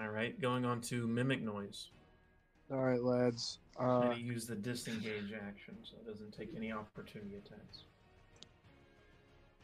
[0.00, 1.88] All right, going on to mimic noise.
[2.72, 3.58] All right, lads.
[3.78, 7.84] Uh, and he used the disengage action, so it doesn't take any opportunity attacks.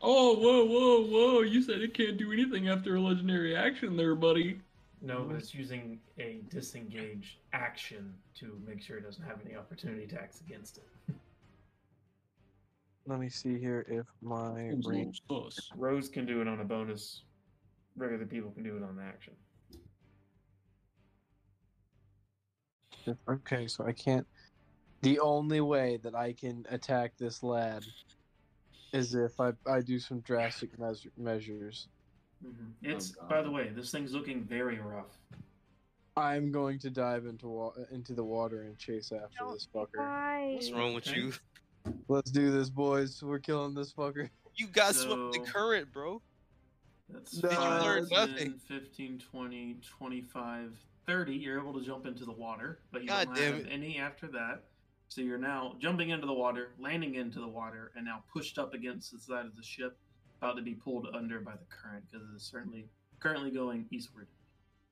[0.01, 1.41] Oh, whoa, whoa, whoa!
[1.41, 4.61] You said it can't do anything after a legendary action, there, buddy.
[5.01, 10.05] No, but it's using a disengage action to make sure it doesn't have any opportunity
[10.05, 11.14] attacks against it.
[13.07, 15.22] let me see here if my Seems a little range.
[15.30, 15.70] sus.
[15.76, 17.22] Rose can do it on a bonus.
[17.96, 19.34] Regular people can do it on the action.
[23.28, 24.26] Okay, so I can't.
[25.01, 27.84] The only way that I can attack this lad
[28.92, 31.88] is if I I do some drastic measure, measures.
[32.45, 32.91] Mm-hmm.
[32.91, 33.28] It's oh, God.
[33.30, 35.18] by the way, this thing's looking very rough.
[36.16, 39.99] I'm going to dive into wa- into the water and chase after Don't this fucker.
[39.99, 40.53] Why?
[40.55, 41.20] What's wrong with Okay.
[41.20, 41.32] you?
[42.09, 43.22] Let's do this, boys.
[43.22, 44.28] We're killing this fucker.
[44.57, 46.20] You got swept the current, bro.
[47.09, 48.55] That's Did you learn nothing?
[48.68, 50.76] 15, 20, 25,
[51.07, 51.32] 30.
[51.34, 53.68] You're able to jump into the water, but you God don't damn have it.
[53.70, 54.64] any after that.
[55.09, 58.74] So you're now jumping into the water, landing into the water, and now pushed up
[58.74, 59.97] against the side of the ship,
[60.39, 62.86] about to be pulled under by the current because it is certainly
[63.20, 64.28] currently going eastward,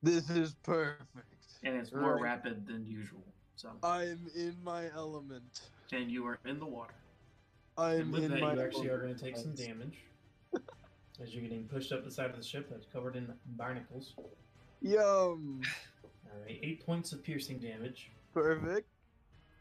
[0.02, 1.08] This is perfect.
[1.62, 2.22] and it's more Right.
[2.22, 3.22] rapid than usual.
[3.54, 5.70] So, I'm in my element.
[5.92, 6.94] and you are in the water.
[7.78, 9.98] I'm And with in that, my you actually are going to take some damage
[11.22, 14.14] as you're getting pushed up the side of the ship that's covered in barnacles.
[14.82, 15.62] Yum.
[16.26, 18.10] All right, eight points of piercing damage.
[18.34, 18.88] Perfect.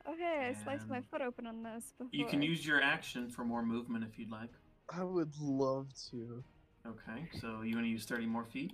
[0.10, 2.10] Okay, I sliced my foot open on this before.
[2.12, 4.50] You can use your action for more movement if you'd like.
[4.90, 6.44] I would love to.
[6.88, 8.74] Okay, so you want to use 30 more feet?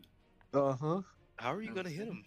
[0.54, 1.02] Uh huh.
[1.38, 2.10] How are you gonna hit Okay.
[2.12, 2.24] him?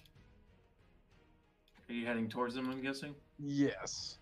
[1.88, 3.14] Are you heading towards them, I'm guessing?
[3.38, 4.16] Yes.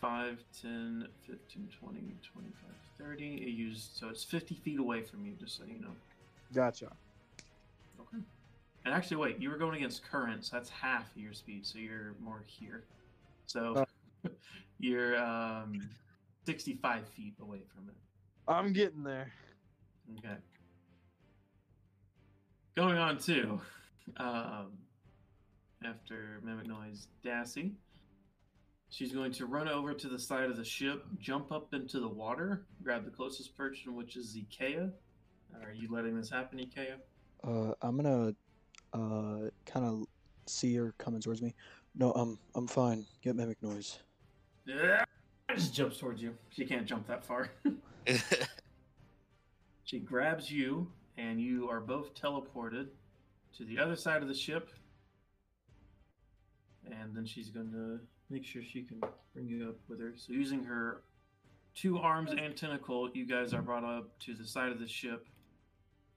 [0.00, 2.00] 5, 10, 15, 20,
[2.32, 3.24] 25, 30.
[3.24, 5.94] You used, so it's 50 feet away from you, just so you know.
[6.54, 6.90] Gotcha.
[8.00, 8.22] Okay.
[8.86, 10.50] And actually, wait, you were going against currents.
[10.50, 12.84] So that's half of your speed, so you're more here.
[13.46, 13.84] So Uh,
[14.78, 15.80] You're um,
[16.46, 17.94] 65 feet away from it.
[18.46, 19.32] I'm getting there.
[20.18, 20.36] Okay.
[22.76, 23.60] Going on to,
[24.18, 24.72] um,
[25.84, 27.72] after Mimic Noise, Dassy.
[28.90, 32.08] She's going to run over to the side of the ship, jump up into the
[32.08, 34.92] water, grab the closest person, which is Ikea.
[35.62, 36.96] Are you letting this happen, Ikea?
[37.42, 38.34] Uh, I'm gonna
[38.92, 40.04] uh kind of
[40.46, 41.54] see her coming towards me.
[41.96, 43.04] No, I'm I'm fine.
[43.22, 43.98] Get mimic noise.
[44.66, 45.04] Yeah.
[45.54, 46.34] Just jumps towards you.
[46.50, 47.50] She can't jump that far.
[49.84, 52.88] she grabs you, and you are both teleported
[53.56, 54.70] to the other side of the ship.
[56.86, 59.00] And then she's going to make sure she can
[59.32, 60.12] bring you up with her.
[60.16, 61.02] So, using her
[61.74, 65.26] two arms and tentacle, you guys are brought up to the side of the ship,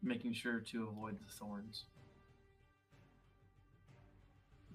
[0.03, 1.85] making sure to avoid the thorns.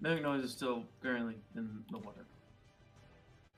[0.00, 2.26] Mimic is still currently in the water.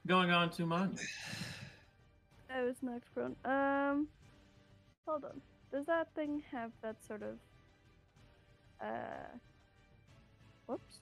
[0.06, 0.98] Going on to Manya.
[2.54, 3.34] I was knocked prone.
[3.44, 4.06] Um,
[5.06, 5.40] hold on.
[5.72, 7.36] Does that thing have that sort of?
[8.80, 9.38] Uh,
[10.66, 11.00] whoops.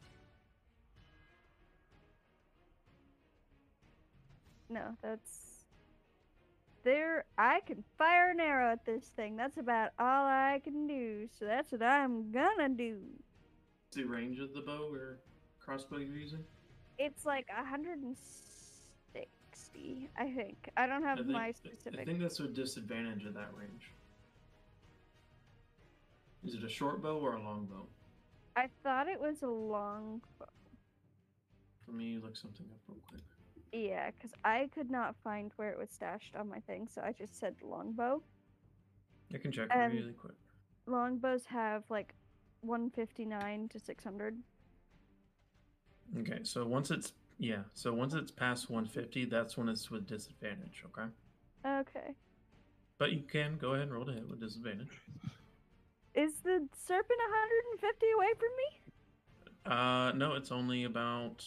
[4.71, 5.49] No, that's.
[6.85, 9.37] There, I can fire an arrow at this thing.
[9.37, 11.29] That's about all I can do.
[11.39, 12.99] So that's what I'm gonna do.
[13.85, 15.19] What's the range of the bow or
[15.61, 16.45] crossbow you're using?
[16.99, 18.52] It's like 160,
[20.17, 20.71] I think.
[20.77, 22.01] I don't have I think, my specific.
[22.01, 23.91] I think that's a disadvantage of that range.
[26.45, 27.87] Is it a short bow or a long bow?
[28.57, 30.47] I thought it was a long bow.
[31.85, 33.21] For me, you look something up real quick.
[33.73, 37.13] Yeah, because I could not find where it was stashed on my thing, so I
[37.13, 38.23] just said longbow.
[39.35, 40.35] I can check Um, really quick.
[40.87, 42.15] Longbows have like
[42.61, 44.37] 159 to 600.
[46.19, 50.85] Okay, so once it's yeah, so once it's past 150, that's when it's with disadvantage.
[50.87, 51.09] Okay,
[51.67, 52.15] Okay.
[52.99, 55.01] but you can go ahead and roll to hit with disadvantage.
[56.15, 58.93] Is the serpent 150 away from me?
[59.67, 61.45] Uh, no, it's only about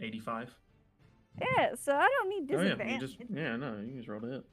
[0.00, 0.54] 85.
[1.40, 2.80] Yeah, so I don't need disadvantage.
[2.80, 4.44] Oh yeah, you just yeah, no, you can just roll to hit.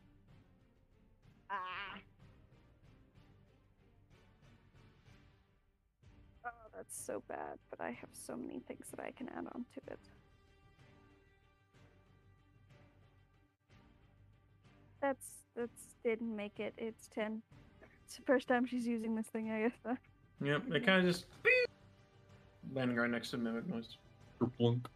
[1.49, 1.97] Ah.
[6.45, 9.65] Oh, that's so bad, but I have so many things that I can add on
[9.73, 9.99] to it.
[15.01, 15.25] That's
[15.55, 16.73] that's didn't make it.
[16.77, 17.41] It's ten.
[18.05, 19.97] It's the first time she's using this thing, I guess.
[20.43, 21.25] Yep, it kind of just
[22.73, 23.97] landing right next to mimic noise.
[24.57, 24.87] Plunk.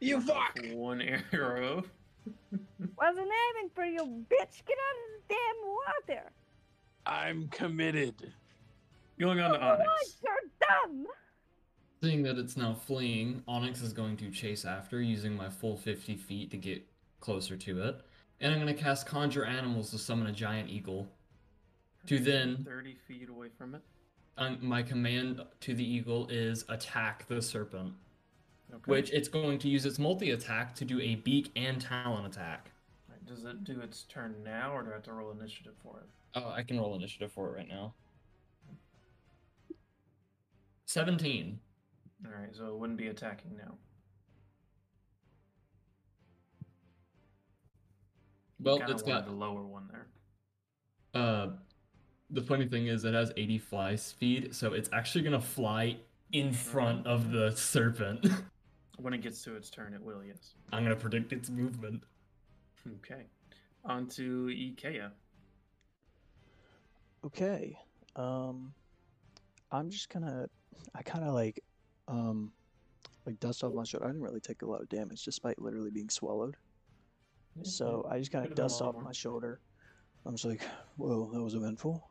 [0.00, 0.58] You fuck!
[0.72, 1.00] One
[1.32, 1.82] arrow.
[2.98, 4.00] Wasn't aiming for you,
[4.30, 4.62] bitch.
[4.66, 6.30] Get out of the damn water.
[7.06, 8.14] I'm committed.
[9.18, 10.16] Going on to Oh, Onyx.
[10.22, 11.06] you're dumb.
[12.02, 16.16] Seeing that it's now fleeing, Onyx is going to chase after, using my full 50
[16.16, 16.84] feet to get
[17.26, 18.00] closer to it.
[18.40, 21.08] And I'm going to cast Conjure Animals to summon a giant eagle.
[22.06, 23.82] To then, 30 feet away from it.
[24.38, 27.92] um, my command to the eagle is attack the serpent,
[28.72, 28.82] Okay.
[28.86, 32.70] which it's going to use its multi attack to do a beak and talon attack.
[33.08, 35.98] Right, Does it do its turn now, or do I have to roll initiative for
[35.98, 36.06] it?
[36.36, 37.94] Oh, I can roll initiative for it right now.
[40.84, 41.58] 17.
[42.24, 43.74] All right, so it wouldn't be attacking now.
[48.60, 50.06] Well, it's got the lower one there.
[51.14, 51.48] Uh,
[52.30, 55.98] the funny thing is, it has 80 fly speed, so it's actually gonna fly
[56.32, 58.26] in front of the serpent.
[58.98, 60.24] When it gets to its turn, it will.
[60.24, 60.54] Yes.
[60.72, 62.02] I'm gonna predict its movement.
[62.96, 63.26] Okay.
[63.84, 65.10] On to Ikea.
[67.24, 67.78] Okay.
[68.16, 68.72] Um,
[69.70, 70.48] I'm just gonna.
[70.94, 71.62] I kind of like,
[72.08, 72.52] um,
[73.26, 74.06] like dust off my shoulder.
[74.06, 76.56] I didn't really take a lot of damage despite literally being swallowed.
[77.62, 79.60] So I just kind of Could've done a dust off my shoulder.
[80.24, 80.62] I'm just like,
[80.96, 82.10] whoa, that was eventful.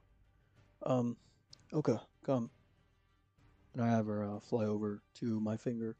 [0.85, 1.17] Um,
[1.73, 2.49] okay, come.
[3.73, 5.95] And I have her uh, fly over to my finger.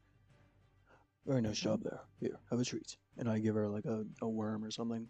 [1.26, 2.00] Very nice job there.
[2.20, 2.96] Here, have a treat.
[3.18, 5.06] And I give her like a, a worm or something.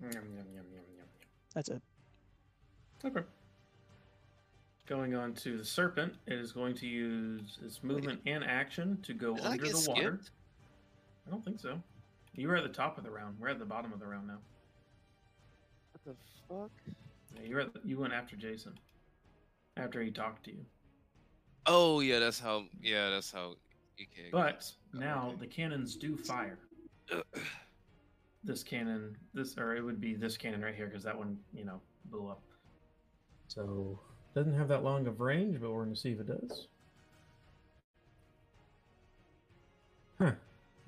[0.00, 1.06] Yum, yum, yum, yum, yum, yum.
[1.54, 1.82] That's it.
[3.04, 3.22] Okay.
[4.86, 9.14] Going on to the serpent, it is going to use its movement and action to
[9.14, 10.02] go Did I under get the water.
[10.02, 10.30] skipped?
[11.26, 11.80] I don't think so.
[12.34, 13.36] You were at the top of the round.
[13.38, 14.38] We're at the bottom of the round now.
[15.92, 16.16] What the
[16.48, 16.70] fuck?
[17.36, 18.78] Yeah, you were at the, you went after Jason.
[19.76, 20.64] After he talked to you.
[21.66, 22.64] Oh yeah, that's how.
[22.82, 23.54] Yeah, that's how.
[23.98, 25.36] EK But Oh, now okay.
[25.40, 26.58] the cannons do fire.
[28.44, 31.64] This cannon, this or it would be this cannon right here because that one, you
[31.64, 32.42] know, blew up.
[33.46, 34.00] So
[34.34, 36.66] doesn't have that long of range, but we're gonna see if it does.
[40.18, 40.32] Huh.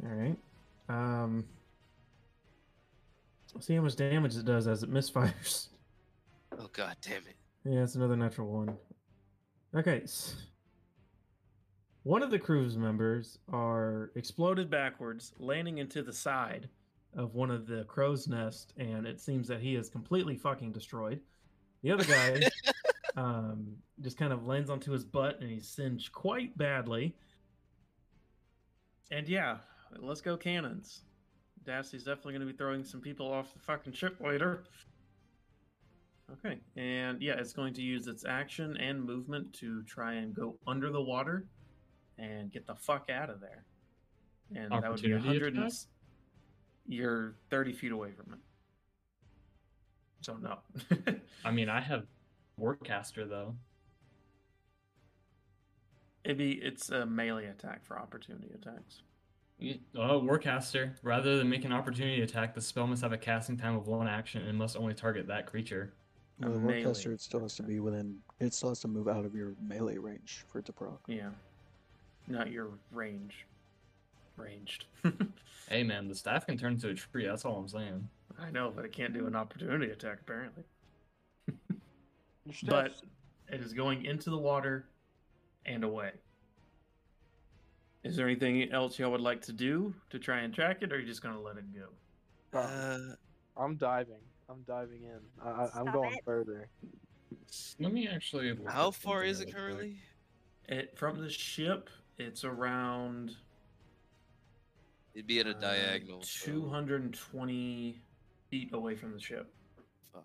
[0.02, 0.36] All right.
[0.88, 1.44] Um.
[3.60, 5.68] See how much damage it does as it misfires.
[6.58, 7.36] Oh god damn it.
[7.64, 8.76] Yeah, it's another natural one.
[9.74, 10.04] Okay.
[12.04, 16.68] One of the crew's members are exploded backwards, landing into the side
[17.16, 21.20] of one of the crow's nest, and it seems that he is completely fucking destroyed.
[21.82, 22.40] The other guy
[23.16, 27.16] um, just kind of lands onto his butt, and he's singed quite badly.
[29.10, 29.58] And yeah,
[29.98, 31.02] let's go cannons.
[31.64, 34.64] Dassy's definitely going to be throwing some people off the fucking ship later.
[36.32, 40.56] Okay, and yeah, it's going to use its action and movement to try and go
[40.66, 41.46] under the water
[42.18, 43.64] and get the fuck out of there.
[44.54, 45.54] And that would be a hundred.
[45.56, 45.72] and
[46.86, 48.38] You're thirty feet away from it,
[50.20, 50.58] so no.
[51.44, 52.06] I mean, I have
[52.60, 53.54] Warcaster though.
[56.24, 59.02] It'd be it's a melee attack for opportunity attacks.
[59.60, 60.94] Y- Oh, Warcaster.
[61.02, 64.08] Rather than make an opportunity attack, the spell must have a casting time of one
[64.08, 65.94] action and must only target that creature.
[66.42, 68.18] A With a melee Warcaster, it still has to be within.
[68.40, 71.00] It still has to move out of your melee range for it to proc.
[71.06, 71.30] Yeah,
[72.26, 73.46] not your range.
[74.36, 74.86] Ranged.
[75.70, 77.24] Hey man, the staff can turn into a tree.
[77.26, 78.06] That's all I'm saying.
[78.38, 80.62] I know, but it can't do an opportunity attack apparently.
[82.66, 83.00] But
[83.48, 84.84] it is going into the water
[85.64, 86.12] and away.
[88.04, 90.96] Is there anything else y'all would like to do to try and track it, or
[90.96, 92.58] are you just gonna let it go?
[92.58, 92.98] uh, Uh,
[93.56, 94.20] I'm diving.
[94.48, 95.20] I'm diving in.
[95.42, 96.24] I, I, I'm going it.
[96.24, 96.68] further.
[97.80, 98.56] Let me actually.
[98.68, 99.96] how far is it currently?
[100.68, 103.34] It from the ship, it's around
[105.14, 106.22] It'd be at a uh, diagonal.
[106.22, 108.02] so- 220
[108.50, 109.52] feet away from the ship.
[110.12, 110.24] Fuck.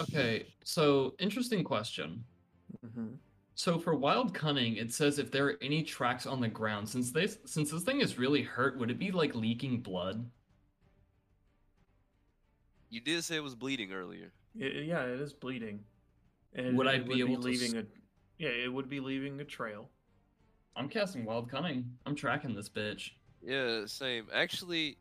[0.00, 2.24] Okay, so interesting question.
[2.84, 3.14] Mm-hmm.
[3.54, 7.10] So for wild cunning, it says if there are any tracks on the ground, since
[7.12, 10.24] this since this thing is really hurt, would it be like leaking blood?
[12.90, 14.32] You did say it was bleeding earlier.
[14.54, 15.80] yeah, it is bleeding.
[16.54, 17.86] And Would I it be able to leaving s- a?
[18.38, 19.88] Yeah, it would be leaving a trail.
[20.76, 21.84] I'm casting wild cunning.
[22.06, 23.10] I'm tracking this bitch.
[23.42, 24.26] Yeah, same.
[24.32, 24.98] Actually,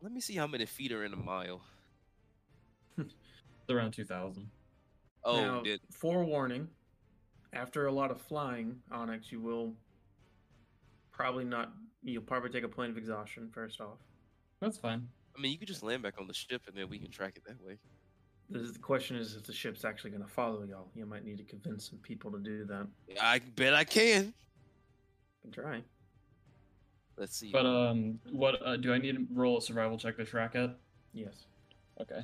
[0.00, 1.62] let me see how many feet are in a mile.
[2.98, 4.48] It's around two thousand.
[5.24, 6.68] Oh, now, did forewarning,
[7.56, 9.72] after a lot of flying, Onyx, you will
[11.12, 11.72] probably not.
[12.02, 13.98] You'll probably take a point of exhaustion first off.
[14.60, 15.08] That's fine.
[15.36, 17.34] I mean you could just land back on the ship and then we can track
[17.36, 17.78] it that way.
[18.48, 20.88] The question is if the ship's actually going to follow y'all.
[20.94, 22.86] You might need to convince some people to do that.
[23.20, 24.32] I bet I can.
[25.42, 25.82] Can try.
[27.16, 27.50] Let's see.
[27.50, 30.70] But um, what uh, do I need to roll a survival check to track it?
[31.12, 31.46] Yes.
[32.00, 32.20] Okay.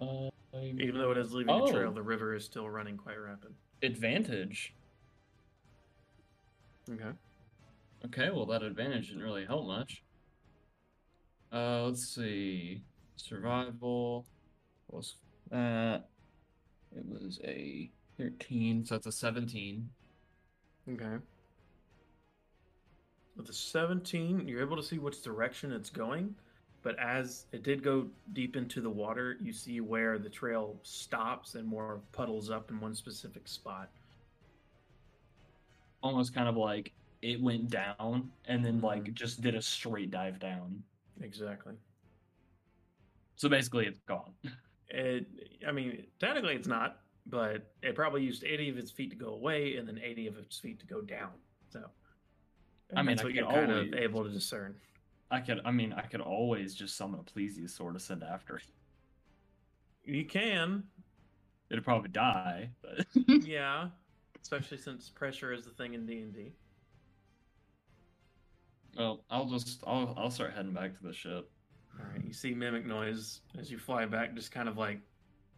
[0.00, 1.92] Uh, Even though it is leaving a trail, Oh.
[1.92, 3.52] the river is still running quite rapid.
[3.82, 4.74] Advantage.
[6.90, 7.10] Okay.
[8.06, 10.02] Okay, well that advantage didn't really help much.
[11.52, 12.82] Uh, let's see.
[13.16, 14.26] Survival
[14.88, 15.16] was
[15.50, 16.04] that.
[16.96, 19.88] It was a 13, so it's a 17.
[20.92, 21.16] Okay.
[23.36, 26.34] With a 17, you're able to see which direction it's going,
[26.82, 31.54] but as it did go deep into the water, you see where the trail stops
[31.54, 33.90] and more puddles up in one specific spot.
[36.02, 39.14] Almost kind of like it went down and then like Mhm.
[39.14, 40.82] just did a straight dive down.
[41.20, 41.74] Exactly.
[43.36, 44.34] So basically, it's gone.
[44.88, 45.26] It,
[45.66, 49.34] I mean, technically it's not, but it probably used 80 of its feet to go
[49.34, 51.32] away and then 80 of its feet to go down.
[51.68, 51.88] So,
[52.96, 54.80] I mean, that's I what you're kind always- of able to discern.
[55.30, 58.64] I could, I mean, I could always just summon a plesiosaur to send after it.
[60.04, 60.84] You can,
[61.70, 63.06] It'd probably die, but
[63.44, 63.88] yeah,
[64.42, 66.52] especially since pressure is the thing in D and D.
[68.96, 71.48] well, I'll just, I'll, I'll start heading back to the ship.
[71.98, 75.00] All right, you see mimic noise as you fly back, just kind of like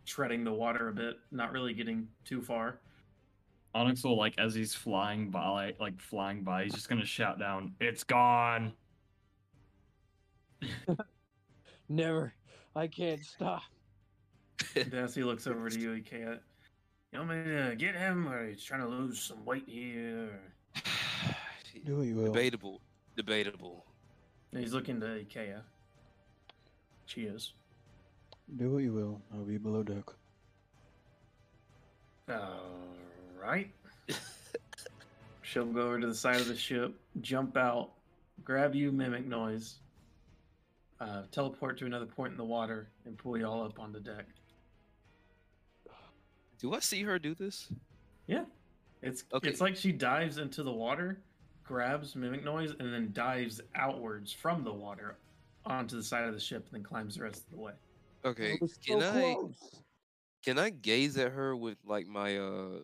[0.04, 2.80] treading the water a bit, not really getting too far.
[3.74, 7.74] Onyx will like as he's flying by, like flying by, he's just gonna shout down,
[7.80, 8.74] "It's gone!"
[11.88, 12.32] Never.
[12.74, 13.62] I can't stop.
[14.74, 16.38] Dassy looks over to you, Ikea.
[17.12, 20.40] You want me to get him, or he's trying to lose some weight here?
[21.84, 22.32] Do what you will.
[22.32, 22.80] Debatable.
[23.16, 23.84] Debatable.
[24.52, 25.60] He's looking to Ikea.
[27.06, 27.52] Cheers.
[28.56, 29.20] Do what you will.
[29.34, 30.04] I'll be below deck.
[32.30, 32.60] All
[33.40, 33.70] right.
[35.42, 37.90] She'll go over to the side of the ship, jump out,
[38.42, 39.80] grab you, mimic noise,
[41.02, 44.00] uh, teleport to another point in the water, and pull you all up on the
[44.00, 44.26] deck.
[46.58, 47.72] Do I see her do this?
[48.26, 48.44] Yeah.
[49.02, 49.48] It's Okay.
[49.48, 51.18] it's like she dives into the water
[51.64, 55.16] grabs mimic noise and then dives outwards from the water
[55.64, 57.72] onto the side of the ship and then climbs the rest of the way.
[58.24, 59.36] Okay, That was can so I
[60.44, 62.78] can I gaze at her with like my uh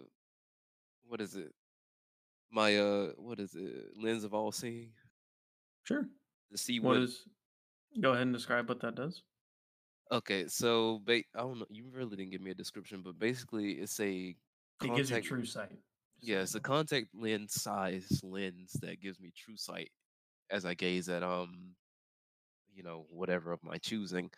[1.07, 1.53] what is it?
[2.51, 3.97] My uh what is it?
[3.97, 4.91] Lens of all seeing
[5.85, 6.09] Sure.
[6.51, 7.29] to see What what is?
[8.01, 9.25] Go ahead and describe what that does.
[10.11, 11.67] Okay, so ba- I don't know.
[11.69, 14.35] You really didn't give me a description, but basically, it's a
[14.81, 15.27] It gives you contact.
[15.27, 15.79] true sight.
[16.21, 19.91] just yeah, it's a contact lens size lens that gives me true sight
[20.51, 21.77] as I gaze at um,
[22.75, 24.31] you know, whatever of my choosing.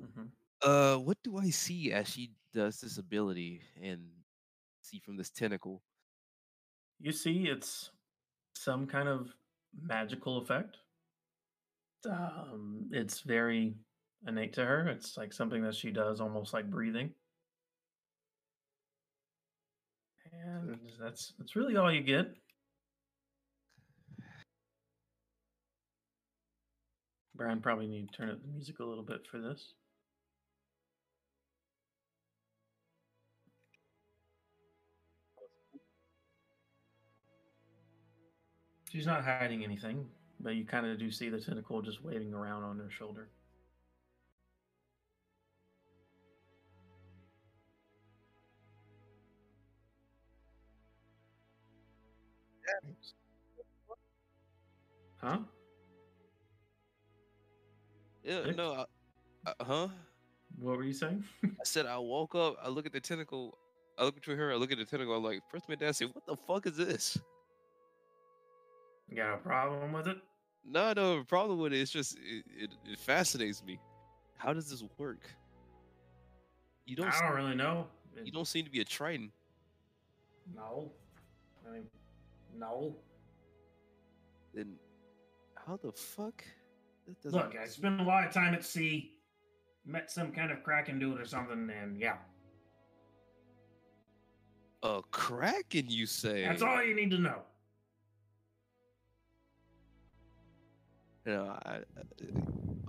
[0.00, 0.32] Mhm.
[0.62, 4.24] Uh, what do I see as she does this ability and
[4.82, 5.82] see from this tentacle?
[7.00, 7.90] You see, it's
[8.54, 9.34] some kind of
[9.74, 10.78] magical effect.
[12.06, 13.74] Um, it's very
[14.26, 14.88] innate to her.
[14.88, 17.10] It's like something that she does, almost like breathing.
[20.32, 22.34] And that's that's really all you get.
[27.34, 29.74] Brian probably need to turn up the music a little bit for this.
[38.90, 40.06] She's not hiding anything,
[40.40, 43.28] but you kind of do see the tentacle just waving around on her shoulder.
[55.20, 55.38] Huh?
[58.22, 58.72] Yeah, no,
[59.46, 59.88] I, uh, huh?
[60.58, 61.24] What were you saying?
[61.44, 62.56] I said I woke up.
[62.62, 63.56] I look at the tentacle.
[63.98, 64.52] I look between her.
[64.52, 65.16] I look at the tentacle.
[65.16, 67.18] I'm like, first my dad said, "What the fuck is this?"
[69.08, 70.18] You got a problem with it?
[70.64, 71.80] No, no problem with it.
[71.80, 73.78] It's just it, it, it fascinates me.
[74.36, 75.22] How does this work?
[76.86, 77.08] You don't.
[77.08, 77.86] I don't really know.
[78.22, 79.30] You don't seem to be a Triton.
[80.54, 80.90] No.
[81.66, 81.84] I mean,
[82.56, 82.94] no.
[84.54, 84.74] Then
[85.66, 86.44] how the fuck?
[87.06, 89.12] That doesn't Look, I spent a lot of time at sea.
[89.86, 92.16] Met some kind of kraken dude or something, and yeah,
[94.82, 95.86] a kraken.
[95.88, 96.44] You say?
[96.44, 97.40] that's all you need to know.
[101.28, 101.82] No, I, I-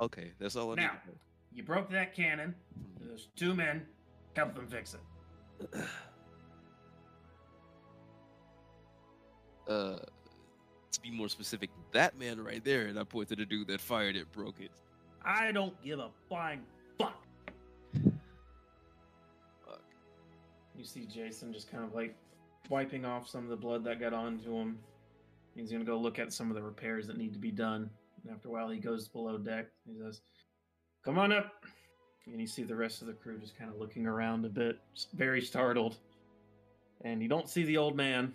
[0.05, 0.91] okay, that's all I Now.
[1.05, 1.15] need.
[1.53, 2.55] You broke that cannon.
[3.01, 3.07] know.
[3.09, 3.85] There's two men.
[4.33, 5.01] Help them fix it.
[9.67, 9.97] uh,
[10.91, 13.81] to be more specific, that man right there, and I point to the dude that
[13.81, 14.71] fired it, broke it.
[15.25, 16.61] I don't give a flying
[16.97, 17.21] fuck.
[19.65, 19.81] Fuck.
[20.77, 22.15] You see Jason just kind of like
[22.69, 24.79] wiping off some of the blood that got onto him.
[25.57, 27.89] He's gonna go look at some of the repairs that need to be done.
[28.23, 29.67] And after a while, he goes below deck.
[29.85, 30.21] He says,
[31.03, 31.65] "Come on up."
[32.25, 34.79] And you see the rest of the crew just kind of looking around a bit,
[35.13, 35.97] very startled.
[37.01, 38.33] And you don't see the old man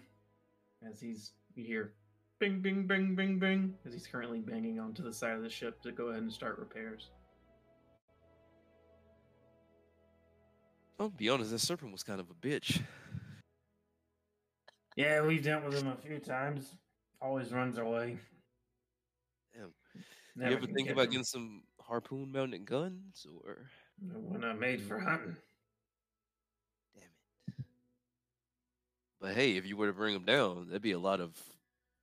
[0.82, 1.93] as he's you hear
[2.40, 5.81] bing bing bing bing bing as he's currently banging onto the side of the ship
[5.82, 7.11] to go ahead and start repairs.
[10.98, 12.82] I'll be honest, that serpent was kind of a bitch.
[14.97, 16.77] Yeah, we've dealt with him a few times.
[17.20, 18.19] Always runs away.
[20.36, 20.44] Damn.
[20.44, 21.11] Never you ever think about him.
[21.11, 23.70] getting some harpoon mounted guns, or
[24.01, 25.36] We're not made for hunting.
[26.94, 27.05] damn
[27.59, 27.65] it?
[29.20, 31.36] But hey, if you were to bring them down, that'd be a lot of,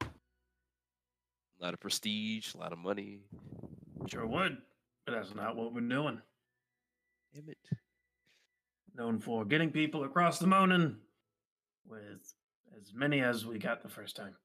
[0.02, 0.06] a
[1.60, 3.20] lot of prestige, a lot of money.
[4.08, 4.58] Sure would,
[5.06, 6.22] but that's not what we're doing.
[7.34, 7.58] Damn it!
[8.96, 10.98] Known for getting people across the Moaning
[11.88, 12.34] with
[12.80, 14.36] as many as we got the first time.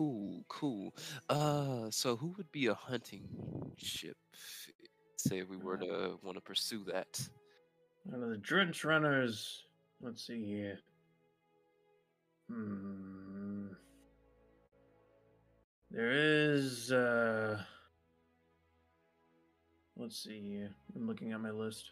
[0.00, 0.94] Cool, cool.
[1.28, 3.28] Uh, so who would be a hunting
[3.76, 4.16] ship?
[5.18, 7.20] Say we were to want to pursue that.
[8.04, 9.64] One of the drench runners.
[10.00, 10.78] Let's see here.
[12.48, 13.66] Hmm.
[15.90, 16.90] There is.
[16.90, 17.62] uh
[19.98, 20.70] Let's see here.
[20.96, 21.90] I'm looking at my list.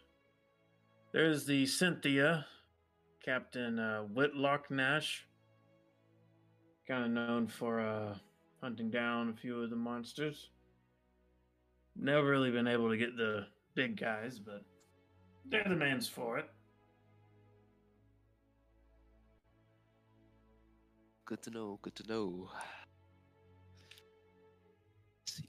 [1.13, 2.47] There's the Cynthia,
[3.23, 5.28] Captain uh, Whitlock Nash.
[6.89, 8.15] Kind of known for uh,
[8.63, 10.49] hunting down a few of the monsters.
[11.95, 14.63] Never really been able to get the big guys, but
[15.45, 16.49] they're the man's for it.
[21.27, 21.79] Good to know.
[21.83, 22.49] Good to know.
[25.27, 25.49] Let's see.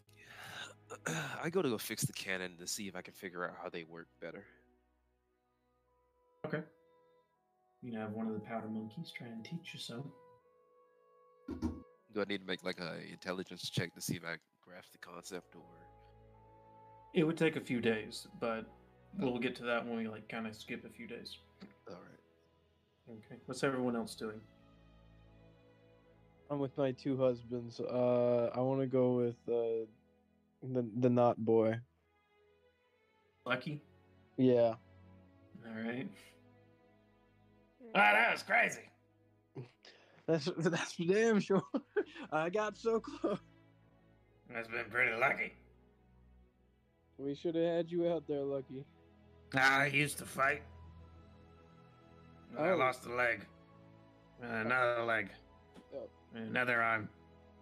[1.42, 3.70] I go to go fix the cannon to see if I can figure out how
[3.70, 4.44] they work better.
[6.46, 6.64] Okay.
[7.82, 10.12] You can have one of the powder monkeys try and teach you some.
[12.14, 14.98] Do I need to make like a intelligence check to see if I grasp the
[15.00, 15.62] concept, or
[17.14, 18.66] It would take a few days, but
[19.18, 21.38] we'll get to that when we like kind of skip a few days.
[21.88, 23.18] all right?
[23.26, 23.40] Okay.
[23.46, 24.40] What's everyone else doing?
[26.52, 27.80] I'm with my two husbands.
[27.80, 29.86] Uh, I want to go with uh,
[30.64, 31.76] the the not boy.
[33.46, 33.82] Lucky.
[34.38, 34.74] Yeah.
[35.66, 36.08] All right.
[37.96, 38.89] Ah, that was crazy.
[40.30, 41.64] That's that's for damn sure.
[42.32, 43.40] I got so close.
[44.54, 45.54] That's been pretty lucky.
[47.18, 48.86] We should have had you out there, Lucky.
[49.56, 50.62] I used to fight.
[52.58, 52.76] I Oh.
[52.78, 53.46] lost a leg.
[54.42, 55.30] And another leg.
[55.96, 56.08] Oh.
[56.36, 57.10] And another arm.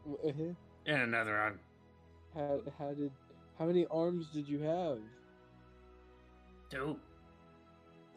[0.06, 0.54] Uh-huh.
[0.86, 1.60] And another arm.
[2.34, 3.12] How how did
[3.58, 5.00] how many arms did you have?
[6.70, 6.98] Two.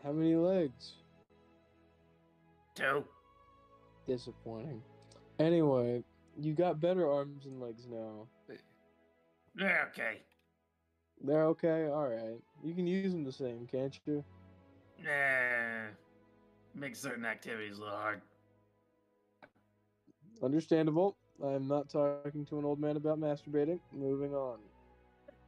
[0.02, 0.94] How many legs?
[2.74, 3.04] Two.
[4.06, 4.82] Disappointing.
[5.38, 6.02] Anyway,
[6.38, 8.26] you got better arms and legs now.
[9.54, 10.22] They're okay.
[11.22, 11.86] They're okay.
[11.88, 12.40] All right.
[12.62, 14.24] You can use them the same, can't you?
[15.02, 15.86] Yeah.
[16.74, 18.20] Makes certain activities a little hard.
[20.42, 21.16] Understandable.
[21.42, 23.80] I'm not talking to an old man about masturbating.
[23.92, 24.58] Moving on.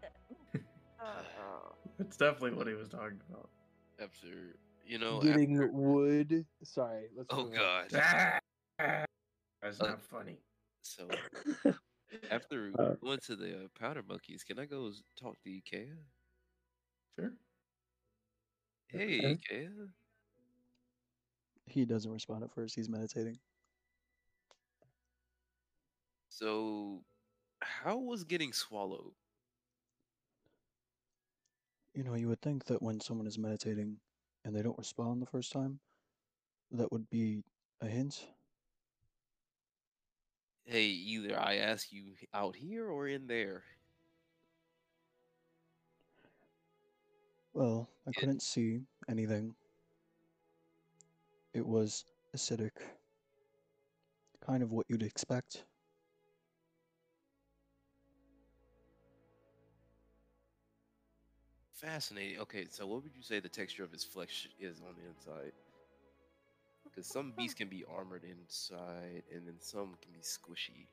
[1.99, 3.49] It's definitely what he was talking about.
[4.01, 6.47] After you know, Getting after- wood.
[6.63, 7.09] Sorry.
[7.17, 7.29] Let's.
[7.31, 7.91] oh god.
[8.79, 10.39] That's Uh, not funny.
[10.83, 11.09] So
[12.31, 12.95] after Uh.
[13.03, 14.91] going to the uh, powder monkeys, can I go
[15.21, 15.97] talk to Ikea?
[17.19, 17.33] Sure.
[18.89, 19.39] Hey, Okay.
[19.69, 19.89] Ikea.
[21.67, 22.75] He doesn't respond at first.
[22.75, 23.39] He's meditating.
[26.29, 27.03] So,
[27.63, 29.13] how was getting swallowed?
[31.95, 33.99] You know, you would think that when someone is meditating
[34.45, 35.81] and they don't respond the first time,
[36.71, 37.43] that would be
[37.81, 38.27] a hint.
[40.65, 43.65] Hey, either I ask you out here or in there.
[47.53, 48.21] Well, I Yeah.
[48.21, 49.55] couldn't see anything.
[51.53, 52.05] It was
[52.35, 52.71] acidic.
[54.41, 55.65] Kind of what you'd expect.
[61.83, 62.39] Fascinating.
[62.39, 65.53] Okay, so what would you say the texture of his flesh is on the inside?
[66.85, 70.87] Because some beasts can be armored inside, and then some can be squishy.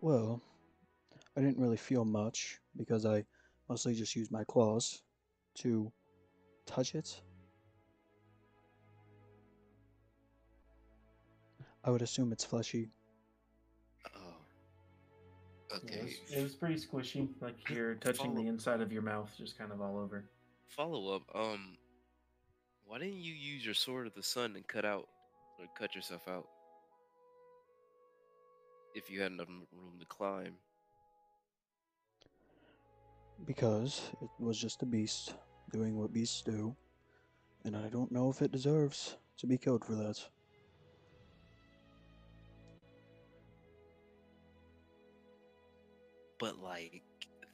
[0.00, 0.42] Well,
[1.36, 3.24] I didn't really feel much because I
[3.68, 5.02] mostly just used my claws
[5.58, 5.92] to
[6.66, 7.20] touch it.
[11.84, 12.90] I would assume it's fleshy.
[15.70, 15.96] Yeah, Okay.
[15.98, 17.28] it, was, it was pretty squishy.
[17.40, 20.24] Like you're touching the inside of your mouth, just kind of all over.
[20.68, 21.22] Follow up.
[21.34, 21.76] Um,
[22.86, 25.08] why didn't you use your sword of the sun and cut out
[25.58, 26.46] or cut yourself out?
[28.94, 30.54] If you had enough room to climb.
[33.46, 35.34] Because it was just a beast
[35.72, 36.74] doing what beasts do.
[37.64, 40.18] And I don't know if it deserves to be killed for that.
[46.38, 47.02] But like,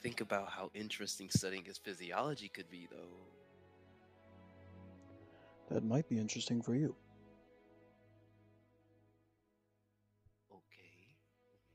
[0.03, 3.27] think about how interesting studying his physiology could be, though.
[5.71, 6.95] That might be interesting for you.
[10.51, 11.17] Okay.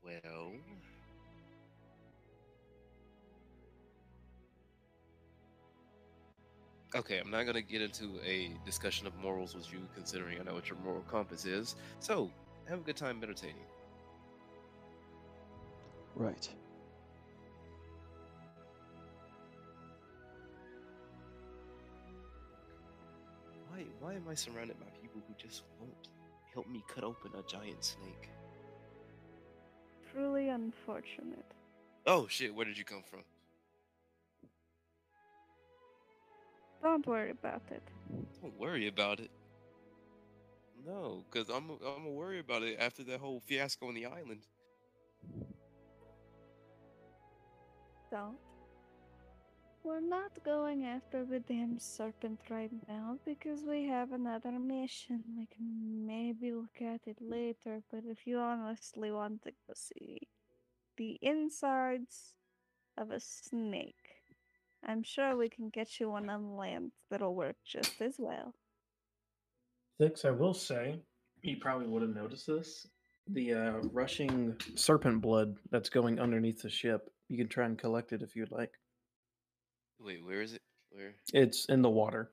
[0.02, 0.52] Well.
[6.94, 10.54] Okay, I'm not gonna get into a discussion of morals with you, considering I know
[10.54, 11.76] what your moral compass is.
[12.00, 12.30] So,
[12.68, 13.54] have a good time meditating.
[16.16, 16.48] Right.
[24.00, 24.14] Why?
[24.14, 26.08] Am I surrounded by people who just won't
[26.52, 28.30] help me cut open a giant snake?
[30.12, 31.44] truly unfortunate.
[32.06, 32.54] Oh shit!
[32.54, 33.20] Where did you come from?
[36.82, 37.82] Don't worry about it.
[38.40, 39.30] Don't worry about it.
[40.86, 44.40] No, because I'm I'm gonna worry about it after that whole fiasco on the island.
[48.10, 48.36] Don't.
[49.82, 55.24] We're not going after the damn serpent right now because we have another mission.
[55.38, 60.28] We can maybe look at it later, but if you honestly want to go see
[60.98, 62.34] the insides
[62.98, 64.20] of a snake,
[64.86, 68.54] I'm sure we can get you one on land that'll work just as well.
[69.98, 71.00] Thix, I will say,
[71.40, 72.86] you probably would have noticed this.
[73.28, 77.10] The uh, rushing serpent blood that's going underneath the ship.
[77.28, 78.72] You can try and collect it if you'd like.
[80.04, 80.62] Wait, where is it?
[80.90, 81.14] Where?
[81.32, 82.30] It's in the water,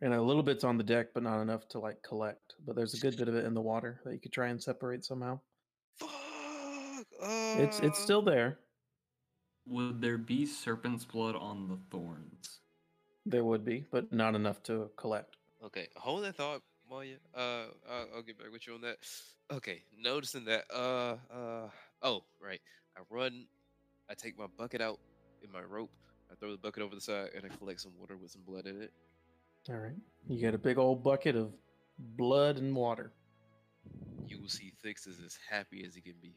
[0.00, 2.54] and a little bit's on the deck, but not enough to like collect.
[2.66, 4.62] But there's a good bit of it in the water that you could try and
[4.62, 5.40] separate somehow.
[5.96, 6.10] Fuck!
[7.20, 8.58] It's it's uh, still there.
[9.66, 12.60] Would there be serpent's blood on the thorns?
[13.26, 15.36] There would be, but not enough to collect.
[15.64, 17.16] Okay, hold that thought, Maya.
[17.34, 18.98] Uh, I'll, I'll get back with you on that.
[19.50, 20.64] Okay, noticing that.
[20.72, 21.68] Uh, uh.
[22.02, 22.60] Oh, right.
[22.96, 23.46] I run.
[24.10, 24.98] I take my bucket out
[25.42, 25.90] in my rope.
[26.34, 28.66] I throw the bucket over the side, and I collect some water with some blood
[28.66, 28.92] in it.
[29.68, 29.94] All right.
[30.28, 31.52] You get a big old bucket of
[32.16, 33.12] blood and water.
[34.26, 36.34] You will see Thix is as happy as he can be.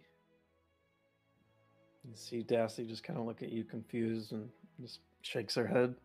[2.08, 4.50] You see Dassy just kind of look at you confused and
[4.80, 5.96] just shakes her head.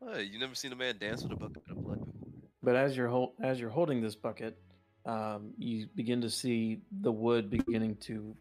[0.00, 2.32] Oh, you never seen a man dance with a bucket of blood before?
[2.62, 4.58] But as you're hol- as you're holding this bucket,
[5.04, 8.34] um, you begin to see the wood beginning to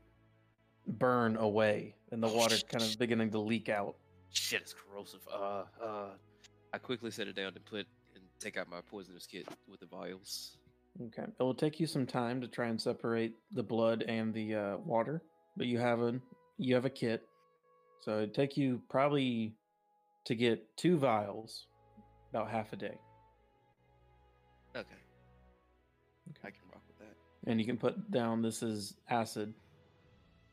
[0.88, 3.98] burn away, and the water kind of beginning to leak out.
[4.36, 5.22] Shit, it's corrosive.
[5.34, 6.10] Uh, uh.
[6.74, 9.86] I quickly set it down and put and take out my poisoner's kit with the
[9.86, 10.58] vials.
[11.08, 14.56] Okay, it will take you some time to try and separate the blood and the
[14.56, 15.22] uh, water,
[15.58, 16.20] but you have a
[16.58, 17.24] you have a kit,
[18.02, 19.54] so it'd take you probably
[20.26, 21.68] to get two vials,
[22.30, 22.98] about half a day,
[24.76, 24.88] Okay.
[26.44, 27.50] I can rock with that.
[27.50, 29.54] and you can put down this is acid,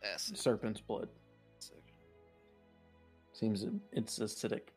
[0.05, 0.37] Acid.
[0.39, 1.09] serpent's blood.
[3.43, 3.57] Second.
[3.57, 4.69] Seems it's acidic.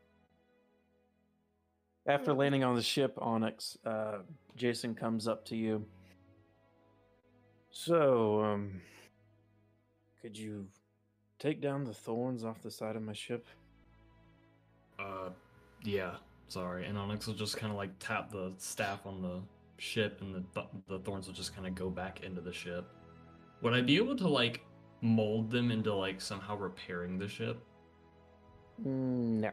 [2.08, 4.20] After landing on the ship, Onyx, uh,
[4.56, 5.86] Jason comes up to you.
[7.72, 8.82] So, um,
[10.22, 10.68] could you
[11.40, 13.48] take down the thorns off the side of my ship?
[15.00, 15.30] Uh,
[15.84, 16.16] yeah.
[16.48, 16.86] Sorry.
[16.86, 19.42] And Onyx will just kind of like tap the staff on the
[19.78, 22.86] ship, and the th- the thorns will just kind of go back into the ship.
[23.62, 24.64] Would I be able to like
[25.02, 27.64] mold them into like somehow repairing the ship?
[28.82, 29.52] Mm, no.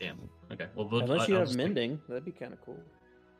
[0.00, 0.18] Damn.
[0.52, 0.66] Okay.
[0.74, 2.78] Well, but Unless you I'll have just take- mending, that'd be kind of cool.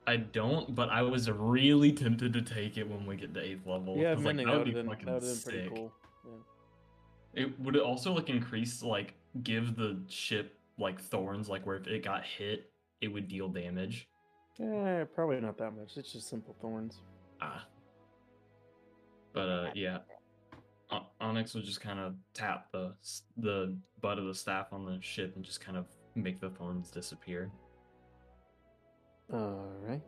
[0.06, 3.66] I don't, but I was really tempted to take it when we get to eighth
[3.66, 3.96] level.
[3.96, 5.74] Yeah, 'cause, like, mending that that would would be been, fucking that would've pretty sick.
[5.74, 5.92] cool.
[7.34, 7.42] Yeah.
[7.44, 11.86] It would it also like increase like give the ship like thorns like where if
[11.86, 14.08] it got hit it would deal damage.
[14.60, 15.96] Eh, probably not that much.
[15.96, 17.00] It's just simple thorns.
[17.40, 17.66] Ah.
[19.32, 19.98] But uh yeah.
[21.20, 22.94] Onyx will just kind of tap the
[23.36, 26.90] the butt of the staff on the ship and just kind of make the thorns
[26.90, 27.50] disappear.
[29.32, 30.02] All right.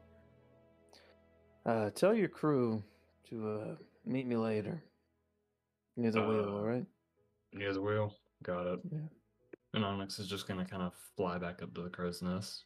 [1.65, 2.83] Uh, tell your crew
[3.31, 3.75] to uh,
[4.05, 4.83] meet me later.
[5.97, 6.85] Near the wheel, Uh, all right?
[7.53, 8.15] Near the wheel.
[8.43, 8.81] Got it.
[8.93, 8.99] Yeah.
[9.73, 12.65] And Onyx is just gonna kind of fly back up to the crow's nest.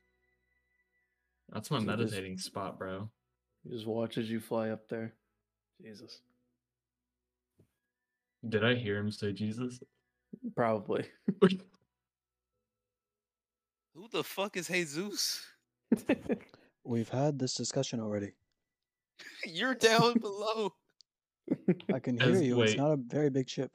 [1.53, 3.09] That's my So meditating spot, bro.
[3.71, 5.15] Just watch as you fly up there.
[5.81, 6.21] Jesus.
[8.47, 9.81] Did I hear him say Jesus?
[10.55, 11.05] Probably.
[13.95, 15.45] Who the fuck is Jesus?
[16.85, 18.33] We've had this discussion already.
[19.47, 20.73] You're down below.
[21.93, 22.57] I can hear As- you.
[22.57, 22.71] wait.
[22.71, 23.73] It's not a very big ship.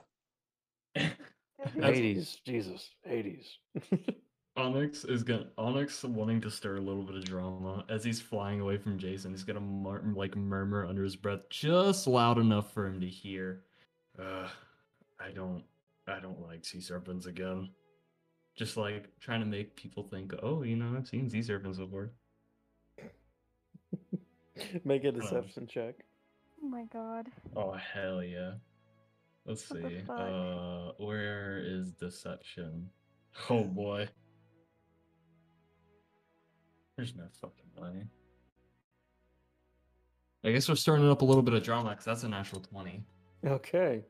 [1.76, 3.58] Hades, Jesus, Hades.
[4.56, 8.62] Onyx is gonna Onyx wanting to stir a little bit of drama as he's flying
[8.62, 9.32] away from Jason.
[9.32, 13.64] He's gonna mur- like murmur under his breath, just loud enough for him to hear.
[14.20, 14.48] Uh,
[15.20, 15.64] I don't,
[16.08, 17.70] I don't like sea serpents again.
[18.56, 22.12] Just like trying to make people think, oh, you know, I've seen sea serpents before.
[24.86, 25.96] Make a deception check.
[26.64, 27.28] Oh my god.
[27.56, 28.52] Oh hell yeah!
[29.46, 30.00] Let's What the see.
[30.06, 30.20] fuck?
[30.20, 32.90] Uh, where is deception?
[33.50, 34.08] Oh boy.
[36.96, 38.04] There's no fucking way.
[40.46, 43.04] I guess we're starting up a little bit of drama because that's a natural 20.
[43.46, 44.04] Okay.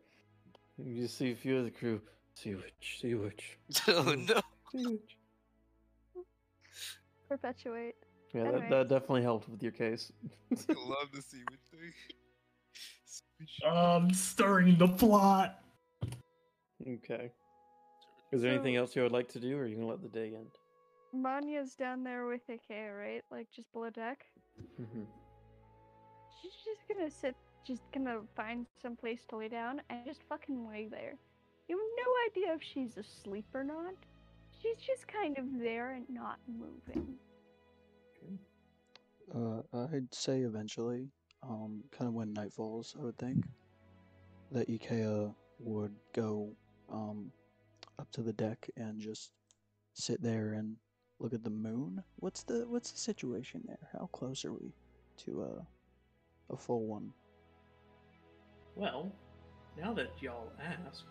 [0.77, 2.01] You see a few of the crew.
[2.35, 4.41] Sea witch, sea witch, oh no.
[4.72, 5.18] sea witch.
[7.30, 7.95] Perpetuate.
[8.34, 10.11] Yeah, that, that definitely helped with your case.
[10.51, 11.93] I love to see which thing.
[13.69, 15.60] Um, stirring the plot.
[16.88, 17.31] okay.
[18.31, 20.10] Is there anything else you would like to do, or are you gonna let the
[20.10, 20.49] day end?
[21.15, 23.23] Manya's down there with Ikea, right?
[23.30, 24.26] Like just below deck.
[24.76, 25.03] hmm
[26.41, 27.35] She's just gonna sit,
[27.65, 31.15] just gonna find some place to lay down and just fucking lay there.
[31.68, 33.94] You have no idea if she's asleep or not.
[34.61, 37.15] She's just kind of there and not moving.
[39.34, 39.61] Uh,
[39.94, 41.10] I'd say eventually,
[41.41, 43.45] um, kind of when night falls, I would think,
[44.52, 46.52] that Ikea would go
[46.91, 47.31] um,
[47.99, 49.31] up to the deck and just
[49.94, 50.76] sit there and
[51.19, 52.03] look at the moon.
[52.18, 53.90] What's the what's the situation there?
[53.94, 54.73] How close are we
[55.26, 55.64] to uh,
[56.53, 57.11] a full one?
[58.76, 59.12] Well,
[59.78, 61.04] now that y'all ask,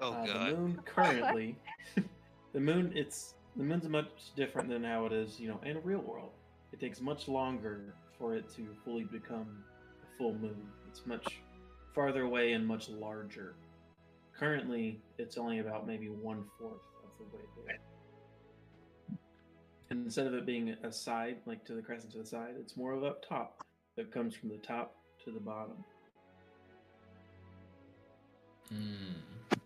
[0.00, 0.52] Oh uh, god.
[0.52, 1.56] the moon currently,
[2.52, 5.80] the moon it's the moon's much different than how it is, you know, in a
[5.80, 6.30] real world.
[6.72, 9.64] It takes much longer for it to fully become
[10.02, 10.68] a full moon.
[10.88, 11.40] It's much
[11.94, 13.56] farther away and much larger.
[14.38, 17.78] Currently, it's only about maybe one fourth of the way there.
[19.90, 22.92] instead of it being a side, like to the crescent to the side, it's more
[22.92, 23.62] of up top.
[23.96, 24.94] That comes from the top
[25.24, 25.84] to the bottom.
[28.70, 29.58] Hmm.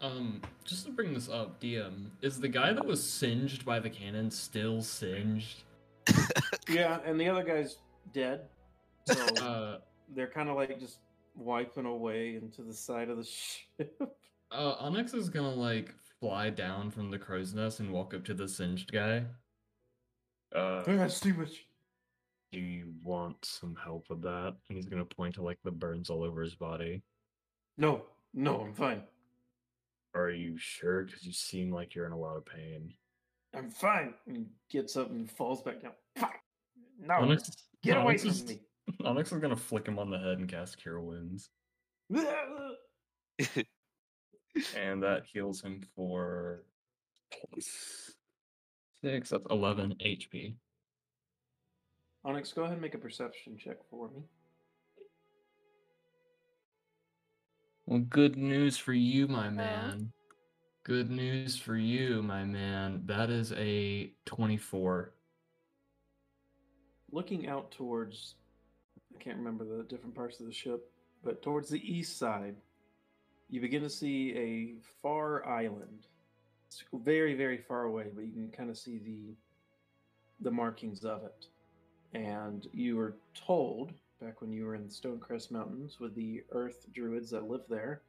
[0.00, 3.88] Um, just to bring this up, DM, is the guy that was singed by the
[3.90, 5.62] cannon still singed?
[6.68, 7.78] Yeah, and the other guy's
[8.12, 8.42] dead.
[9.06, 9.78] So Uh,
[10.14, 10.98] they're kind of like just
[11.36, 13.24] wiping away into the side of the
[13.78, 14.00] ship.
[14.52, 18.34] uh, Onyx is gonna like fly down from the crow's nest and walk up to
[18.34, 19.24] the singed guy.
[20.54, 21.66] Uh, That's too much.
[22.52, 24.54] do you want some help with that?
[24.68, 27.02] And he's gonna point to like the burns all over his body.
[27.76, 28.02] No,
[28.34, 29.02] no, I'm fine.
[30.14, 31.04] Are you sure?
[31.04, 32.92] Because you seem like you're in a lot of pain.
[33.54, 34.14] I'm fine.
[34.26, 35.92] And gets up and falls back down.
[36.16, 36.34] Fuck.
[37.00, 37.50] No, Onyx,
[37.82, 38.60] get away Onyx from is, me.
[39.04, 41.50] Onyx is gonna flick him on the head and cast Cure Wounds.
[44.76, 46.64] and that heals him for
[47.32, 48.12] plus
[49.02, 49.30] six.
[49.30, 50.54] That's eleven HP.
[52.24, 54.22] Onyx, go ahead and make a perception check for me.
[57.92, 60.14] Well, good news for you, my man.
[60.82, 63.02] Good news for you, my man.
[63.04, 65.12] That is a twenty-four.
[67.10, 68.36] Looking out towards,
[69.14, 70.90] I can't remember the different parts of the ship,
[71.22, 72.56] but towards the east side,
[73.50, 76.06] you begin to see a far island.
[76.68, 79.36] It's very, very far away, but you can kind of see the
[80.40, 81.44] the markings of it.
[82.14, 83.92] And you are told
[84.22, 88.02] back when you were in Stonecrest Mountains with the Earth Druids that live there,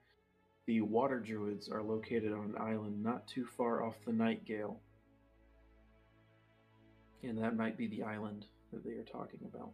[0.67, 4.75] the Water Druids are located on an island not too far off the Nightgale.
[7.23, 9.71] And that might be the island that they are talking about.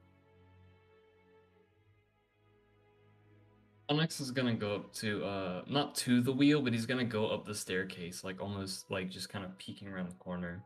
[3.90, 7.28] Onyx is gonna go up to uh not to the wheel, but he's gonna go
[7.28, 10.64] up the staircase, like almost like just kind of peeking around the corner.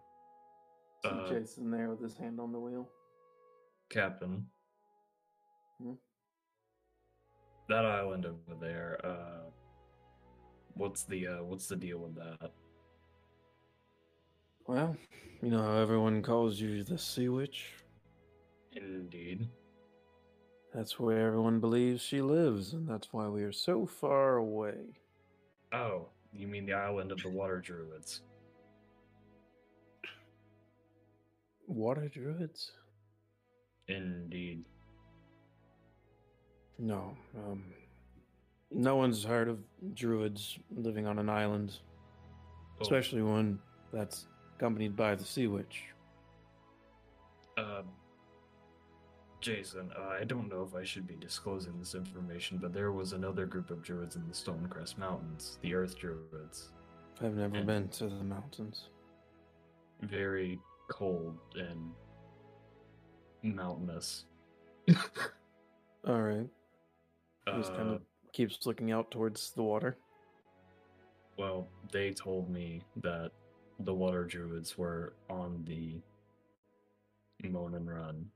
[1.04, 2.90] See Uh, Jason there with his hand on the wheel.
[3.90, 4.46] Captain.
[5.82, 5.94] Hmm?
[7.70, 9.50] That island over there, uh
[10.76, 12.52] what's the uh what's the deal with that?
[14.68, 14.96] Well,
[15.42, 17.74] you know how everyone calls you the Sea Witch?
[18.74, 19.48] Indeed.
[20.74, 25.00] That's where everyone believes she lives, and that's why we are so far away.
[25.72, 28.22] Oh, you mean the island of the water druids?
[31.68, 32.72] Water Druids?
[33.88, 34.66] Indeed.
[36.84, 37.64] No, um,
[38.70, 39.60] no one's heard of
[39.94, 41.80] Druids living on an island,
[42.78, 43.58] Oh, especially one
[43.94, 44.28] that's
[44.58, 45.84] accompanied by the Sea Witch.
[47.58, 47.84] Uh,
[49.40, 53.14] Jason, uh, I don't know if I should be disclosing this information, but there was
[53.14, 56.72] another group of druids in the Stonecrest Mountains, the Earth Druids.
[57.22, 58.90] I've never And- been to the mountains.
[60.02, 61.94] Very cold and
[63.42, 64.26] mountainous.
[66.06, 66.50] All right.
[67.46, 68.02] He just kind Uh, of
[68.32, 69.98] keeps looking out towards the water.
[71.38, 73.32] well, they told me that
[73.80, 76.00] the water druids were on the
[77.44, 78.32] Moaning Run.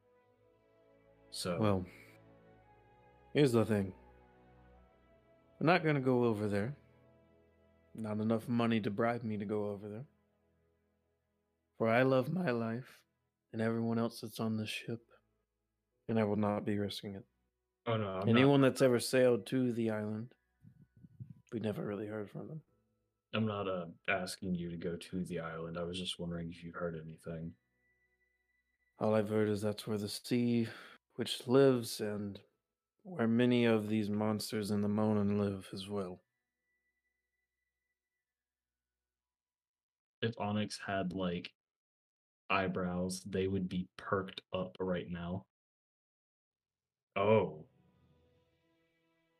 [1.31, 1.85] So, Well,
[3.34, 3.93] here's the thing.
[5.59, 6.75] We're not gonna go over there.
[7.93, 10.05] Not enough money to bribe me to go over there.
[11.77, 12.99] For I love my life
[13.53, 15.01] and everyone else that's on this ship,
[16.09, 17.25] and I will not be risking it.
[17.88, 20.34] Oh no, I'm Anyone that's ever sailed to the island,
[21.53, 22.61] we never really heard from them.
[23.34, 25.77] I'm not uh, asking you to go to the island.
[25.77, 27.53] I was just wondering if you heard anything.
[28.99, 30.68] All I've heard is that's where the sea
[31.18, 32.39] witch lives and
[33.03, 36.19] where many of these monsters in the Moaning live as well.
[40.22, 41.49] if Onyx had like
[42.49, 45.45] eyebrows, they would be perked up right now.
[47.15, 47.65] Oh.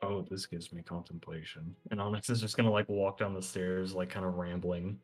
[0.02, 1.76] Oh, this gives me contemplation.
[1.92, 5.00] And Onyx is just gonna like walk down the stairs, like kind of rambling.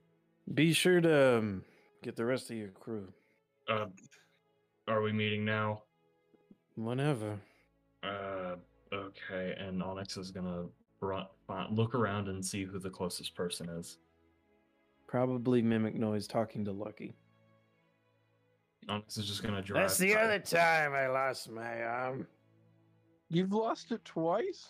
[0.53, 1.63] Be sure to um,
[2.01, 3.07] get the rest of your crew.
[3.69, 3.85] Uh,
[4.87, 5.83] are we meeting now?
[6.75, 7.39] Whenever.
[8.03, 8.55] Uh,
[8.93, 9.55] okay.
[9.57, 10.65] And Onyx is gonna
[10.99, 11.25] run,
[11.71, 13.97] look around and see who the closest person is.
[15.07, 17.15] Probably mimic noise talking to Lucky.
[18.89, 19.83] Onyx is just gonna drive.
[19.83, 22.27] That's the by- other time I lost my arm.
[23.29, 24.67] You've lost it twice?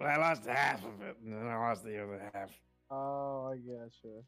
[0.00, 2.50] I lost half of it, and then I lost the other half.
[2.90, 4.22] Oh, I gotcha.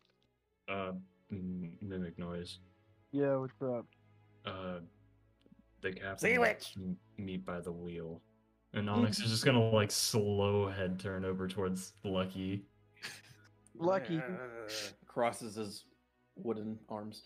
[0.69, 0.93] Uh,
[1.31, 2.59] mimic noise.
[3.13, 3.87] Yeah, what's up?
[4.47, 4.81] uh
[5.83, 6.85] the captain Sea wants witch!
[7.17, 8.21] to meet by the wheel.
[8.75, 12.65] And Onyx is just gonna like slow head turn over towards Lucky.
[13.77, 14.21] Lucky.
[15.07, 15.85] Crosses his
[16.37, 17.23] wooden arms.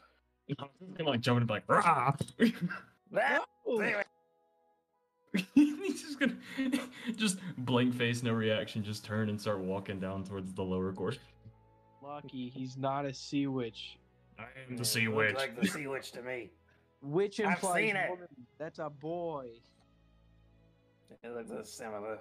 [0.59, 2.13] Gonna, like jumping like rah.
[6.03, 10.53] He's just gonna just blank face, no reaction, just turn and start walking down towards
[10.53, 11.19] the lower court.
[12.03, 13.99] Lucky he's not a sea witch.
[14.39, 15.35] I am the sea witch.
[15.37, 16.51] like the sea witch to me.
[17.03, 18.11] Witch I've implies seen it.
[18.11, 18.29] woman.
[18.59, 19.49] That's a boy.
[21.23, 22.19] It looks similar.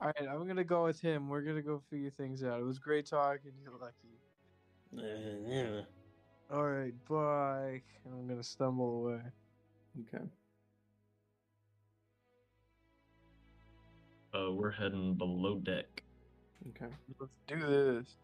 [0.00, 1.28] All right, I'm gonna go with him.
[1.28, 2.58] We're gonna go figure things out.
[2.58, 5.46] It was great talking to you, Lucky.
[5.46, 5.82] yeah.
[6.50, 7.82] All right, bye.
[8.06, 9.20] I'm gonna stumble away.
[10.00, 10.24] Okay.
[14.38, 16.02] Uh, we're heading below deck.
[16.70, 16.92] Okay.
[17.18, 18.16] Let's do this.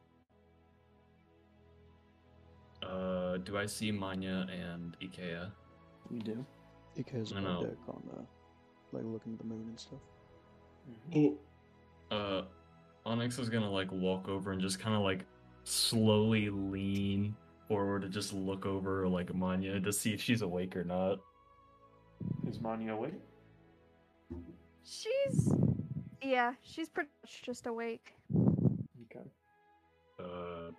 [2.82, 5.50] Uh, do I see Manya and Ikea?
[6.10, 6.46] You do.
[6.98, 7.62] Ika's I on know.
[7.64, 10.00] deck on the, like looking at the moon and stuff.
[12.10, 12.42] Uh,
[13.06, 15.24] Onyx is gonna like walk over and just kind of like
[15.64, 17.34] slowly lean
[17.66, 21.20] forward to just look over like Manya to see if she's awake or not.
[22.46, 23.14] Is Manya awake?
[24.84, 25.63] She's.
[26.24, 28.14] Yeah, she's pretty much just awake.
[28.34, 29.28] Okay.
[30.18, 30.70] Uh,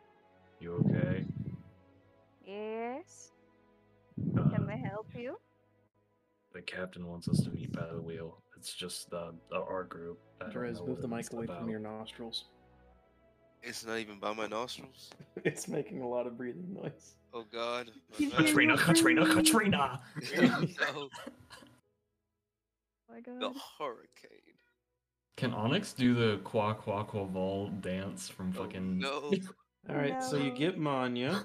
[0.59, 1.23] you okay?
[2.45, 3.31] Yes.
[4.37, 5.37] Uh, Can I help you?
[6.53, 8.37] the captain wants us to meet by the wheel.
[8.57, 10.17] It's just uh, the our group.
[10.39, 11.59] I don't Therese, know move the mic it's away about.
[11.59, 12.45] from your nostrils.
[13.61, 15.09] It's not even by my nostrils.
[15.43, 17.15] it's making a lot of breathing noise.
[17.33, 17.91] Oh God.
[18.17, 19.99] You My can- Katrina, Katrina, Katrina.
[20.37, 20.65] no,
[20.95, 21.09] Oh
[23.11, 23.41] my God.
[23.41, 24.44] the hurricane.
[25.37, 28.99] Can Onyx do the Quaquaval dance from Oh, fucking?
[28.99, 29.33] no.
[29.89, 31.43] All right, so you get Manya.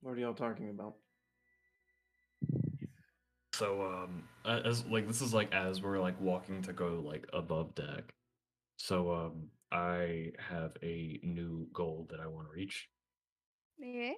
[0.00, 0.94] What are y'all talking about?
[3.54, 7.74] So um as like this is like as we're like walking to go like above
[7.74, 8.12] deck.
[8.76, 12.88] So um I have a new goal that I want to reach.
[13.78, 14.12] Yeah.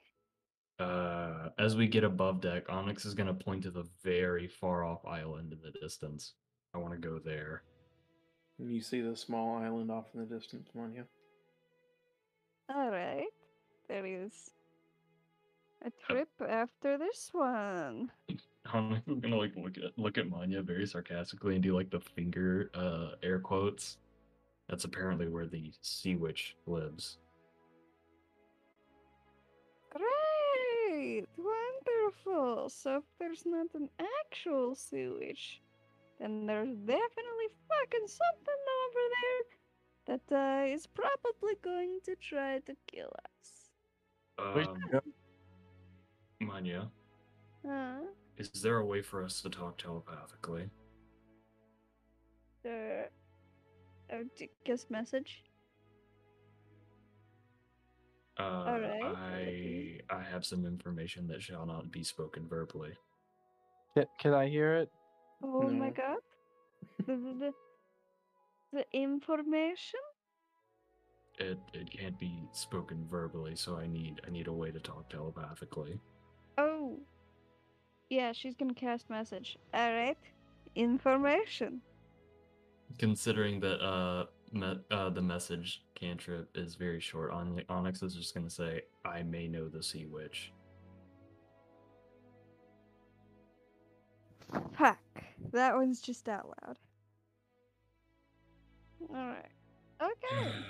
[0.79, 4.85] Uh as we get above deck, Onyx is going to point to the very far
[4.85, 6.35] off island in the distance.
[6.77, 7.63] I want to go there.
[8.59, 11.05] And you see the small island off in the distance, Manya.
[12.69, 13.29] All right.
[13.89, 14.51] There is
[15.85, 18.11] a trip after this one.
[18.75, 21.89] Onyx is going to like look at look at Manya very sarcastically and do like
[21.89, 23.97] the finger uh air quotes.
[24.69, 27.19] That's apparently where the sea witch lives.
[29.91, 31.25] Great!
[31.39, 32.69] Wonderful!
[32.69, 33.89] So if there's not an
[34.25, 35.63] actual sewage,
[36.19, 39.43] then there's definitely fucking something over there
[40.07, 44.55] that uh, is probably going to try to kill us.
[44.55, 45.01] Wait, Um,
[46.41, 46.91] Manya,
[47.67, 48.01] Huh?
[48.37, 50.71] is there a way for us to talk telepathically?
[52.63, 53.09] The
[54.13, 55.43] uh, d- guess message.
[58.39, 60.01] Uh, Alright, I.
[60.11, 62.93] I have some information that shall not be spoken verbally.
[63.95, 64.91] Can, can I hear it?
[65.49, 66.17] Oh my god.
[67.07, 67.53] the, the, the,
[68.73, 70.01] the information?
[71.39, 75.09] It it can't be spoken verbally, so I need I need a way to talk
[75.11, 76.01] telepathically.
[76.59, 76.99] Oh.
[78.11, 79.57] Yeah, she's gonna cast message.
[79.75, 80.19] Alright.
[80.75, 81.81] Information.
[82.99, 88.35] Considering that uh, me, uh the message cantrip is very short, On- Onyx is just
[88.35, 90.53] gonna say, "I may know the sea witch."
[94.73, 94.99] Fuck.
[95.53, 96.79] That one's just out loud.
[99.11, 99.51] Alright.
[100.03, 100.53] Okay.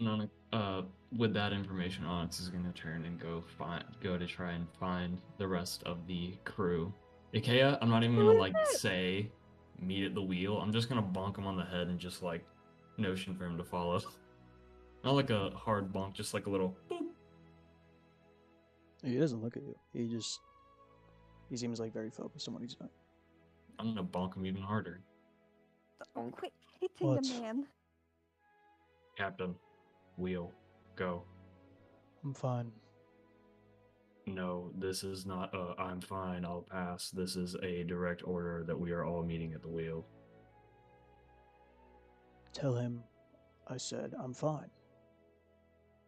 [0.00, 0.82] And Onyx, uh,
[1.16, 5.18] with that information, Onyx is gonna turn and go find, go to try and find
[5.38, 6.92] the rest of the crew.
[7.32, 8.66] Ikea, I'm not even gonna like that?
[8.66, 9.30] say
[9.80, 10.56] meet at the wheel.
[10.58, 12.44] I'm just gonna bonk him on the head and just like
[12.96, 14.00] notion for him to follow.
[15.04, 16.76] Not like a hard bonk, just like a little.
[16.90, 17.08] Boop.
[19.04, 19.74] He doesn't look at you.
[19.92, 20.40] He just
[21.54, 22.90] he seems like very focused on what he's doing.
[23.78, 25.00] I'm gonna bonk him even harder,
[26.16, 27.22] Oh, quit hitting What?
[27.22, 27.66] the man.
[29.16, 29.54] Captain.
[30.16, 30.50] Wheel,
[30.96, 31.22] go.
[32.24, 32.72] I'm fine.
[34.26, 37.10] No, this is not a I'm fine, I'll pass.
[37.10, 40.04] This is a direct order that we are all meeting at the wheel.
[42.52, 43.04] Tell him
[43.68, 44.70] I said I'm fine.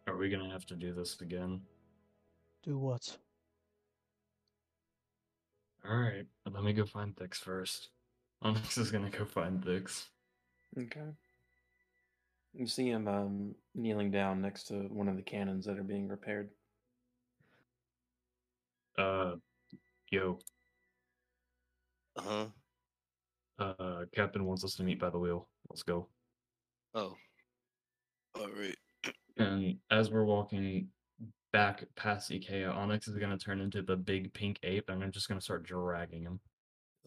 [0.07, 1.61] Are we gonna have to do this again?
[2.63, 3.17] Do what?
[5.89, 7.89] Alright, let me go find Thix first.
[8.41, 10.09] Onyx is gonna go find Thix.
[10.77, 11.11] Okay.
[12.53, 16.07] You see him um, kneeling down next to one of the cannons that are being
[16.07, 16.49] repaired.
[18.97, 19.35] Uh,
[20.09, 20.39] yo,
[22.17, 22.21] Uh
[23.59, 23.65] huh.
[23.79, 25.47] uh, Captain wants us to meet by the wheel.
[25.69, 26.07] Let's go.
[26.95, 27.15] Oh,
[28.35, 28.75] All right.
[29.37, 30.87] And as we're walking
[31.57, 35.27] back past Ikea, Onyx is gonna turn into the big pink ape, and I'm just
[35.27, 36.39] gonna start dragging him.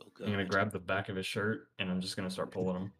[0.00, 2.76] Oh I'm gonna grab the back of his shirt, and I'm just gonna start pulling
[2.76, 2.92] him.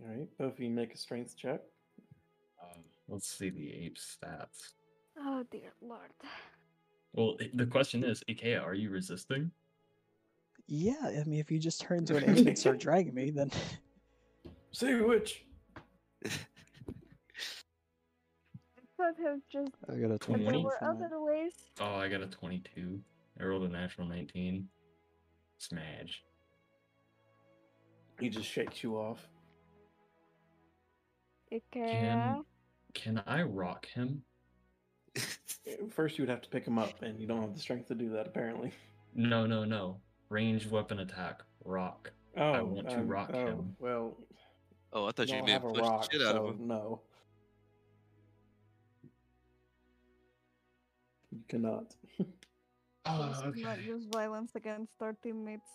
[0.00, 1.60] All right, both of you make a strength check.
[2.60, 4.72] Um, let's see the ape stats.
[5.18, 6.10] Oh dear lord.
[7.12, 9.52] Well, the question is, Ikea, are you resisting?
[10.66, 13.52] Yeah, I mean, if you just turn into an ape and start dragging me, then
[14.72, 15.44] Say which.
[19.06, 19.72] Could have just.
[19.88, 20.42] I got a But 20.
[20.44, 21.52] there 20 were other ways.
[21.80, 23.00] Oh, I got a 22.
[23.40, 24.68] I rolled a natural 19.
[25.58, 26.22] Smash.
[28.18, 29.28] He just shakes you off.
[31.52, 31.62] Ikea.
[31.72, 32.44] Can
[32.94, 34.22] can I rock him?
[35.90, 37.94] First, you would have to pick him up, and you don't have the strength to
[37.94, 38.72] do that, apparently.
[39.14, 39.98] No, no, no.
[40.30, 41.42] Ranged weapon attack.
[41.64, 42.10] Rock.
[42.36, 43.76] Oh, I want to um, rock oh, him.
[43.78, 44.16] Well,
[44.92, 46.58] Oh, I thought you don't meant have a push rock, the shit out so of
[46.58, 46.68] him.
[46.68, 47.00] no.
[51.36, 51.94] You cannot.
[53.08, 55.70] Oh, Please do not use violence against our teammates.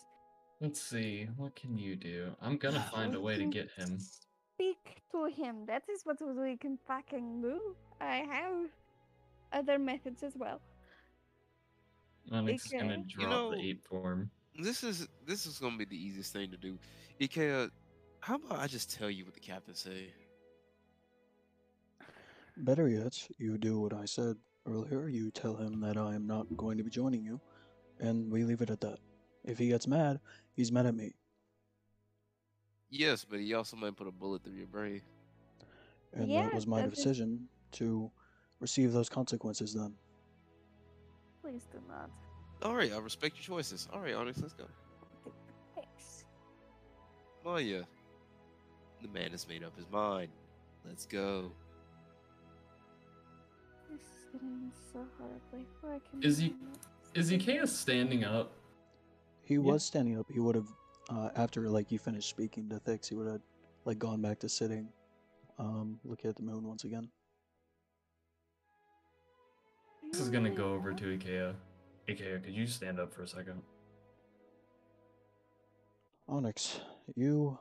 [0.60, 1.28] Let's see.
[1.38, 2.30] What can you do?
[2.42, 3.98] I'm gonna find a way to get him.
[3.98, 5.64] Speak to him.
[5.66, 7.74] That is what we can fucking do.
[8.02, 8.68] I have
[9.54, 10.60] other methods as well.
[12.30, 13.08] Onyx is gonna Ikea.
[13.08, 14.30] drop know- the ape form.
[14.60, 16.78] This is this is gonna be the easiest thing to do.
[17.18, 17.70] Ikea,
[18.20, 20.12] how about I just tell you what the captain say?
[22.58, 24.36] Better yet, you do what I said
[24.66, 25.08] earlier.
[25.08, 27.40] You tell him that I am not going to be joining you,
[28.00, 28.98] and we leave it at that.
[29.44, 30.20] If he gets mad,
[30.54, 31.12] he's mad at me.
[32.90, 35.00] Yes, but he also might put a bullet through your brain.
[36.12, 38.10] And Yeah, that was my that is- decision to
[38.60, 39.96] receive those consequences then.
[41.40, 42.10] Please do not.
[42.62, 43.88] All right, I respect your choices.
[43.92, 44.66] All right, Onyx, let's go.
[45.74, 46.24] Thanks.
[47.44, 47.82] Maya,
[49.00, 50.30] the man has made up his mind.
[50.86, 51.50] Let's go.
[54.32, 55.66] This is getting so horribly.
[55.80, 56.78] Why can Is he- not
[57.14, 58.52] Is see Ikea standing up?
[59.42, 60.30] He was standing up.
[60.30, 60.68] He would have,
[61.10, 63.42] uh, after like you finished speaking to Thix, he would have
[63.84, 64.88] like gone back to sitting,
[65.58, 67.10] um, looking at the moon once again.
[70.10, 71.54] This is gonna go over to Ikea.
[72.08, 73.62] Ikea, could you stand up for a second?
[76.28, 76.80] Onyx,
[77.14, 77.58] you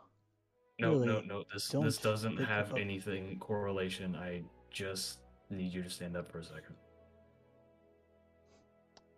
[0.80, 1.44] No, no, Really no.
[1.54, 4.16] This this doesn't have anything correlation.
[4.16, 5.20] I just
[5.58, 6.76] need you to stand up for a second.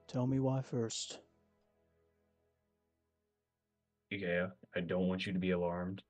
[0.07, 1.19] tell me why first.
[4.13, 6.03] Ikea, I don't want you to be alarmed,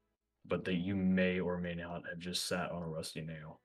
[0.45, 3.62] but that you may or may not have just sat on a rusty nail.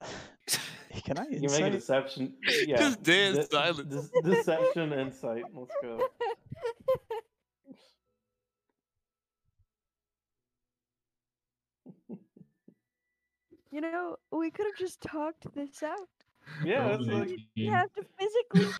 [1.04, 2.34] Can I You make a deception.
[2.66, 2.78] Yeah.
[2.78, 4.08] Just dead de- silence.
[4.10, 5.44] de- deception, insight.
[5.54, 6.00] Let's go.
[13.74, 16.08] You know, we could have just talked this out.
[16.64, 17.38] Yeah, Roll that's like.
[17.56, 18.72] You have to physically.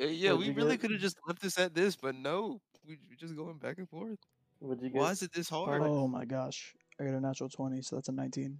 [0.00, 0.80] Uh, yeah, we really get?
[0.80, 3.88] could have just left this at this, but no, we we're just going back and
[3.88, 4.18] forth.
[4.58, 4.98] What'd you get?
[4.98, 5.82] Why is it this hard?
[5.82, 8.58] Oh my gosh, I got a natural twenty, so that's a nineteen.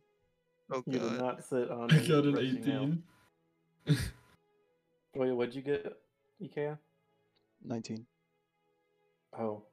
[0.70, 1.90] Oh You did not sit on.
[1.90, 3.02] I any got an 18.
[5.16, 5.96] Wait, what'd you get,
[6.40, 6.78] Ikea?
[7.64, 8.06] Nineteen.
[9.36, 9.64] Oh,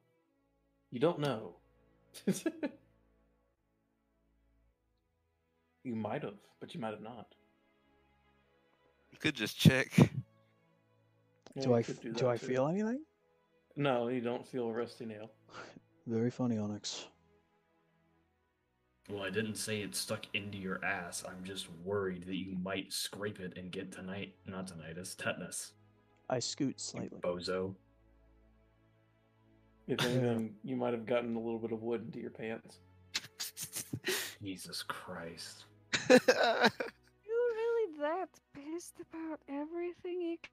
[0.89, 1.57] you don't know.
[5.85, 7.27] You might have, but you might have not.
[9.11, 9.97] You could just check.
[9.97, 12.47] Yeah, do I do do I too.
[12.47, 13.01] feel anything?
[13.77, 15.31] No, you don't feel a rusty nail.
[16.07, 17.07] Very funny, Onyx.
[19.09, 21.23] Well, I didn't say it stuck into your ass.
[21.27, 25.73] I'm just worried that you might scrape it and get tonight, not tinnitus, tetanus.
[26.29, 27.19] I scoot you slightly.
[27.21, 27.75] Bozo.
[29.87, 32.79] If anything, you might have gotten a little bit of wood into your pants.
[34.43, 35.65] Jesus Christ.
[37.27, 40.33] You really that pissed about everything?
[40.33, 40.51] Ik-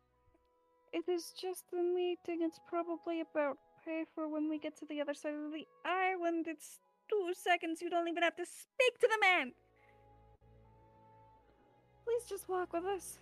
[0.93, 2.41] It is just a meeting.
[2.43, 6.47] It's probably about pay for when we get to the other side of the island.
[6.49, 6.79] It's
[7.11, 7.81] two seconds.
[7.83, 9.53] You don't even have to speak to the man.
[12.05, 13.19] Please just walk with us.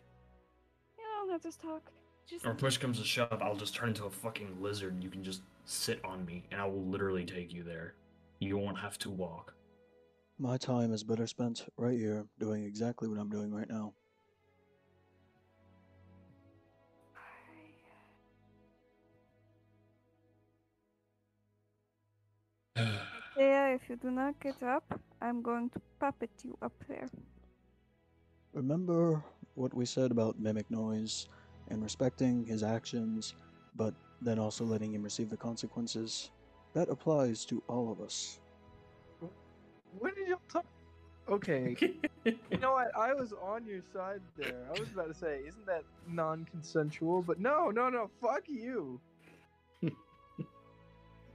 [0.98, 1.90] You don't have to talk.
[2.28, 5.11] Just Or push comes to shove, I'll just turn into a fucking lizard and you
[5.11, 7.94] can just sit on me and I will literally take you there.
[8.39, 9.55] You won't have to walk.
[10.41, 13.93] My time is better spent right here doing exactly what I'm doing right now.
[23.37, 27.09] Yeah, if you do not get up, I'm going to puppet you up there.
[28.55, 29.23] Remember
[29.57, 31.29] what we said about mimic noise
[31.69, 33.35] and respecting his actions,
[33.77, 33.93] but
[34.23, 36.31] then also letting him receive the consequences?
[36.73, 38.40] That applies to all of us.
[39.99, 40.65] When did y'all talk?
[41.29, 41.77] Okay,
[42.25, 42.97] you know what?
[42.97, 44.67] I was on your side there.
[44.69, 47.23] I was about to say, isn't that non-consensual?
[47.23, 48.11] But no, no, no.
[48.21, 49.01] Fuck you.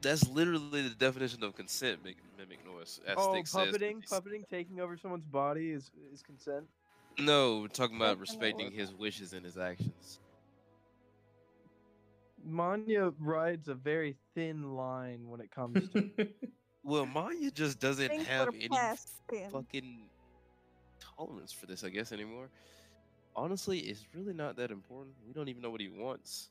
[0.02, 3.00] That's literally the definition of consent, mimic, mimic noise.
[3.08, 6.66] As oh, Stick puppeting, he's- puppeting, taking over someone's body is is consent.
[7.18, 10.20] No, we're talking about respecting his wishes and his actions.
[12.46, 16.10] Manya rides a very thin line when it comes to.
[16.86, 19.10] Well, Maya just doesn't Things have any past
[19.52, 20.04] fucking
[21.00, 22.50] tolerance for this, I guess, anymore.
[23.36, 25.16] Honestly, it's really not that important.
[25.28, 26.50] We don't even know what he wants.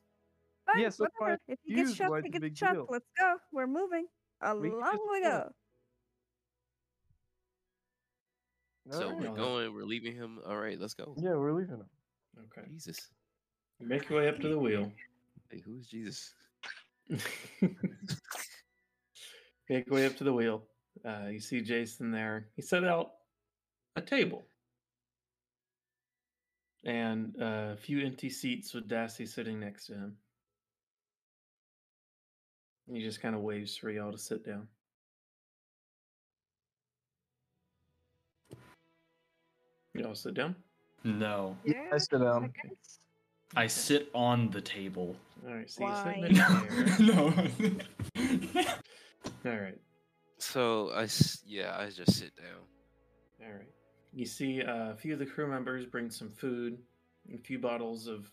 [0.66, 1.40] Fine, Yes, that's why whatever.
[1.46, 2.72] If he gets used shot, why he gets shot.
[2.74, 2.86] deal.
[2.90, 3.36] Let's go.
[3.52, 4.06] We're moving.
[4.42, 5.52] Along We we, can just do go.
[8.90, 9.18] So Alright.
[9.18, 9.36] we're Alright.
[9.36, 10.40] going, we're leaving him.
[10.46, 11.14] All right, let's go.
[11.16, 11.86] Yeah, we're leaving him.
[12.58, 12.66] okay.
[12.70, 13.08] Jesus.
[13.80, 14.90] Make your way up to the wheel.
[15.50, 16.34] Hey, who is Jesus?
[19.68, 20.62] Make your way up to the wheel.
[21.04, 22.48] Uh, you see Jason there.
[22.54, 23.12] He set out
[23.96, 24.44] a table
[26.84, 30.16] and uh, a few empty seats with Dassy sitting next to him.
[32.92, 34.68] He just kind of waves for y'all to sit down.
[39.94, 40.54] Y'all sit down.
[41.04, 41.56] No.
[41.64, 42.44] Yeah, I sit down.
[42.44, 42.98] I guess.
[43.56, 45.16] I sit on the table.
[45.46, 46.16] All right, so Why?
[46.20, 48.64] you sit in a chair.
[48.64, 48.74] no.
[49.46, 49.78] All right,
[50.38, 51.06] So I
[51.46, 53.46] yeah, I just sit down.
[53.46, 53.68] all right.
[54.12, 56.78] You see uh, a few of the crew members bring some food,
[57.32, 58.30] a few bottles of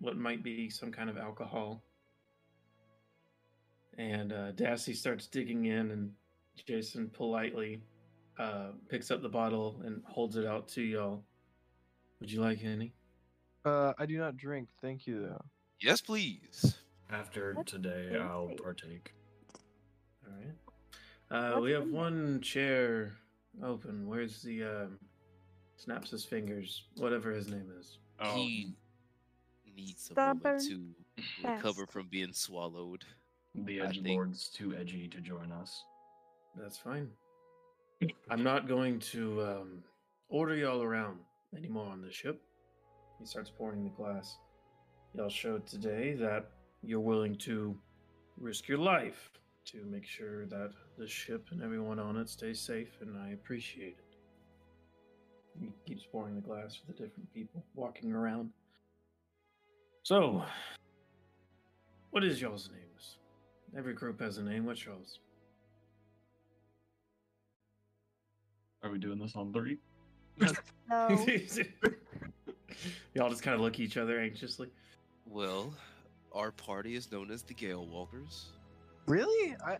[0.00, 1.82] what might be some kind of alcohol.
[3.98, 6.12] And uh, Dassy starts digging in, and
[6.66, 7.82] Jason politely
[8.38, 11.22] uh, picks up the bottle and holds it out to y'all.
[12.20, 12.92] Would you like any?
[13.64, 14.68] Uh, I do not drink.
[14.80, 15.44] Thank you, though.
[15.80, 16.76] Yes, please.
[17.10, 19.12] After today, I'll partake.
[20.26, 21.56] All right.
[21.56, 23.12] Uh, we have one chair
[23.62, 24.06] open.
[24.06, 24.98] Where's the um,
[25.76, 26.84] snaps his fingers?
[26.96, 27.98] Whatever his name is.
[28.20, 28.74] Oh, He
[29.76, 30.94] needs a moment Stubborn
[31.42, 33.04] to recover from being swallowed.
[33.54, 35.84] the I edge think- lord's too edgy to join us.
[36.56, 37.08] That's fine.
[38.28, 39.84] I'm not going to um,
[40.28, 41.18] order y'all around
[41.56, 42.42] anymore on the ship.
[43.20, 44.36] He starts pouring the glass.
[45.14, 46.50] Y'all showed today that
[46.82, 47.74] you're willing to
[48.36, 49.30] risk your life
[49.66, 53.96] to make sure that the ship and everyone on it stays safe, and I appreciate
[53.98, 54.16] it.
[55.60, 58.50] He keeps pouring the glass for the different people walking around.
[60.02, 60.42] So,
[62.10, 63.18] what is y'all's names?
[63.76, 64.64] Every group has a name.
[64.64, 65.20] What's y'all's?
[68.82, 69.78] Are we doing this on three?
[70.90, 71.08] No.
[73.14, 74.68] Y'all just kind of look at each other anxiously.
[75.26, 75.72] Well,
[76.32, 78.50] our party is known as the Gale Walkers.
[79.06, 79.56] Really?
[79.64, 79.78] I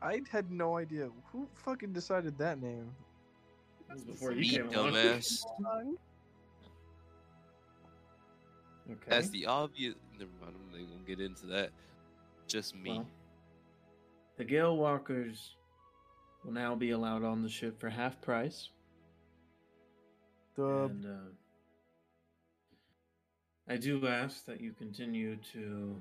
[0.00, 1.08] I had no idea.
[1.32, 2.90] Who fucking decided that name?
[3.88, 4.92] This was before you came along.
[4.92, 5.44] dumbass.
[5.60, 5.96] Wrong.
[8.90, 9.00] Okay.
[9.08, 9.94] That's the obvious.
[10.18, 10.54] Never mind.
[10.56, 11.70] I'm not gonna get into that.
[12.48, 12.90] Just me.
[12.90, 13.06] Well,
[14.36, 15.56] the Gale Walkers
[16.44, 18.70] will now be allowed on the ship for half price.
[20.56, 20.90] Dub.
[20.90, 21.30] And uh,
[23.68, 25.96] I do ask that you continue to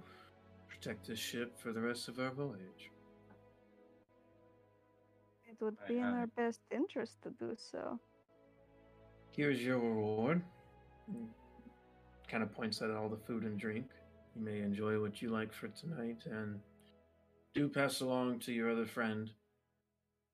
[0.81, 2.89] protect the ship for the rest of our voyage.
[5.47, 7.99] It would I be in our best interest to do so.
[9.29, 10.41] Here's your reward.
[12.27, 13.85] Kind of points at all the food and drink.
[14.35, 16.59] You may enjoy what you like for tonight, and
[17.53, 19.29] do pass along to your other friend.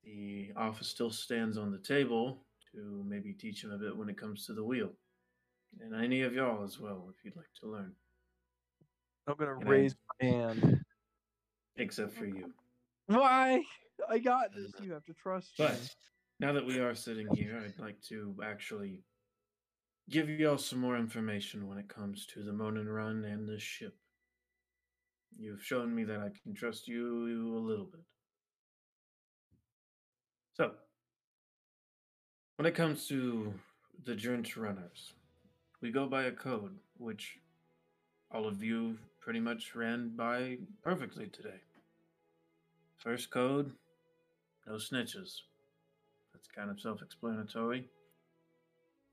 [0.03, 2.37] The office still stands on the table
[2.71, 4.91] to maybe teach him a bit when it comes to the wheel.
[5.81, 7.91] And any of y'all as well, if you'd like to learn,
[9.27, 10.83] I'm gonna Can I- raise my hand.
[11.77, 12.53] except for you.
[13.07, 13.61] Why?
[14.09, 14.73] I got this.
[14.79, 15.65] Uh, you have to trust me.
[15.65, 15.95] But
[16.39, 19.03] now that we are sitting here, I'd like to actually
[20.09, 23.61] give you all some more information when it comes to the Moaning Run and this
[23.61, 23.95] ship.
[25.37, 28.01] You've shown me that I can trust you a little bit.
[30.53, 30.71] So,
[32.55, 33.53] when it comes to
[34.05, 35.13] the Journey Runners,
[35.81, 37.37] we go by a code which
[38.31, 38.97] all of you
[39.27, 41.59] pretty much ran by perfectly today.
[42.95, 43.73] First code
[44.65, 45.41] no snitches.
[46.31, 47.89] That's kind of self explanatory.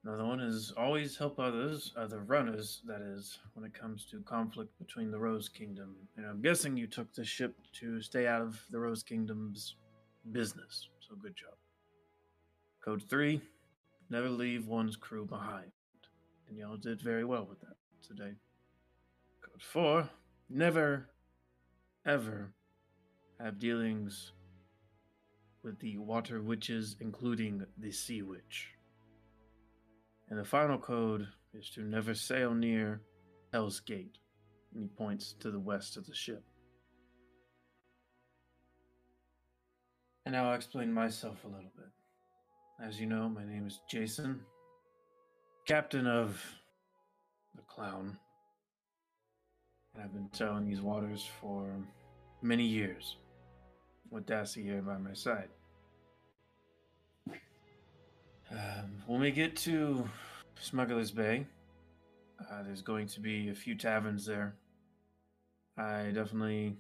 [0.05, 4.20] Another one is always help others, uh, other runners, that is, when it comes to
[4.20, 5.97] conflict between the Rose Kingdom.
[6.16, 9.74] And I'm guessing you took the ship to stay out of the Rose Kingdom's
[10.31, 11.55] business, so good job.
[12.85, 13.41] Code 3
[14.11, 15.73] never leave one's crew behind.
[16.49, 17.74] And y'all did very well with that
[18.07, 18.35] today.
[19.55, 20.10] Code 4
[20.51, 21.09] never,
[22.05, 22.52] ever
[23.39, 24.32] have dealings
[25.62, 28.70] with the water witches, including the sea witch.
[30.28, 33.02] And the final code is to never sail near
[33.52, 34.18] Hell's Gate.
[34.72, 36.43] And he points to the west of the ship.
[40.26, 42.85] And now I'll explain myself a little bit.
[42.85, 44.40] As you know, my name is Jason,
[45.64, 46.44] captain of
[47.55, 48.18] the Clown.
[49.95, 51.71] And I've been sailing these waters for
[52.43, 53.16] many years,
[54.11, 55.49] with Dassy here by my side.
[58.51, 60.09] Um, when we get to
[60.61, 61.47] Smuggler's Bay,
[62.41, 64.57] uh, there's going to be a few taverns there.
[65.77, 66.77] I definitely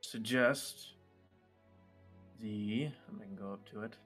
[0.00, 0.94] suggest
[2.40, 2.90] the.
[3.08, 3.96] I can go up to it.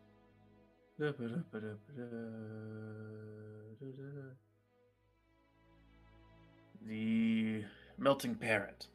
[6.87, 7.65] The
[7.99, 8.87] Melting Parrot.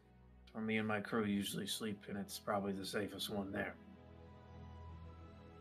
[0.54, 3.76] Where me and my crew usually sleep, and it's probably the safest one there.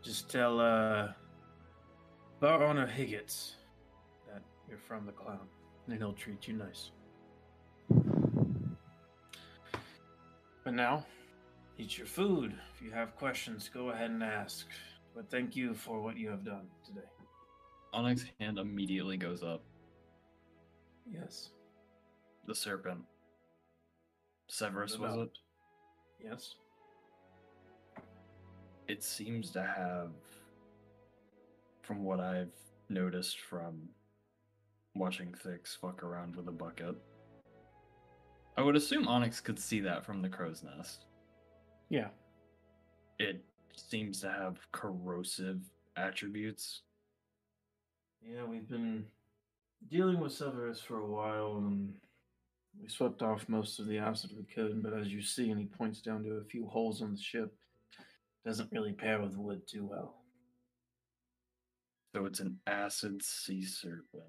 [0.03, 1.09] Just tell uh,
[2.39, 3.55] Bar Owner Higgets
[4.31, 5.47] that you're from the clown,
[5.87, 6.91] and he'll treat you nice.
[10.63, 11.05] But now,
[11.77, 12.53] eat your food.
[12.75, 14.67] If you have questions, go ahead and ask.
[15.15, 17.07] But thank you for what you have done today.
[17.93, 19.63] Onyx's hand immediately goes up.
[21.11, 21.49] Yes.
[22.47, 23.03] The serpent.
[24.53, 25.31] Severus, was it?
[26.23, 26.53] Yes.
[28.87, 30.11] It seems to have,
[31.81, 32.53] from what I've
[32.87, 33.89] noticed from
[34.93, 36.95] watching Thix fuck around with a bucket.
[38.55, 41.05] I would assume Onyx could see that from the crow's nest.
[41.89, 42.09] Yeah.
[43.17, 43.43] It
[43.75, 45.61] seems to have corrosive
[45.97, 46.81] attributes.
[48.21, 49.05] Yeah, we've been
[49.89, 51.95] dealing with Severus for a while, and
[52.81, 54.83] we swept off most of the acid we could.
[54.83, 57.53] But as you see, and he points down to a few holes on the ship,
[58.45, 60.15] doesn't really pair with wood too well.
[62.15, 64.23] So it's an acid sea serpent.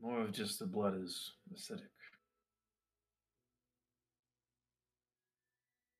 [0.00, 1.82] More of just the blood is acidic.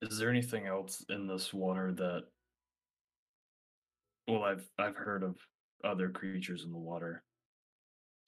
[0.01, 2.25] Is there anything else in this water that
[4.27, 5.37] well I've I've heard of
[5.85, 7.23] other creatures in the water.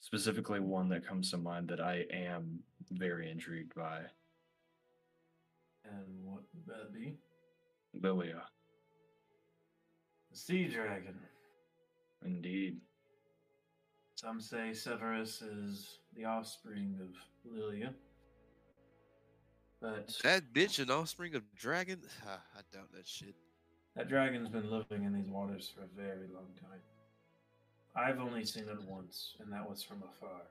[0.05, 2.59] Specifically one that comes to mind that I am
[2.91, 4.01] very intrigued by.
[5.83, 7.15] And what would that be?
[7.95, 8.43] Lilia.
[10.31, 11.19] The sea dragon.
[12.23, 12.83] Indeed.
[14.17, 17.09] Some say Severus is the offspring of
[17.51, 17.95] Lilia.
[19.81, 22.01] But That bitch an offspring of dragon?
[22.27, 23.37] I doubt that shit.
[23.97, 26.81] that dragon's been living in these waters for a very long time.
[27.97, 30.43] I've only seen it once, and that was from afar.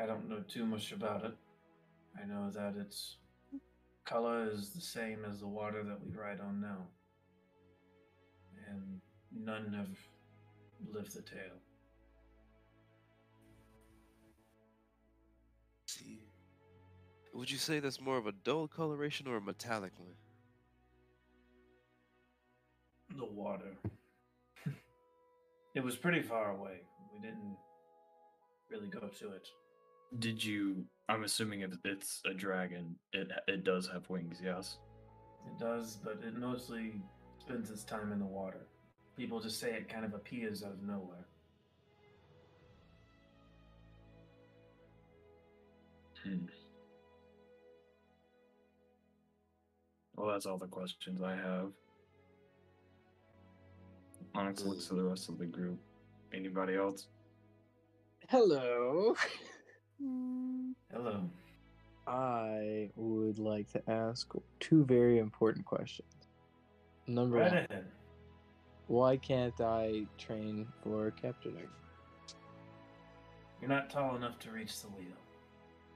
[0.00, 1.34] I don't know too much about it.
[2.20, 3.16] I know that its
[4.04, 6.86] color is the same as the water that we ride on now.
[8.68, 9.00] And
[9.30, 11.60] none have lived the tale.
[15.86, 16.20] See.
[17.34, 20.14] Would you say that's more of a dull coloration or a metallic one?
[23.16, 23.76] The water.
[25.74, 26.80] It was pretty far away.
[27.12, 27.56] We didn't
[28.70, 29.48] really go to it.
[30.18, 34.78] Did you I'm assuming if it's a dragon, it it does have wings, yes?
[35.46, 37.00] It does, but it mostly
[37.40, 38.66] spends its time in the water.
[39.16, 41.26] People just say it kind of appears out of nowhere.
[46.22, 46.46] Hmm.
[50.16, 51.72] Well, that's all the questions I have.
[54.38, 55.80] Onyx looks to the rest of the group.
[56.32, 57.08] Anybody else?
[58.28, 59.16] Hello.
[60.92, 61.28] Hello.
[62.06, 66.14] I would like to ask two very important questions.
[67.08, 67.86] Number Right one, ahead.
[68.86, 71.66] why can't I train for captaining?
[73.60, 75.16] You're not tall enough to reach the wheel.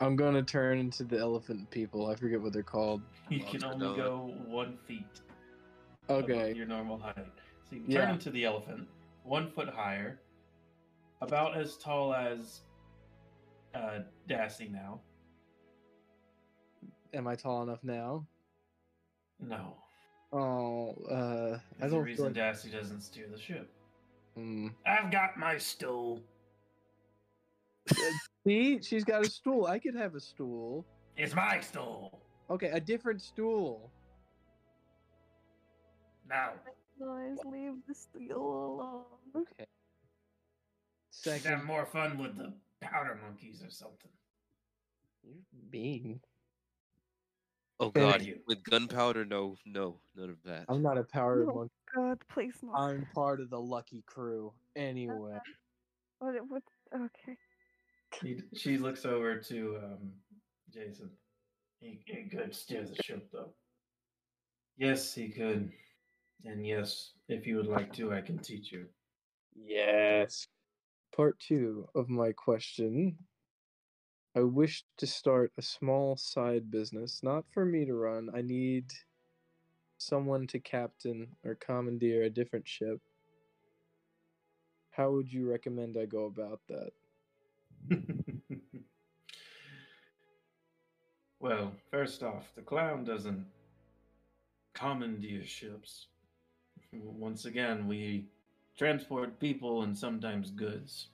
[0.00, 2.08] I'm gonna turn into the elephant people.
[2.08, 3.02] I forget what they're called.
[3.30, 5.04] You can only go one feet
[6.08, 6.52] above Okay.
[6.54, 7.24] your normal height.
[7.72, 8.00] So you can Yeah.
[8.02, 8.86] turn into the elephant,
[9.22, 10.20] one foot higher,
[11.22, 12.60] about as tall as
[13.72, 15.00] uh, Dassy now.
[17.14, 18.26] Am I tall enough now?
[19.40, 19.78] No.
[20.32, 22.34] Oh, uh, I That's the don't feel reason like.
[22.34, 23.72] Dassy doesn't steer the ship.
[24.34, 24.68] Hmm.
[24.84, 26.20] I've got my stool.
[28.46, 29.64] See, she's got a stool.
[29.64, 30.84] I could have a stool.
[31.16, 32.20] It's my stool.
[32.50, 33.90] Okay, a different stool.
[36.28, 36.52] Now.
[37.00, 39.04] Guys, leave the steel alone.
[39.34, 39.66] Okay.
[41.10, 44.10] She'd have more fun with the powder monkeys or something.
[45.22, 45.34] you're
[45.70, 46.20] mean.
[47.80, 48.38] Oh god, you.
[48.46, 50.66] with gunpowder, no, no, none of that.
[50.68, 51.54] I'm not a powder No.
[51.54, 51.72] monkey.
[51.94, 52.72] God, please no.
[52.74, 54.52] I'm part of the lucky crew.
[54.76, 55.38] Anyway.
[56.20, 56.34] What?
[56.48, 56.62] What?
[56.94, 57.36] Okay.
[58.22, 60.12] He, she looks over to um,
[60.72, 61.10] Jason.
[61.80, 63.52] He, he could steer the ship, though.
[64.76, 65.72] Yes, he could.
[66.44, 68.86] And yes, if you would like to, I can teach you.
[69.54, 70.46] Yes.
[71.14, 73.16] Part two of my question.
[74.34, 78.30] I wish to start a small side business, not for me to run.
[78.34, 78.86] I need
[79.98, 83.00] someone to captain or commandeer a different ship.
[84.90, 86.92] How would you recommend I go about that?
[91.40, 93.46] well, first off, the clown doesn't
[94.74, 96.08] commandeer ships.
[96.92, 98.26] Once again, we
[98.76, 101.08] transport people and sometimes goods.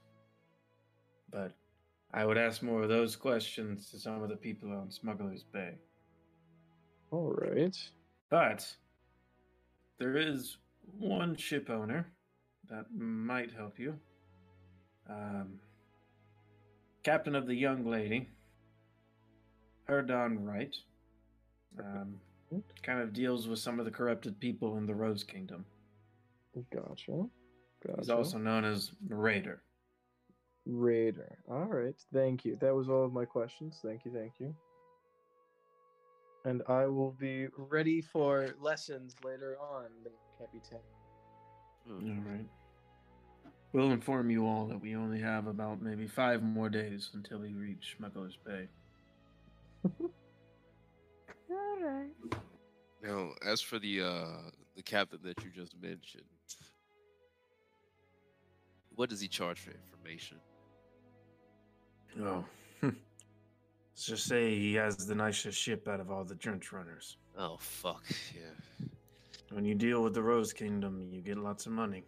[1.31, 1.53] But
[2.13, 5.75] I would ask more of those questions to some of the people on Smuggler's Bay.
[7.11, 7.77] All right.
[8.31, 8.67] But
[9.99, 10.57] there is
[10.99, 12.07] one ship owner
[12.71, 13.99] that might help you.
[15.09, 15.61] Um,
[17.03, 18.29] captain of the Young Lady,
[19.85, 20.75] Herdon Wright.
[21.79, 22.21] Um,
[22.83, 25.65] kind of deals with some of the corrupted people in the Rose Kingdom.
[26.73, 27.27] Gotcha.
[27.87, 27.99] Gotcha.
[27.99, 29.62] He's also known as Raider.
[30.66, 31.39] Raider.
[31.51, 31.95] All right.
[32.12, 32.57] Thank you.
[32.61, 33.79] That was all of my questions.
[33.83, 34.12] Thank you.
[34.12, 34.55] Thank you.
[36.45, 39.87] And I will be ready for lessons later on,
[40.39, 40.79] Capitan.
[41.91, 42.47] All right.
[43.73, 47.53] We'll inform you all that we only have about maybe five more days until we
[47.53, 48.69] reach Smuggler's Bay.
[51.51, 52.11] All right.
[53.03, 56.25] Now, as for the uh the captain that you just mentioned,
[58.95, 60.39] what does he charge for information?
[62.20, 62.45] Oh,
[62.83, 62.97] let's
[64.05, 67.16] just say he has the nicest ship out of all the trench runners.
[67.37, 68.05] Oh fuck,
[68.35, 68.87] yeah.
[69.51, 72.05] When you deal with the Rose Kingdom, you get lots of money.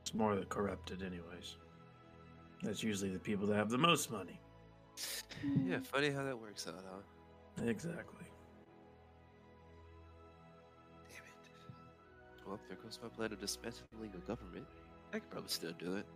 [0.00, 1.56] It's more the corrupted, anyways.
[2.62, 4.39] That's usually the people that have the most money.
[5.66, 5.86] Yeah, mm.
[5.86, 7.66] funny how that works out, huh?
[7.66, 8.26] Exactly.
[11.08, 12.46] Damn it.
[12.46, 14.66] Well, there goes my plan of dismantling the government.
[15.12, 16.06] I could probably still do it.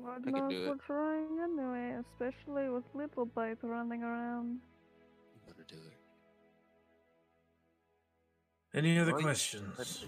[0.00, 0.68] What can knows do it.
[0.68, 4.60] we're trying anyway, especially with Little Bite running around.
[5.46, 5.98] I'm gonna do it.
[8.74, 9.22] Any other Right.
[9.22, 10.06] questions?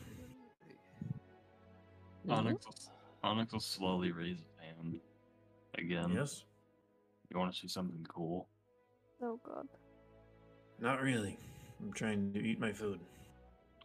[2.29, 3.27] Onyx, mm-hmm.
[3.27, 5.01] will, Onyx will slowly raise his hand
[5.75, 6.11] again.
[6.13, 6.45] Yes?
[7.35, 8.47] You want to see something cool?
[9.21, 9.67] Oh god.
[10.79, 11.37] Not really.
[11.83, 13.01] I'm trying to eat my food.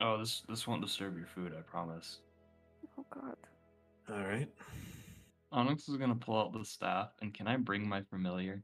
[0.01, 2.19] Oh, this this won't disturb your food, I promise.
[2.99, 3.37] Oh god.
[4.07, 4.47] All right.
[5.51, 8.63] Onyx is gonna pull out the staff, and can I bring my familiar?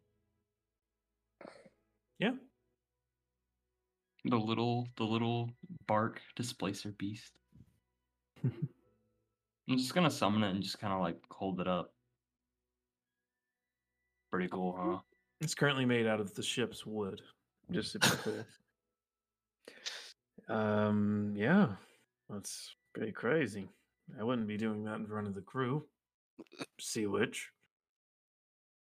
[2.19, 2.33] Yeah.
[4.23, 5.49] The little, the little
[5.87, 7.33] bark displacer beast.
[8.43, 11.94] I'm just gonna summon it and just kind of like hold it up.
[14.35, 14.97] Pretty cool, huh?
[15.39, 17.21] It's currently made out of the ship's wood.
[17.71, 18.45] Just to be clear.
[20.49, 21.67] um, yeah.
[22.29, 23.69] That's pretty crazy.
[24.19, 25.85] I wouldn't be doing that in front of the crew.
[26.81, 27.49] Sea Witch.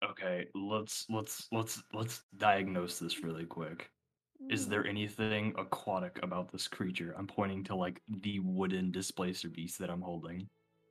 [0.04, 3.88] Okay, let's let's let's let's diagnose this really quick.
[4.50, 7.14] Is there anything aquatic about this creature?
[7.16, 10.48] I'm pointing to like the wooden displacer beast that I'm holding.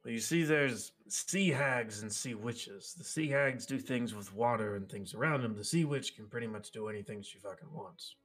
[0.07, 2.95] Well, you see, there's sea hags and sea witches.
[2.97, 5.53] The sea hags do things with water and things around them.
[5.53, 8.15] The sea witch can pretty much do anything she fucking wants.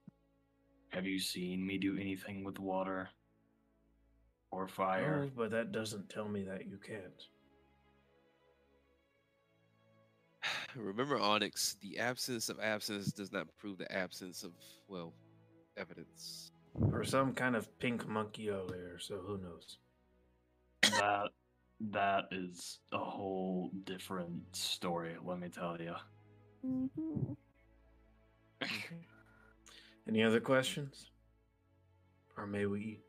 [0.91, 3.09] Have you seen me do anything with water
[4.49, 5.25] or fire?
[5.25, 7.27] Oh, but that doesn't tell me that you can't.
[10.77, 14.53] Remember, Onyx, the absence of absence does not prove the absence of,
[14.87, 15.11] well,
[15.75, 16.53] evidence.
[16.93, 19.79] Or some kind of pink monkey earlier, so who knows?
[20.83, 21.29] that
[21.79, 25.15] that is a whole different story.
[25.23, 25.95] Let me tell you.
[26.65, 27.33] Mm-hmm.
[30.07, 31.09] Any other questions?
[32.37, 33.01] Or may we eat?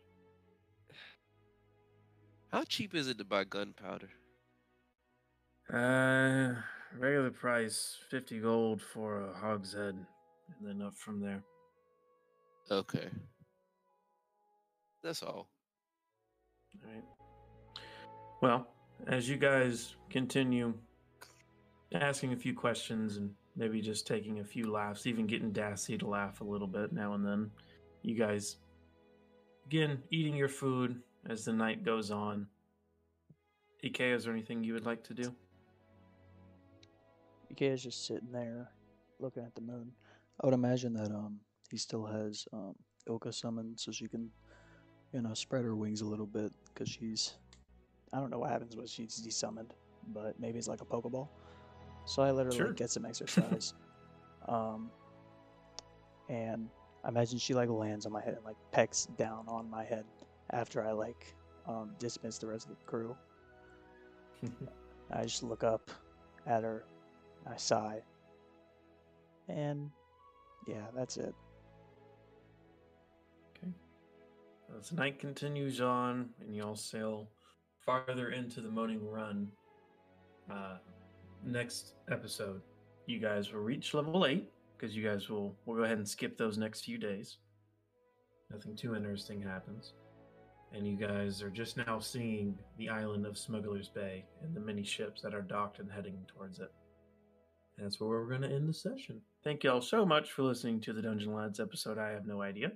[2.53, 4.11] How cheap is it to buy gunpowder?
[5.73, 6.55] Uh,
[6.97, 10.07] regular price, 50 gold for a hogshead, and
[10.62, 11.43] then up from there.
[12.70, 13.09] Okay.
[15.03, 15.49] That's all.
[16.82, 17.05] All right.
[18.40, 18.66] Well,
[19.06, 20.74] as you guys continue
[21.94, 26.06] asking a few questions and maybe just taking a few laughs, even getting Dassy to
[26.06, 27.51] laugh a little bit now and then,
[28.02, 28.56] you guys
[29.66, 32.47] again eating your food as the night goes on.
[33.85, 35.35] Ike, is there anything you would like to do?
[37.51, 38.70] Ikea's just sitting there
[39.20, 39.93] looking at the moon.
[40.40, 41.39] I would imagine that um
[41.70, 42.74] he still has um
[43.09, 44.31] Ilka summoned so she can,
[45.12, 47.35] you know, spread her wings a little bit because she's,
[48.15, 49.73] I don't know what happens when she's desummoned,
[50.12, 51.28] but maybe it's like a Pokeball.
[52.07, 52.73] So I literally Sure.
[52.73, 53.74] get some exercise.
[54.49, 54.91] um,
[56.28, 56.69] and
[57.05, 60.05] I imagine she like lands on my head and like pecks down on my head
[60.51, 61.35] after I like
[61.66, 63.16] um dismiss the rest of the crew.
[65.12, 65.91] I just look up
[66.47, 66.85] at her,
[67.51, 68.01] I sigh,
[69.49, 69.91] and
[70.66, 71.35] yeah, that's it.
[73.57, 73.73] Okay.
[74.78, 77.28] As the night continues on and you all sail
[77.85, 79.48] farther into the Moaning Run,
[80.51, 80.78] uh,
[81.44, 82.61] next episode,
[83.06, 86.36] you guys will reach level 8 because you guys will we'll go ahead and skip
[86.36, 87.39] those next few days.
[88.51, 89.94] Nothing too interesting happens.
[90.73, 94.82] And you guys are just now seeing the island of Smuggler's Bay and the many
[94.82, 96.73] ships that are docked and heading towards it.
[97.77, 99.20] And that's where we're going to end the session.
[99.44, 101.98] Thank you all so much for listening to the Dungeon Lads episode.
[101.98, 102.73] I have no idea.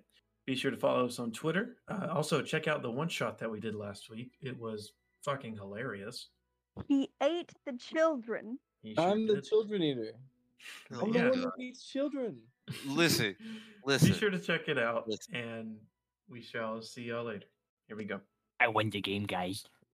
[0.49, 1.77] Be sure to follow us on Twitter.
[1.89, 4.33] Uh, also, check out the one shot that we did last week.
[4.41, 4.93] It was
[5.23, 6.29] fucking hilarious.
[6.87, 8.59] He ate the children.
[8.81, 9.45] He sure I'm the did.
[9.45, 10.13] children eater.
[10.95, 11.53] Oh I'm my the one God.
[11.59, 12.39] that eats children.
[12.87, 13.37] Listen,
[13.85, 14.09] listen.
[14.09, 15.35] Be sure to check it out, Listen.
[15.37, 15.77] and
[16.31, 17.45] we shall see y'all later.
[17.87, 18.19] Here we go.
[18.59, 19.67] I won the game, guys.